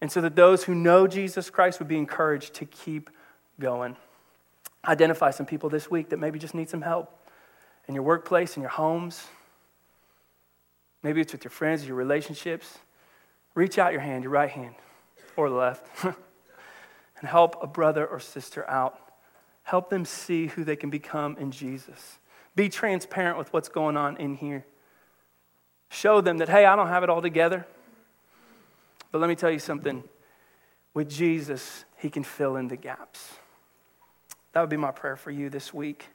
And 0.00 0.10
so 0.10 0.20
that 0.20 0.36
those 0.36 0.64
who 0.64 0.74
know 0.74 1.06
Jesus 1.06 1.50
Christ 1.50 1.78
would 1.78 1.88
be 1.88 1.98
encouraged 1.98 2.54
to 2.54 2.64
keep 2.64 3.10
going. 3.58 3.96
Identify 4.86 5.30
some 5.30 5.46
people 5.46 5.68
this 5.68 5.90
week 5.90 6.10
that 6.10 6.18
maybe 6.18 6.38
just 6.38 6.54
need 6.54 6.70
some 6.70 6.82
help 6.82 7.16
in 7.88 7.94
your 7.94 8.04
workplace, 8.04 8.56
in 8.56 8.62
your 8.62 8.70
homes. 8.70 9.26
Maybe 11.02 11.20
it's 11.20 11.32
with 11.32 11.44
your 11.44 11.50
friends, 11.50 11.86
your 11.86 11.96
relationships. 11.96 12.78
Reach 13.54 13.78
out 13.78 13.92
your 13.92 14.00
hand, 14.00 14.24
your 14.24 14.32
right 14.32 14.50
hand 14.50 14.74
or 15.36 15.48
left, 15.48 15.86
and 16.04 16.14
help 17.28 17.56
a 17.62 17.66
brother 17.66 18.06
or 18.06 18.20
sister 18.20 18.68
out. 18.68 18.98
Help 19.62 19.90
them 19.90 20.04
see 20.04 20.48
who 20.48 20.64
they 20.64 20.76
can 20.76 20.90
become 20.90 21.36
in 21.38 21.50
Jesus. 21.50 22.18
Be 22.56 22.68
transparent 22.68 23.38
with 23.38 23.52
what's 23.52 23.68
going 23.68 23.96
on 23.96 24.16
in 24.16 24.34
here. 24.34 24.66
Show 25.88 26.20
them 26.20 26.38
that, 26.38 26.48
hey, 26.48 26.64
I 26.64 26.76
don't 26.76 26.88
have 26.88 27.02
it 27.02 27.10
all 27.10 27.22
together. 27.22 27.66
But 29.12 29.20
let 29.20 29.28
me 29.28 29.34
tell 29.34 29.50
you 29.50 29.58
something 29.58 30.04
with 30.94 31.08
Jesus, 31.08 31.84
He 31.96 32.10
can 32.10 32.24
fill 32.24 32.56
in 32.56 32.68
the 32.68 32.76
gaps. 32.76 33.34
That 34.52 34.60
would 34.60 34.70
be 34.70 34.76
my 34.76 34.90
prayer 34.90 35.16
for 35.16 35.30
you 35.30 35.48
this 35.48 35.72
week 35.72 36.06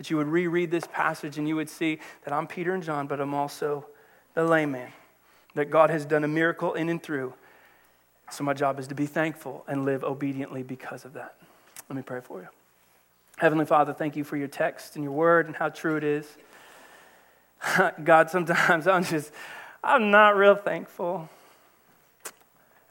that 0.00 0.08
you 0.08 0.16
would 0.16 0.28
reread 0.28 0.70
this 0.70 0.86
passage 0.86 1.36
and 1.36 1.46
you 1.46 1.54
would 1.54 1.68
see 1.68 1.98
that 2.24 2.32
I'm 2.32 2.46
Peter 2.46 2.72
and 2.72 2.82
John, 2.82 3.06
but 3.06 3.20
I'm 3.20 3.34
also 3.34 3.84
the 4.32 4.42
layman, 4.42 4.88
that 5.54 5.68
God 5.68 5.90
has 5.90 6.06
done 6.06 6.24
a 6.24 6.28
miracle 6.28 6.72
in 6.72 6.88
and 6.88 7.02
through. 7.02 7.34
So 8.30 8.42
my 8.42 8.54
job 8.54 8.80
is 8.80 8.86
to 8.86 8.94
be 8.94 9.04
thankful 9.04 9.62
and 9.68 9.84
live 9.84 10.02
obediently 10.02 10.62
because 10.62 11.04
of 11.04 11.12
that. 11.12 11.34
Let 11.90 11.96
me 11.96 12.02
pray 12.02 12.22
for 12.22 12.40
you. 12.40 12.48
Heavenly 13.36 13.66
Father, 13.66 13.92
thank 13.92 14.16
you 14.16 14.24
for 14.24 14.38
your 14.38 14.48
text 14.48 14.96
and 14.96 15.04
your 15.04 15.12
word 15.12 15.48
and 15.48 15.54
how 15.54 15.68
true 15.68 15.96
it 15.96 16.04
is. 16.04 16.26
God, 18.02 18.30
sometimes 18.30 18.86
I'm 18.86 19.04
just, 19.04 19.30
I'm 19.84 20.10
not 20.10 20.34
real 20.34 20.56
thankful. 20.56 21.28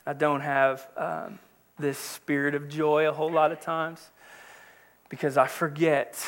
I 0.05 0.13
don't 0.13 0.41
have 0.41 0.87
um, 0.95 1.39
this 1.79 1.97
spirit 1.97 2.53
of 2.53 2.69
joy 2.69 3.09
a 3.09 3.11
whole 3.11 3.31
lot 3.31 3.51
of 3.51 3.59
times 3.59 4.11
because 5.09 5.37
I 5.37 5.47
forget 5.47 6.23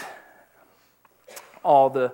all 1.63 1.89
the 1.89 2.13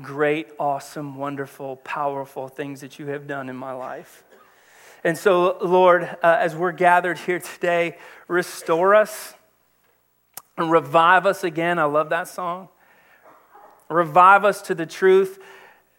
great, 0.00 0.48
awesome, 0.58 1.16
wonderful, 1.16 1.76
powerful 1.76 2.48
things 2.48 2.80
that 2.80 2.98
you 2.98 3.06
have 3.06 3.26
done 3.26 3.48
in 3.48 3.56
my 3.56 3.72
life. 3.72 4.24
And 5.04 5.16
so, 5.16 5.58
Lord, 5.58 6.04
uh, 6.04 6.16
as 6.22 6.56
we're 6.56 6.72
gathered 6.72 7.18
here 7.18 7.38
today, 7.38 7.98
restore 8.26 8.94
us 8.94 9.34
and 10.56 10.70
revive 10.70 11.26
us 11.26 11.44
again. 11.44 11.78
I 11.78 11.84
love 11.84 12.08
that 12.08 12.26
song. 12.26 12.68
Revive 13.88 14.44
us 14.44 14.62
to 14.62 14.74
the 14.74 14.86
truth 14.86 15.38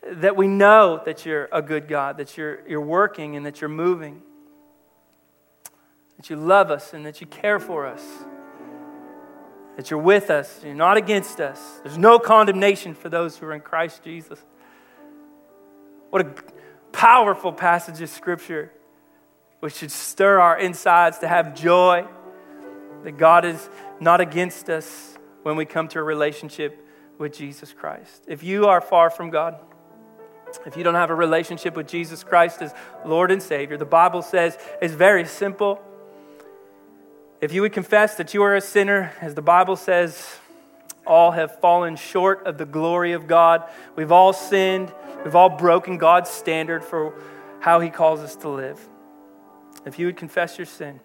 that 0.07 0.35
we 0.35 0.47
know 0.47 1.01
that 1.05 1.25
you're 1.25 1.47
a 1.51 1.61
good 1.61 1.87
God, 1.87 2.17
that 2.17 2.37
you're, 2.37 2.67
you're 2.67 2.81
working 2.81 3.35
and 3.35 3.45
that 3.45 3.61
you're 3.61 3.69
moving, 3.69 4.21
that 6.17 6.29
you 6.29 6.35
love 6.35 6.71
us 6.71 6.93
and 6.93 7.05
that 7.05 7.21
you 7.21 7.27
care 7.27 7.59
for 7.59 7.85
us 7.85 8.03
that 9.75 9.91
you're 9.91 9.99
with 9.99 10.29
us, 10.29 10.61
you're 10.63 10.73
not 10.73 10.97
against 10.97 11.39
us. 11.39 11.79
There's 11.83 11.97
no 11.97 12.19
condemnation 12.19 12.93
for 12.93 13.09
those 13.09 13.37
who 13.37 13.45
are 13.47 13.53
in 13.53 13.61
Christ 13.61 14.03
Jesus. 14.03 14.39
What 16.09 16.25
a 16.25 16.33
powerful 16.91 17.51
passage 17.51 18.01
of 18.01 18.09
Scripture, 18.09 18.71
which 19.59 19.75
should 19.75 19.91
stir 19.91 20.39
our 20.39 20.57
insides 20.57 21.19
to 21.19 21.27
have 21.27 21.55
joy 21.55 22.07
that 23.03 23.17
God 23.17 23.45
is 23.45 23.69
not 23.99 24.21
against 24.21 24.69
us 24.69 25.17
when 25.43 25.55
we 25.55 25.65
come 25.65 25.87
to 25.89 25.99
a 25.99 26.03
relationship 26.03 26.83
with 27.17 27.37
Jesus 27.37 27.73
Christ. 27.73 28.23
If 28.27 28.43
you 28.43 28.65
are 28.67 28.81
far 28.81 29.09
from 29.09 29.29
God, 29.29 29.59
if 30.65 30.77
you 30.77 30.83
don't 30.83 30.95
have 30.95 31.09
a 31.09 31.15
relationship 31.15 31.75
with 31.75 31.87
Jesus 31.87 32.23
Christ 32.23 32.61
as 32.61 32.73
Lord 33.05 33.29
and 33.29 33.41
Savior, 33.41 33.77
the 33.77 33.85
Bible 33.85 34.21
says 34.21 34.57
it's 34.81 34.93
very 34.93 35.25
simple. 35.25 35.81
If 37.41 37.53
you 37.53 37.61
would 37.61 37.73
confess 37.73 38.15
that 38.15 38.33
you 38.33 38.43
are 38.43 38.55
a 38.55 38.61
sinner, 38.61 39.13
as 39.21 39.35
the 39.35 39.41
Bible 39.41 39.75
says, 39.75 40.37
all 41.05 41.31
have 41.31 41.59
fallen 41.59 41.95
short 41.95 42.45
of 42.47 42.57
the 42.57 42.65
glory 42.65 43.11
of 43.11 43.27
God. 43.27 43.63
We've 43.95 44.11
all 44.11 44.33
sinned. 44.33 44.91
We've 45.23 45.35
all 45.35 45.49
broken 45.49 45.97
God's 45.97 46.29
standard 46.29 46.83
for 46.83 47.13
how 47.59 47.79
He 47.79 47.89
calls 47.89 48.21
us 48.21 48.35
to 48.37 48.49
live. 48.49 48.79
If 49.85 49.99
you 49.99 50.07
would 50.07 50.17
confess 50.17 50.57
your 50.57 50.65
sin 50.65 50.99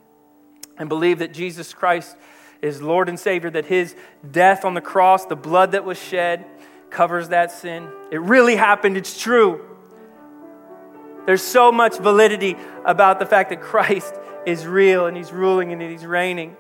and 0.78 0.88
believe 0.88 1.18
that 1.18 1.32
Jesus 1.32 1.74
Christ 1.74 2.16
is 2.62 2.80
Lord 2.80 3.08
and 3.08 3.18
Savior, 3.18 3.50
that 3.50 3.66
His 3.66 3.94
death 4.30 4.64
on 4.64 4.74
the 4.74 4.80
cross, 4.80 5.26
the 5.26 5.36
blood 5.36 5.72
that 5.72 5.84
was 5.84 6.00
shed, 6.00 6.44
covers 6.90 7.28
that 7.28 7.52
sin. 7.52 7.88
It 8.10 8.20
really 8.20 8.56
happened. 8.56 8.96
It's 8.96 9.20
true. 9.20 9.66
There's 11.26 11.42
so 11.42 11.70
much 11.70 11.98
validity 11.98 12.56
about 12.84 13.18
the 13.18 13.26
fact 13.26 13.50
that 13.50 13.60
Christ 13.60 14.14
is 14.46 14.66
real 14.66 15.06
and 15.06 15.16
He's 15.16 15.32
ruling 15.32 15.72
and 15.72 15.82
He's 15.82 16.06
reigning. 16.06 16.56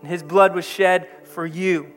And 0.00 0.10
His 0.10 0.22
blood 0.22 0.54
was 0.54 0.64
shed 0.64 1.08
for 1.24 1.46
you. 1.46 1.92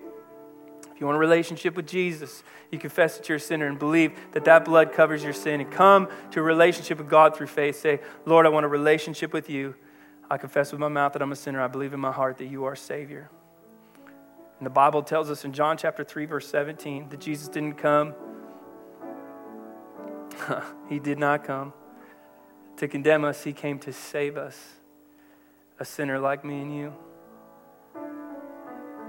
If 0.94 1.00
you 1.00 1.06
want 1.06 1.16
a 1.16 1.20
relationship 1.20 1.76
with 1.76 1.88
Jesus, 1.88 2.44
you 2.72 2.80
confess 2.80 3.18
that 3.18 3.28
you're 3.28 3.38
a 3.38 3.40
sinner 3.40 3.68
and 3.68 3.78
believe 3.78 4.18
that 4.32 4.46
that 4.46 4.66
blood 4.66 4.94
covers 4.94 5.24
your 5.24 5.34
sin 5.34 5.62
and 5.62 5.72
come 5.72 6.10
to 6.32 6.40
a 6.40 6.44
relationship 6.44 6.98
with 6.98 7.10
God 7.10 7.36
through 7.36 7.48
faith. 7.48 7.80
Say, 7.80 8.00
Lord, 8.26 8.46
I 8.46 8.50
want 8.50 8.66
a 8.66 8.70
relationship 8.70 9.34
with 9.34 9.50
you. 9.50 9.76
I 10.30 10.38
confess 10.38 10.72
with 10.72 10.80
my 10.80 10.88
mouth 10.88 11.14
that 11.14 11.22
I'm 11.22 11.32
a 11.32 11.36
sinner. 11.36 11.62
I 11.62 11.68
believe 11.68 11.94
in 11.94 12.00
my 12.00 12.12
heart 12.12 12.38
that 12.38 12.46
you 12.46 12.64
are 12.64 12.76
Savior. 12.76 13.30
And 14.60 14.66
the 14.66 14.72
Bible 14.72 15.02
tells 15.02 15.30
us 15.30 15.44
in 15.44 15.54
John 15.54 15.76
chapter 15.76 16.04
3, 16.04 16.26
verse 16.26 16.48
17, 16.48 17.10
that 17.10 17.20
Jesus 17.20 17.48
didn't 17.48 17.74
come. 17.74 18.14
he 20.90 21.00
did 21.00 21.20
not 21.20 21.44
come 21.44 21.74
to 22.78 22.88
condemn 22.88 23.24
us, 23.26 23.44
He 23.44 23.54
came 23.54 23.80
to 23.80 23.94
save 23.94 24.38
us, 24.38 24.58
a 25.80 25.86
sinner 25.86 26.20
like 26.20 26.44
me 26.44 26.62
and 26.62 26.76
you. 26.76 26.94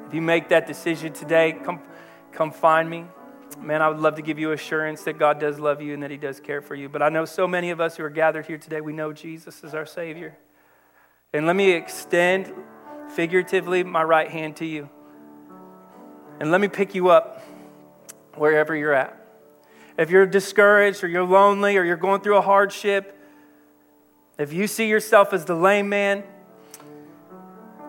If 0.06 0.14
you 0.14 0.22
make 0.22 0.50
that 0.50 0.66
decision 0.66 1.12
today, 1.12 1.52
come, 1.64 1.80
come 2.32 2.50
find 2.50 2.88
me. 2.88 3.06
Man, 3.58 3.80
I 3.82 3.88
would 3.88 3.98
love 3.98 4.16
to 4.16 4.22
give 4.22 4.38
you 4.38 4.52
assurance 4.52 5.04
that 5.04 5.18
God 5.18 5.38
does 5.38 5.58
love 5.58 5.80
you 5.80 5.94
and 5.94 6.02
that 6.02 6.10
He 6.10 6.16
does 6.16 6.40
care 6.40 6.60
for 6.60 6.74
you. 6.74 6.88
But 6.88 7.02
I 7.02 7.08
know 7.08 7.24
so 7.24 7.46
many 7.46 7.70
of 7.70 7.80
us 7.80 7.96
who 7.96 8.04
are 8.04 8.10
gathered 8.10 8.46
here 8.46 8.58
today, 8.58 8.80
we 8.80 8.92
know 8.92 9.12
Jesus 9.12 9.64
is 9.64 9.74
our 9.74 9.86
Savior. 9.86 10.36
And 11.32 11.46
let 11.46 11.56
me 11.56 11.70
extend 11.72 12.52
figuratively 13.14 13.84
my 13.84 14.02
right 14.02 14.30
hand 14.30 14.56
to 14.56 14.66
you. 14.66 14.88
And 16.40 16.50
let 16.50 16.60
me 16.60 16.68
pick 16.68 16.94
you 16.94 17.08
up 17.08 17.42
wherever 18.34 18.74
you're 18.74 18.92
at. 18.92 19.18
If 19.96 20.10
you're 20.10 20.26
discouraged 20.26 21.04
or 21.04 21.08
you're 21.08 21.24
lonely 21.24 21.76
or 21.76 21.84
you're 21.84 21.96
going 21.96 22.20
through 22.20 22.36
a 22.36 22.42
hardship, 22.42 23.18
if 24.38 24.52
you 24.52 24.66
see 24.66 24.88
yourself 24.88 25.32
as 25.32 25.44
the 25.44 25.54
lame 25.54 25.88
man, 25.88 26.24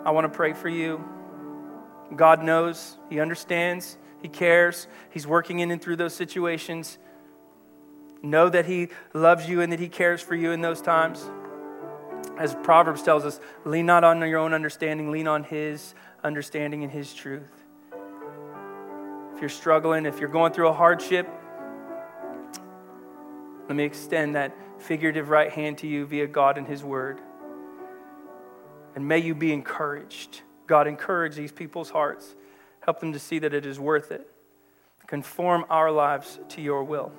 I 0.05 0.11
want 0.11 0.25
to 0.25 0.35
pray 0.35 0.53
for 0.53 0.69
you. 0.69 1.03
God 2.15 2.43
knows, 2.43 2.97
He 3.09 3.19
understands, 3.19 3.97
He 4.21 4.27
cares. 4.27 4.87
He's 5.09 5.25
working 5.25 5.59
in 5.59 5.71
and 5.71 5.81
through 5.81 5.95
those 5.95 6.13
situations. 6.13 6.97
Know 8.21 8.49
that 8.49 8.65
He 8.65 8.89
loves 9.13 9.47
you 9.47 9.61
and 9.61 9.71
that 9.71 9.79
He 9.79 9.89
cares 9.89 10.21
for 10.21 10.35
you 10.35 10.51
in 10.51 10.61
those 10.61 10.81
times. 10.81 11.29
As 12.37 12.55
Proverbs 12.63 13.03
tells 13.03 13.25
us, 13.25 13.39
lean 13.63 13.85
not 13.85 14.03
on 14.03 14.19
your 14.19 14.39
own 14.39 14.53
understanding, 14.53 15.11
lean 15.11 15.27
on 15.27 15.43
His 15.43 15.93
understanding 16.23 16.83
and 16.83 16.91
His 16.91 17.13
truth. 17.13 17.63
If 19.35 19.41
you're 19.41 19.49
struggling, 19.49 20.05
if 20.05 20.19
you're 20.19 20.29
going 20.29 20.51
through 20.53 20.67
a 20.67 20.73
hardship, 20.73 21.27
let 23.67 23.75
me 23.75 23.83
extend 23.83 24.35
that 24.35 24.55
figurative 24.83 25.29
right 25.29 25.51
hand 25.51 25.79
to 25.79 25.87
you 25.87 26.05
via 26.05 26.27
God 26.27 26.57
and 26.57 26.67
His 26.67 26.83
Word. 26.83 27.19
And 28.95 29.07
may 29.07 29.19
you 29.19 29.33
be 29.33 29.51
encouraged. 29.51 30.41
God, 30.67 30.87
encourage 30.87 31.35
these 31.35 31.51
people's 31.51 31.89
hearts. 31.89 32.35
Help 32.81 32.99
them 32.99 33.13
to 33.13 33.19
see 33.19 33.39
that 33.39 33.53
it 33.53 33.65
is 33.65 33.79
worth 33.79 34.11
it. 34.11 34.29
Conform 35.07 35.65
our 35.69 35.91
lives 35.91 36.39
to 36.49 36.61
your 36.61 36.83
will. 36.83 37.11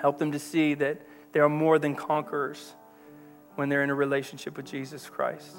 Help 0.00 0.18
them 0.18 0.32
to 0.32 0.38
see 0.38 0.74
that 0.74 1.02
they 1.32 1.40
are 1.40 1.48
more 1.48 1.78
than 1.78 1.94
conquerors 1.94 2.74
when 3.56 3.68
they're 3.68 3.82
in 3.82 3.90
a 3.90 3.94
relationship 3.94 4.56
with 4.56 4.66
Jesus 4.66 5.08
Christ. 5.08 5.56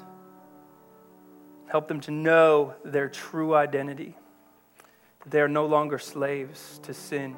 Help 1.68 1.88
them 1.88 2.00
to 2.00 2.10
know 2.10 2.74
their 2.84 3.08
true 3.08 3.54
identity. 3.54 4.16
They 5.26 5.40
are 5.40 5.48
no 5.48 5.66
longer 5.66 5.98
slaves 5.98 6.80
to 6.82 6.92
sin, 6.92 7.36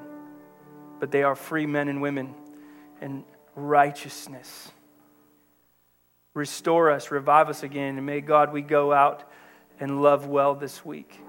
but 0.99 1.11
they 1.11 1.23
are 1.23 1.37
free 1.37 1.67
men 1.67 1.89
and 1.89 2.01
women 2.01 2.35
in 3.01 3.25
righteousness. 3.55 4.71
Restore 6.35 6.91
us, 6.91 7.11
revive 7.11 7.49
us 7.49 7.63
again, 7.63 7.97
and 7.97 8.05
may 8.05 8.21
God, 8.21 8.53
we 8.53 8.61
go 8.61 8.93
out 8.93 9.23
and 9.79 10.03
love 10.03 10.27
well 10.27 10.55
this 10.55 10.85
week. 10.85 11.21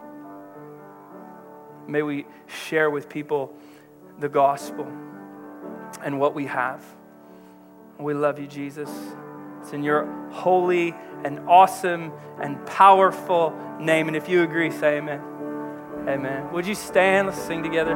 May 1.87 2.01
we 2.01 2.25
share 2.47 2.89
with 2.89 3.07
people 3.09 3.53
the 4.19 4.29
gospel 4.29 4.87
and 6.03 6.19
what 6.19 6.33
we 6.33 6.45
have. 6.47 6.83
We 7.99 8.13
love 8.13 8.39
you, 8.39 8.47
Jesus. 8.47 8.89
It's 9.61 9.71
in 9.73 9.83
your 9.83 10.05
holy 10.31 10.93
and 11.23 11.39
awesome 11.47 12.11
and 12.41 12.63
powerful 12.65 13.53
name. 13.79 14.07
And 14.07 14.17
if 14.17 14.27
you 14.27 14.43
agree, 14.43 14.71
say 14.71 14.97
amen. 14.97 15.21
Amen. 16.07 16.51
Would 16.51 16.67
you 16.67 16.75
stand? 16.75 17.27
Let's 17.27 17.41
sing 17.41 17.63
together. 17.63 17.95